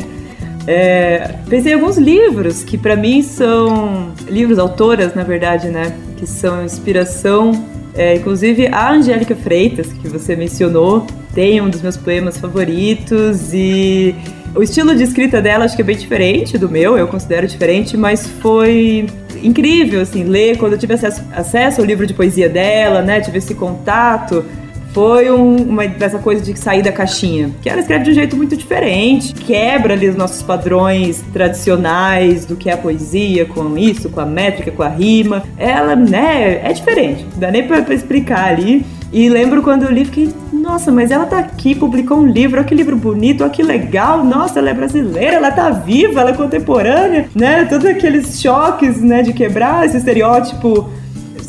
é, 0.67 1.37
pensei 1.49 1.73
em 1.73 1.75
alguns 1.77 1.97
livros 1.97 2.65
que 2.65 2.77
para 2.77 2.97
mim 2.97 3.23
são 3.23 4.13
livros 4.29 4.59
autoras, 4.59 5.15
na 5.15 5.23
verdade, 5.23 5.69
né? 5.69 5.97
Que 6.17 6.27
são 6.27 6.65
inspiração. 6.65 7.53
É, 7.95 8.17
inclusive 8.17 8.67
a 8.69 8.91
Angélica 8.91 9.37
Freitas, 9.37 9.93
que 9.93 10.09
você 10.09 10.35
mencionou, 10.35 11.07
tem 11.35 11.61
um 11.61 11.69
dos 11.69 11.83
meus 11.83 11.97
poemas 11.97 12.39
favoritos 12.39 13.53
e 13.53 14.15
o 14.55 14.63
estilo 14.63 14.95
de 14.95 15.03
escrita 15.03 15.41
dela 15.41 15.65
acho 15.65 15.77
que 15.77 15.83
é 15.83 15.85
bem 15.85 15.97
diferente 15.97 16.59
do 16.59 16.69
meu, 16.69 16.97
eu 16.97 17.07
considero 17.09 17.47
diferente, 17.47 17.97
mas 17.97 18.27
foi 18.27 19.07
incrível, 19.43 20.01
assim, 20.01 20.25
ler. 20.25 20.57
Quando 20.59 20.73
eu 20.75 20.79
tive 20.79 20.95
acesso, 20.95 21.23
acesso 21.33 21.81
ao 21.81 21.87
livro 21.87 22.07
de 22.07 22.15
poesia 22.15 22.49
dela, 22.49 23.03
né, 23.03 23.21
tive 23.21 23.39
esse 23.39 23.55
contato, 23.55 24.45
foi 24.93 25.31
um, 25.31 25.57
uma 25.57 25.87
dessa 25.87 26.19
coisa 26.19 26.43
de 26.43 26.59
sair 26.59 26.83
da 26.83 26.93
caixinha. 26.93 27.51
Que 27.63 27.69
ela 27.69 27.81
escreve 27.81 28.05
de 28.05 28.11
um 28.11 28.15
jeito 28.15 28.37
muito 28.37 28.57
diferente, 28.57 29.35
quebra 29.35 29.95
ali 29.95 30.09
os 30.09 30.17
nossos 30.17 30.43
padrões 30.43 31.23
tradicionais 31.33 32.45
do 32.45 32.57
que 32.57 32.69
é 32.71 32.75
a 32.75 32.77
poesia, 32.77 33.47
com 33.47 33.77
isso, 33.77 34.09
com 34.11 34.21
a 34.21 34.27
métrica, 34.27 34.71
com 34.71 34.83
a 34.83 34.89
rima. 34.89 35.43
Ela, 35.57 35.97
né, 35.97 36.61
é 36.63 36.73
diferente, 36.73 37.27
não 37.33 37.41
dá 37.41 37.51
nem 37.51 37.67
pra, 37.67 37.83
pra 37.83 37.95
explicar 37.95 38.49
ali. 38.49 38.85
E 39.13 39.29
lembro 39.29 39.61
quando 39.63 39.83
eu 39.83 39.91
li, 39.91 40.07
fiquei, 40.07 40.33
nossa, 40.51 40.91
mas 40.91 41.11
ela 41.11 41.27
tá 41.27 41.39
aqui, 41.39 41.75
publicou 41.75 42.17
um 42.17 42.27
livro, 42.27 42.57
olha 42.57 42.67
que 42.67 42.75
livro 42.75 42.97
bonito, 42.97 43.43
olha 43.43 43.51
que 43.51 43.63
legal, 43.63 44.25
nossa, 44.25 44.59
ela 44.59 44.71
é 44.71 44.75
brasileira, 44.75 45.37
ela 45.37 45.51
tá 45.51 45.69
viva, 45.69 46.21
ela 46.21 46.31
é 46.31 46.35
contemporânea, 46.35 47.29
né? 47.35 47.67
Todos 47.67 47.85
aqueles 47.85 48.41
choques, 48.41 49.03
né, 49.03 49.23
de 49.23 49.35
quebrar 49.35 49.85
esse 49.85 49.99
estereótipo. 49.99 50.89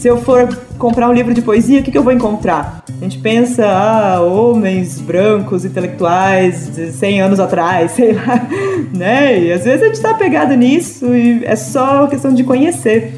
Se 0.04 0.10
eu 0.10 0.18
for 0.18 0.54
comprar 0.78 1.08
um 1.08 1.14
livro 1.14 1.34
de 1.34 1.42
poesia, 1.42 1.80
o 1.80 1.82
que, 1.82 1.90
que 1.90 1.98
eu 1.98 2.04
vou 2.04 2.12
encontrar? 2.12 2.84
A 2.90 3.04
gente 3.06 3.20
pensa, 3.20 3.66
ah, 3.66 4.20
homens 4.20 5.00
brancos, 5.00 5.64
intelectuais 5.64 6.76
de 6.76 6.92
100 6.92 7.22
anos 7.22 7.40
atrás, 7.40 7.92
sei 7.96 8.12
lá, 8.12 8.46
né? 8.94 9.40
E 9.40 9.54
às 9.54 9.64
vezes 9.64 9.82
a 9.82 9.86
gente 9.86 10.02
tá 10.02 10.14
pegado 10.14 10.56
nisso 10.56 11.06
e 11.16 11.46
é 11.46 11.56
só 11.56 12.06
questão 12.08 12.34
de 12.34 12.44
conhecer. 12.44 13.14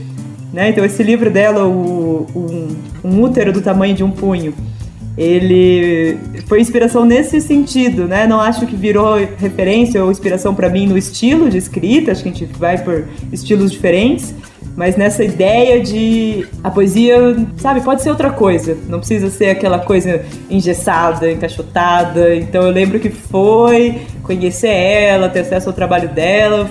Né? 0.53 0.69
Então 0.69 0.85
esse 0.85 1.01
livro 1.01 1.31
dela, 1.31 1.65
o, 1.65 2.27
um 3.03 3.19
útero 3.19 3.51
do 3.51 3.63
tamanho 3.63 3.95
de 3.95 4.03
um 4.03 4.11
punho, 4.11 4.53
ele 5.17 6.19
foi 6.45 6.61
inspiração 6.61 7.03
nesse 7.03 7.41
sentido, 7.41 8.05
né? 8.05 8.27
Não 8.27 8.39
acho 8.39 8.67
que 8.67 8.75
virou 8.75 9.15
referência 9.37 10.03
ou 10.03 10.11
inspiração 10.11 10.53
para 10.53 10.69
mim 10.69 10.85
no 10.85 10.95
estilo 10.95 11.49
de 11.49 11.57
escrita, 11.57 12.11
acho 12.11 12.21
que 12.21 12.29
a 12.29 12.31
gente 12.31 12.45
vai 12.59 12.77
por 12.77 13.05
estilos 13.31 13.71
diferentes, 13.71 14.35
mas 14.75 14.97
nessa 14.97 15.23
ideia 15.23 15.81
de 15.81 16.45
a 16.63 16.69
poesia, 16.69 17.17
sabe, 17.57 17.81
pode 17.81 18.01
ser 18.01 18.09
outra 18.09 18.29
coisa, 18.29 18.77
não 18.87 18.99
precisa 18.99 19.29
ser 19.29 19.49
aquela 19.49 19.79
coisa 19.79 20.25
engessada, 20.49 21.31
encaixotada. 21.31 22.35
Então 22.35 22.63
eu 22.63 22.71
lembro 22.71 22.99
que 22.99 23.09
foi 23.09 24.01
conhecer 24.21 24.67
ela, 24.67 25.29
ter 25.29 25.41
acesso 25.41 25.69
ao 25.69 25.73
trabalho 25.73 26.09
dela, 26.09 26.69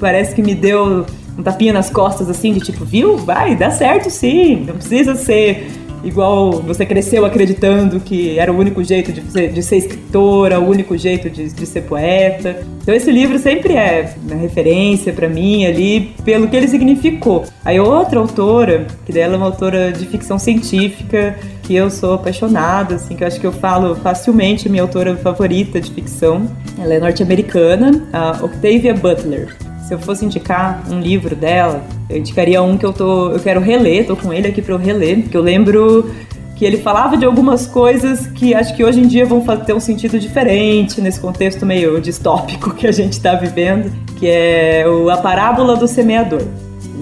parece 0.00 0.34
que 0.34 0.42
me 0.42 0.54
deu 0.54 1.06
um 1.38 1.42
tapinha 1.42 1.72
nas 1.72 1.90
costas 1.90 2.28
assim, 2.28 2.52
de 2.52 2.60
tipo, 2.60 2.84
viu? 2.84 3.16
Vai, 3.18 3.54
dá 3.54 3.70
certo 3.70 4.10
sim. 4.10 4.64
Não 4.66 4.74
precisa 4.74 5.14
ser 5.14 5.68
igual 6.04 6.52
você 6.52 6.84
cresceu 6.84 7.24
acreditando 7.24 7.98
que 8.00 8.38
era 8.38 8.52
o 8.52 8.56
único 8.56 8.82
jeito 8.84 9.12
de 9.12 9.22
ser, 9.30 9.52
de 9.52 9.62
ser 9.62 9.76
escritora, 9.76 10.60
o 10.60 10.68
único 10.68 10.96
jeito 10.96 11.30
de, 11.30 11.48
de, 11.48 11.66
ser 11.66 11.82
poeta. 11.82 12.64
Então 12.82 12.94
esse 12.94 13.10
livro 13.10 13.38
sempre 13.38 13.74
é 13.74 14.14
uma 14.22 14.36
referência 14.36 15.12
para 15.12 15.28
mim 15.28 15.64
ali 15.64 16.14
pelo 16.24 16.48
que 16.48 16.56
ele 16.56 16.68
significou. 16.68 17.44
Aí 17.64 17.80
outra 17.80 18.20
autora, 18.20 18.86
que 19.04 19.12
dela 19.12 19.34
é 19.34 19.36
uma 19.36 19.46
autora 19.46 19.92
de 19.92 20.06
ficção 20.06 20.38
científica, 20.38 21.36
que 21.62 21.74
eu 21.74 21.90
sou 21.90 22.14
apaixonada, 22.14 22.96
assim, 22.96 23.16
que 23.16 23.24
eu 23.24 23.28
acho 23.28 23.40
que 23.40 23.46
eu 23.46 23.52
falo 23.52 23.96
facilmente 23.96 24.68
minha 24.68 24.82
autora 24.82 25.16
favorita 25.16 25.80
de 25.80 25.90
ficção. 25.90 26.46
Ela 26.78 26.94
é 26.94 27.00
norte-americana, 27.00 28.06
a 28.12 28.44
Octavia 28.44 28.94
Butler. 28.94 29.63
Se 29.86 29.92
eu 29.92 29.98
fosse 29.98 30.24
indicar 30.24 30.82
um 30.90 30.98
livro 30.98 31.36
dela, 31.36 31.84
eu 32.08 32.16
indicaria 32.16 32.62
um 32.62 32.78
que 32.78 32.86
eu 32.86 32.92
tô, 32.92 33.30
eu 33.30 33.38
quero 33.38 33.60
reler, 33.60 34.06
tô 34.06 34.16
com 34.16 34.32
ele 34.32 34.48
aqui 34.48 34.62
para 34.62 34.74
eu 34.74 34.78
reler, 34.78 35.22
porque 35.22 35.36
eu 35.36 35.42
lembro 35.42 36.10
que 36.56 36.64
ele 36.64 36.78
falava 36.78 37.18
de 37.18 37.26
algumas 37.26 37.66
coisas 37.66 38.26
que 38.28 38.54
acho 38.54 38.74
que 38.74 38.82
hoje 38.82 39.00
em 39.00 39.06
dia 39.06 39.26
vão 39.26 39.42
ter 39.58 39.74
um 39.74 39.80
sentido 39.80 40.18
diferente 40.18 41.02
nesse 41.02 41.20
contexto 41.20 41.66
meio 41.66 42.00
distópico 42.00 42.70
que 42.72 42.86
a 42.86 42.92
gente 42.92 43.12
está 43.12 43.34
vivendo, 43.34 43.92
que 44.16 44.26
é 44.26 44.86
a 45.12 45.16
parábola 45.18 45.76
do 45.76 45.86
semeador. 45.86 46.42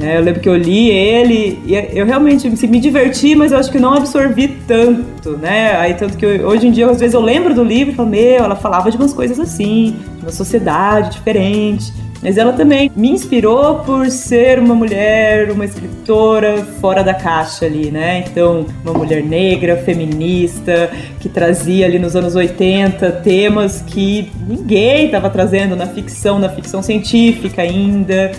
É, 0.01 0.17
eu 0.17 0.23
lembro 0.23 0.41
que 0.41 0.49
eu 0.49 0.57
li 0.57 0.91
ele 0.91 1.63
e 1.65 1.75
eu 1.97 2.05
realmente 2.05 2.49
me 2.67 2.81
diverti, 2.81 3.37
mas 3.37 3.53
eu 3.53 3.59
acho 3.59 3.71
que 3.71 3.79
não 3.79 3.95
absorvi 3.95 4.49
tanto, 4.67 5.37
né? 5.37 5.77
Aí 5.77 5.95
tanto 5.95 6.17
que 6.17 6.27
hoje 6.27 6.67
em 6.67 6.73
dia 6.73 6.91
às 6.91 6.99
vezes 6.99 7.15
eu 7.15 7.21
lembro 7.21 7.55
do 7.55 7.63
livro 7.63 7.93
e 7.93 7.95
falo, 7.95 8.09
meu, 8.09 8.43
ela 8.43 8.57
falava 8.57 8.91
de 8.91 8.97
umas 8.97 9.13
coisas 9.13 9.39
assim, 9.39 9.97
de 10.17 10.23
uma 10.23 10.33
sociedade 10.33 11.11
diferente. 11.11 11.93
Mas 12.23 12.39
ela 12.39 12.53
também 12.53 12.91
me 12.95 13.11
inspirou 13.11 13.81
por 13.81 14.09
ser 14.09 14.61
uma 14.61 14.75
mulher, 14.75 15.51
uma 15.51 15.65
escritora 15.65 16.65
fora 16.81 17.03
da 17.03 17.13
caixa 17.13 17.67
ali, 17.67 17.91
né? 17.91 18.25
Então, 18.31 18.65
uma 18.85 18.95
mulher 18.95 19.25
negra, 19.25 19.77
feminista, 19.79 20.89
que 21.19 21.29
trazia 21.29 21.85
ali 21.85 21.99
nos 21.99 22.15
anos 22.15 22.37
80 22.37 23.11
temas 23.25 23.83
que 23.83 24.31
ninguém 24.47 25.07
estava 25.07 25.29
trazendo 25.29 25.75
na 25.75 25.87
ficção, 25.87 26.39
na 26.39 26.49
ficção 26.49 26.81
científica 26.81 27.63
ainda, 27.63 28.31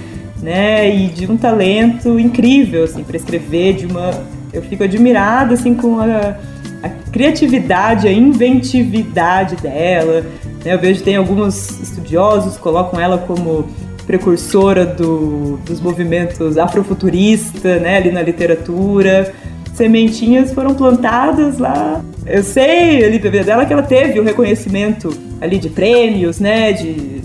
né? 0.42 0.96
E 0.96 1.08
de 1.08 1.30
um 1.30 1.36
talento 1.36 2.18
incrível, 2.18 2.86
assim, 2.86 3.04
para 3.04 3.18
escrever, 3.18 3.74
de 3.74 3.86
uma. 3.86 4.12
Eu 4.54 4.62
fico 4.62 4.84
admirada, 4.84 5.56
assim, 5.56 5.74
com 5.74 6.00
a 6.00 6.38
a 6.84 6.90
criatividade, 7.12 8.10
a 8.10 8.12
inventividade 8.12 9.56
dela. 9.56 10.26
Né? 10.64 10.74
Eu 10.74 10.80
vejo 10.80 11.04
tem 11.04 11.16
alguns 11.16 11.70
estudiosos 11.82 12.58
colocam 12.58 13.00
ela 13.00 13.18
como 13.18 13.68
precursora 14.06 14.86
do, 14.86 15.58
dos 15.66 15.80
movimentos 15.80 16.58
afrofuturista, 16.58 17.80
né, 17.80 17.98
ali 17.98 18.12
na 18.12 18.22
literatura. 18.22 19.34
Sementinhas 19.74 20.54
foram 20.54 20.76
plantadas 20.76 21.58
lá. 21.58 22.04
Eu 22.26 22.44
sei 22.44 23.04
ali 23.04 23.18
dela 23.44 23.66
que 23.66 23.74
ela 23.74 23.82
teve 23.82 24.20
o 24.20 24.24
reconhecimento 24.24 25.10
ali 25.42 25.58
de 25.58 25.70
prêmios, 25.70 26.40
né, 26.40 26.74
de 26.74 27.23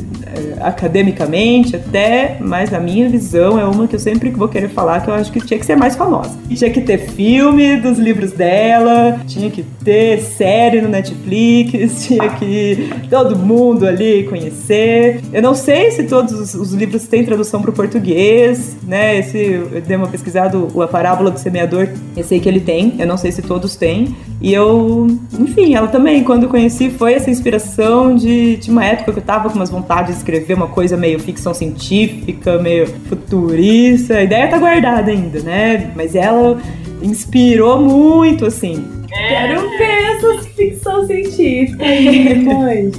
academicamente 0.60 1.76
até, 1.76 2.36
mas 2.40 2.72
a 2.72 2.80
minha 2.80 3.08
visão 3.08 3.58
é 3.58 3.64
uma 3.64 3.86
que 3.86 3.96
eu 3.96 4.00
sempre 4.00 4.30
vou 4.30 4.48
querer 4.48 4.68
falar 4.68 5.00
que 5.00 5.10
eu 5.10 5.14
acho 5.14 5.32
que 5.32 5.40
tinha 5.40 5.58
que 5.58 5.66
ser 5.66 5.76
mais 5.76 5.96
famosa. 5.96 6.36
Tinha 6.48 6.70
que 6.70 6.80
ter 6.80 6.98
filme 6.98 7.76
dos 7.76 7.98
livros 7.98 8.32
dela, 8.32 9.20
tinha 9.26 9.50
que 9.50 9.62
ter 9.84 10.20
série 10.20 10.80
no 10.80 10.88
Netflix, 10.88 12.04
tinha 12.06 12.28
que 12.30 12.90
todo 13.08 13.36
mundo 13.36 13.86
ali 13.86 14.24
conhecer. 14.24 15.20
Eu 15.32 15.42
não 15.42 15.54
sei 15.54 15.90
se 15.90 16.04
todos 16.04 16.32
os, 16.32 16.54
os 16.54 16.72
livros 16.72 17.06
têm 17.06 17.24
tradução 17.24 17.60
para 17.60 17.70
o 17.70 17.72
português, 17.72 18.76
né? 18.86 19.18
Esse, 19.18 19.38
eu 19.38 19.80
dei 19.80 19.96
uma 19.96 20.08
pesquisada, 20.08 20.58
a 20.58 20.88
parábola 20.88 21.30
do 21.30 21.38
semeador, 21.38 21.88
eu 22.16 22.24
sei 22.24 22.40
que 22.40 22.48
ele 22.48 22.60
tem, 22.60 22.94
eu 22.98 23.06
não 23.06 23.16
sei 23.16 23.32
se 23.32 23.42
todos 23.42 23.76
têm. 23.76 24.16
E 24.40 24.54
eu, 24.54 25.06
enfim, 25.38 25.74
ela 25.74 25.88
também, 25.88 26.22
quando 26.22 26.44
eu 26.44 26.48
conheci, 26.48 26.90
foi 26.90 27.14
essa 27.14 27.30
inspiração 27.30 28.14
de, 28.14 28.56
de 28.56 28.70
uma 28.70 28.84
época 28.84 29.12
que 29.12 29.18
eu 29.18 29.22
tava 29.22 29.48
com 29.50 29.56
umas 29.56 29.70
vontades 29.70 30.12
de 30.12 30.18
escrever 30.18 30.47
uma 30.54 30.68
coisa 30.68 30.96
meio 30.96 31.18
ficção 31.18 31.52
científica, 31.54 32.58
meio 32.58 32.86
futurista. 33.08 34.14
A 34.14 34.22
ideia 34.22 34.48
tá 34.48 34.58
guardada 34.58 35.10
ainda, 35.10 35.40
né? 35.40 35.90
Mas 35.94 36.14
ela 36.14 36.60
inspirou 37.02 37.80
muito, 37.80 38.46
assim. 38.46 38.84
Quero 39.08 39.68
ver 39.78 40.16
essa 40.16 40.42
ficção 40.54 41.06
científica 41.06 41.84
aí, 41.84 42.34
mãe. 42.44 42.90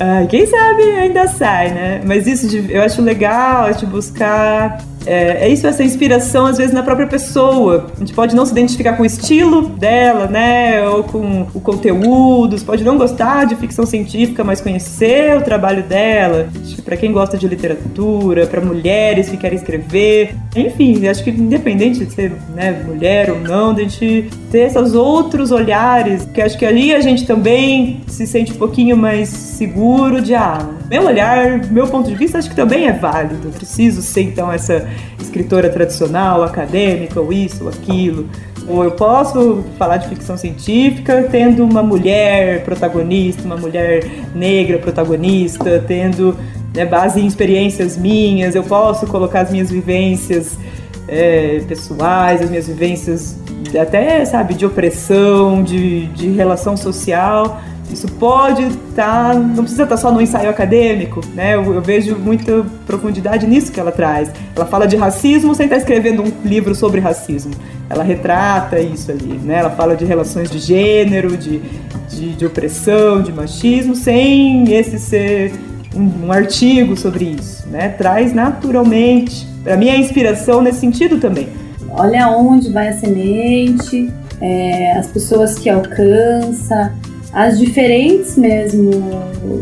Ah, 0.00 0.26
quem 0.28 0.46
sabe 0.46 0.82
ainda 0.82 1.26
sai, 1.26 1.72
né? 1.72 2.00
Mas 2.06 2.26
isso 2.26 2.48
de, 2.48 2.72
eu 2.72 2.82
acho 2.82 3.02
legal, 3.02 3.72
de 3.72 3.84
buscar 3.84 4.78
é, 5.08 5.46
é, 5.46 5.48
isso, 5.48 5.66
essa 5.66 5.82
inspiração, 5.82 6.44
às 6.44 6.58
vezes, 6.58 6.74
na 6.74 6.82
própria 6.82 7.06
pessoa. 7.06 7.86
A 7.96 7.98
gente 8.00 8.12
pode 8.12 8.36
não 8.36 8.44
se 8.44 8.52
identificar 8.52 8.92
com 8.94 9.02
o 9.02 9.06
estilo 9.06 9.62
dela, 9.70 10.26
né? 10.26 10.86
Ou 10.86 11.02
com 11.02 11.46
o 11.54 11.60
conteúdo. 11.60 12.60
Pode 12.60 12.84
não 12.84 12.98
gostar 12.98 13.46
de 13.46 13.56
ficção 13.56 13.86
científica, 13.86 14.44
mas 14.44 14.60
conhecer 14.60 15.34
o 15.38 15.40
trabalho 15.40 15.82
dela. 15.82 16.48
Para 16.84 16.94
quem 16.94 17.10
gosta 17.10 17.38
de 17.38 17.48
literatura, 17.48 18.46
para 18.46 18.60
mulheres 18.60 19.30
que 19.30 19.38
querem 19.38 19.56
escrever. 19.56 20.34
Enfim, 20.54 21.06
acho 21.06 21.24
que 21.24 21.30
independente 21.30 22.04
de 22.04 22.12
ser 22.12 22.32
né, 22.54 22.82
mulher 22.86 23.30
ou 23.30 23.40
não, 23.40 23.72
de 23.72 23.80
a 23.80 23.84
gente 23.84 24.30
ter 24.50 24.66
esses 24.66 24.94
outros 24.94 25.50
olhares, 25.50 26.26
que 26.34 26.42
acho 26.42 26.58
que 26.58 26.66
ali 26.66 26.94
a 26.94 27.00
gente 27.00 27.26
também 27.26 28.00
se 28.06 28.26
sente 28.26 28.52
um 28.52 28.56
pouquinho 28.56 28.96
mais 28.96 29.28
seguro 29.28 30.20
de, 30.20 30.34
ah, 30.34 30.66
meu 30.88 31.04
olhar, 31.04 31.66
meu 31.70 31.86
ponto 31.86 32.08
de 32.08 32.14
vista, 32.14 32.38
acho 32.38 32.48
que 32.48 32.56
também 32.56 32.86
é 32.86 32.92
válido. 32.92 33.50
Preciso 33.50 34.00
ser, 34.00 34.22
então, 34.22 34.50
essa 34.50 34.88
escritora 35.20 35.68
tradicional, 35.68 36.42
acadêmica, 36.42 37.20
ou 37.20 37.32
isso, 37.32 37.64
ou 37.64 37.70
aquilo. 37.70 38.26
Ou 38.66 38.84
eu 38.84 38.92
posso 38.92 39.64
falar 39.78 39.98
de 39.98 40.08
ficção 40.08 40.36
científica 40.36 41.26
tendo 41.30 41.64
uma 41.64 41.82
mulher 41.82 42.64
protagonista, 42.64 43.42
uma 43.44 43.56
mulher 43.56 44.04
negra 44.34 44.78
protagonista, 44.78 45.82
tendo 45.86 46.36
né, 46.74 46.86
base 46.86 47.20
em 47.20 47.26
experiências 47.26 47.96
minhas. 47.96 48.54
Eu 48.54 48.64
posso 48.64 49.06
colocar 49.06 49.42
as 49.42 49.50
minhas 49.50 49.70
vivências 49.70 50.58
é, 51.06 51.60
pessoais, 51.68 52.42
as 52.42 52.48
minhas 52.48 52.66
vivências 52.66 53.38
até, 53.78 54.24
sabe, 54.24 54.54
de 54.54 54.64
opressão, 54.64 55.62
de, 55.62 56.06
de 56.06 56.28
relação 56.28 56.76
social 56.76 57.60
isso 57.92 58.06
pode 58.06 58.62
estar, 58.64 59.32
tá, 59.32 59.34
não 59.34 59.62
precisa 59.62 59.84
estar 59.84 59.96
tá 59.96 60.00
só 60.00 60.12
no 60.12 60.20
ensaio 60.20 60.50
acadêmico, 60.50 61.20
né? 61.34 61.54
Eu, 61.54 61.74
eu, 61.74 61.82
vejo 61.82 62.16
muita 62.16 62.64
profundidade 62.86 63.46
nisso 63.46 63.72
que 63.72 63.80
ela 63.80 63.92
traz. 63.92 64.30
Ela 64.54 64.66
fala 64.66 64.86
de 64.86 64.96
racismo 64.96 65.54
sem 65.54 65.64
estar 65.64 65.76
tá 65.76 65.80
escrevendo 65.80 66.22
um 66.22 66.32
livro 66.44 66.74
sobre 66.74 67.00
racismo. 67.00 67.52
Ela 67.88 68.02
retrata 68.02 68.78
isso 68.78 69.10
ali, 69.10 69.38
né? 69.42 69.58
Ela 69.58 69.70
fala 69.70 69.96
de 69.96 70.04
relações 70.04 70.50
de 70.50 70.58
gênero, 70.58 71.36
de, 71.36 71.60
de, 72.08 72.34
de 72.34 72.46
opressão, 72.46 73.22
de 73.22 73.32
machismo, 73.32 73.94
sem 73.94 74.72
esse 74.72 74.98
ser 74.98 75.52
um, 75.94 76.26
um 76.26 76.32
artigo 76.32 76.96
sobre 76.96 77.24
isso, 77.24 77.66
né? 77.68 77.88
Traz 77.90 78.32
naturalmente. 78.32 79.46
Para 79.64 79.76
mim 79.76 79.88
é 79.88 79.96
inspiração 79.96 80.62
nesse 80.62 80.80
sentido 80.80 81.18
também. 81.18 81.48
Olha 81.90 82.28
onde 82.28 82.70
vai 82.70 82.88
a 82.88 82.92
semente, 82.92 84.12
é, 84.40 84.92
as 84.92 85.08
pessoas 85.08 85.58
que 85.58 85.68
alcança, 85.68 86.92
as 87.32 87.58
diferentes 87.58 88.36
mesmo 88.36 88.90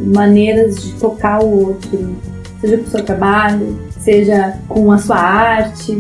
maneiras 0.07 0.83
de 0.83 0.93
tocar 0.95 1.43
o 1.43 1.67
outro, 1.67 2.17
seja 2.61 2.79
com 2.79 2.85
o 2.85 2.91
seu 2.91 3.05
trabalho, 3.05 3.79
seja 3.99 4.59
com 4.69 4.93
a 4.93 4.99
sua 4.99 5.19
arte, 5.19 5.99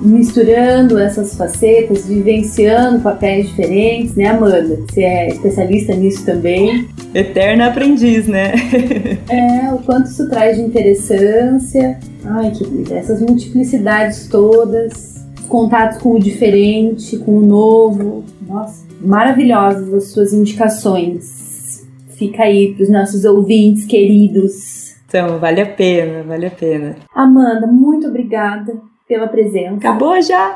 misturando 0.00 0.98
essas 0.98 1.34
facetas, 1.36 2.06
vivenciando 2.06 3.00
papéis 3.00 3.48
diferentes, 3.48 4.14
né, 4.14 4.26
Amanda? 4.26 4.76
Você 4.88 5.02
é 5.02 5.28
especialista 5.28 5.94
nisso 5.94 6.24
também. 6.24 6.88
Eterna 7.14 7.68
aprendiz, 7.68 8.26
né? 8.26 8.52
é, 9.28 9.72
o 9.72 9.78
quanto 9.78 10.10
isso 10.10 10.28
traz 10.28 10.56
de 10.56 10.62
interessância. 10.62 11.98
Ai, 12.24 12.50
que 12.50 12.92
essas 12.92 13.20
multiplicidades 13.20 14.26
todas, 14.26 15.17
contatos 15.48 15.98
com 15.98 16.12
o 16.12 16.20
diferente, 16.20 17.18
com 17.18 17.38
o 17.38 17.40
novo. 17.40 18.24
Nossa 18.46 18.88
maravilhosas 19.00 19.92
as 19.92 20.12
suas 20.12 20.32
indicações. 20.32 21.86
Fica 22.10 22.42
aí 22.42 22.74
para 22.74 22.82
os 22.82 22.90
nossos 22.90 23.24
ouvintes 23.24 23.86
queridos. 23.86 24.96
Então, 25.06 25.38
vale 25.38 25.60
a 25.60 25.66
pena, 25.66 26.22
vale 26.22 26.46
a 26.46 26.50
pena. 26.50 26.96
Amanda, 27.14 27.66
muito 27.66 28.08
obrigada 28.08 28.76
pela 29.06 29.26
presença. 29.26 29.76
Acabou 29.76 30.20
já? 30.20 30.52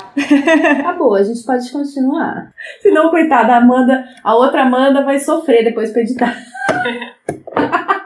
Acabou, 0.80 1.14
a 1.14 1.22
gente 1.22 1.42
pode 1.44 1.70
continuar. 1.70 2.52
Senão, 2.82 3.10
coitada, 3.10 3.54
a 3.54 3.58
Amanda, 3.58 4.04
a 4.22 4.34
outra 4.34 4.62
Amanda 4.62 5.04
vai 5.04 5.18
sofrer 5.18 5.64
depois 5.64 5.90
para 5.90 6.02
editar. 6.02 6.36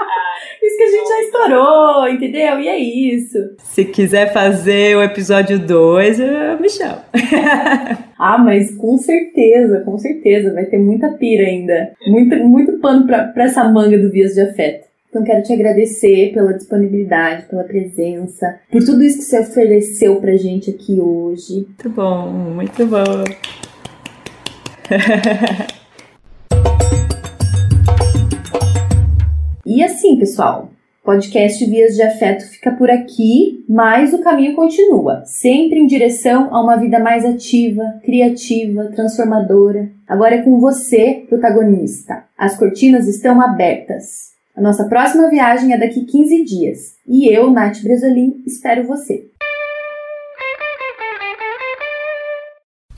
A 0.86 0.88
gente 0.88 1.08
já 1.08 1.20
estourou, 1.22 2.08
entendeu? 2.08 2.60
E 2.60 2.68
é 2.68 2.78
isso. 2.78 3.38
Se 3.58 3.84
quiser 3.84 4.32
fazer 4.32 4.96
o 4.96 5.02
episódio 5.02 5.58
2, 5.58 6.18
me 6.60 6.68
chama. 6.68 7.02
ah, 8.16 8.38
mas 8.38 8.70
com 8.76 8.96
certeza, 8.96 9.80
com 9.80 9.98
certeza. 9.98 10.54
Vai 10.54 10.66
ter 10.66 10.78
muita 10.78 11.08
pira 11.08 11.44
ainda. 11.44 11.90
Muito, 12.06 12.36
muito 12.36 12.78
pano 12.78 13.04
pra, 13.04 13.24
pra 13.24 13.46
essa 13.46 13.64
manga 13.64 13.98
do 13.98 14.12
Vias 14.12 14.34
de 14.34 14.42
Afeto. 14.42 14.86
Então 15.10 15.24
quero 15.24 15.42
te 15.42 15.52
agradecer 15.52 16.30
pela 16.32 16.54
disponibilidade, 16.54 17.46
pela 17.46 17.64
presença, 17.64 18.60
por 18.70 18.84
tudo 18.84 19.02
isso 19.02 19.18
que 19.18 19.24
você 19.24 19.40
ofereceu 19.40 20.20
pra 20.20 20.36
gente 20.36 20.70
aqui 20.70 21.00
hoje. 21.00 21.66
Muito 21.66 21.90
bom, 21.90 22.30
muito 22.30 22.86
bom. 22.86 23.24
E 29.68 29.82
assim, 29.82 30.16
pessoal, 30.16 30.70
podcast 31.06 31.64
Vias 31.64 31.94
de 31.94 32.02
Afeto 32.02 32.50
fica 32.50 32.72
por 32.72 32.90
aqui, 32.90 33.64
mas 33.68 34.12
o 34.12 34.20
caminho 34.20 34.56
continua, 34.56 35.22
sempre 35.24 35.78
em 35.78 35.86
direção 35.86 36.52
a 36.52 36.60
uma 36.60 36.76
vida 36.76 36.98
mais 36.98 37.24
ativa, 37.24 37.84
criativa, 38.04 38.86
transformadora. 38.86 39.88
Agora 40.08 40.34
é 40.34 40.42
com 40.42 40.58
você, 40.58 41.24
protagonista. 41.28 42.24
As 42.36 42.58
cortinas 42.58 43.06
estão 43.06 43.40
abertas. 43.40 44.32
A 44.56 44.60
nossa 44.60 44.88
próxima 44.88 45.30
viagem 45.30 45.72
é 45.72 45.78
daqui 45.78 46.04
15 46.04 46.44
dias 46.44 46.78
e 47.06 47.32
eu, 47.32 47.52
Nath 47.52 47.80
Bresolim, 47.82 48.42
espero 48.44 48.84
você. 48.84 49.30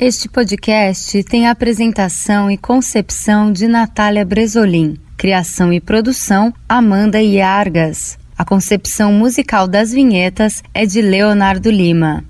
Este 0.00 0.30
podcast 0.30 1.22
tem 1.24 1.46
a 1.46 1.50
apresentação 1.50 2.50
e 2.50 2.56
concepção 2.56 3.52
de 3.52 3.68
Natália 3.68 4.24
Bresolim. 4.24 4.96
Criação 5.18 5.72
e 5.72 5.80
produção: 5.80 6.54
Amanda 6.68 7.20
Iargas. 7.20 8.16
A 8.38 8.44
concepção 8.44 9.12
musical 9.12 9.66
das 9.66 9.90
vinhetas 9.90 10.62
é 10.72 10.86
de 10.86 11.02
Leonardo 11.02 11.68
Lima. 11.72 12.22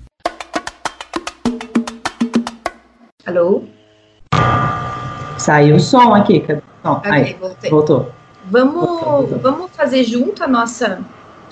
Alô? 3.23 3.61
Saiu 5.37 5.75
o 5.75 5.79
som 5.79 6.15
aqui, 6.15 6.39
cadê 6.39 6.61
o 6.61 6.63
som? 6.81 6.93
Okay, 6.93 7.11
Aí, 7.11 7.37
voltei. 7.39 7.69
Voltou. 7.69 8.11
Vamos, 8.45 8.73
voltou, 8.73 9.11
voltou. 9.11 9.39
vamos 9.39 9.71
fazer 9.77 10.03
junto 10.03 10.43
a 10.43 10.47
nossa, 10.47 10.99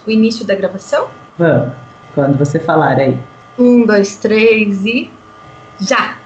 o 0.08 0.10
início 0.10 0.44
da 0.44 0.56
gravação? 0.56 1.08
Vamos. 1.38 1.72
Quando 2.16 2.36
você 2.36 2.60
falar 2.60 2.98
aí. 2.98 3.16
Um, 3.60 3.86
dois, 3.86 4.18
três 4.18 4.84
e 4.88 5.12
já! 5.80 6.18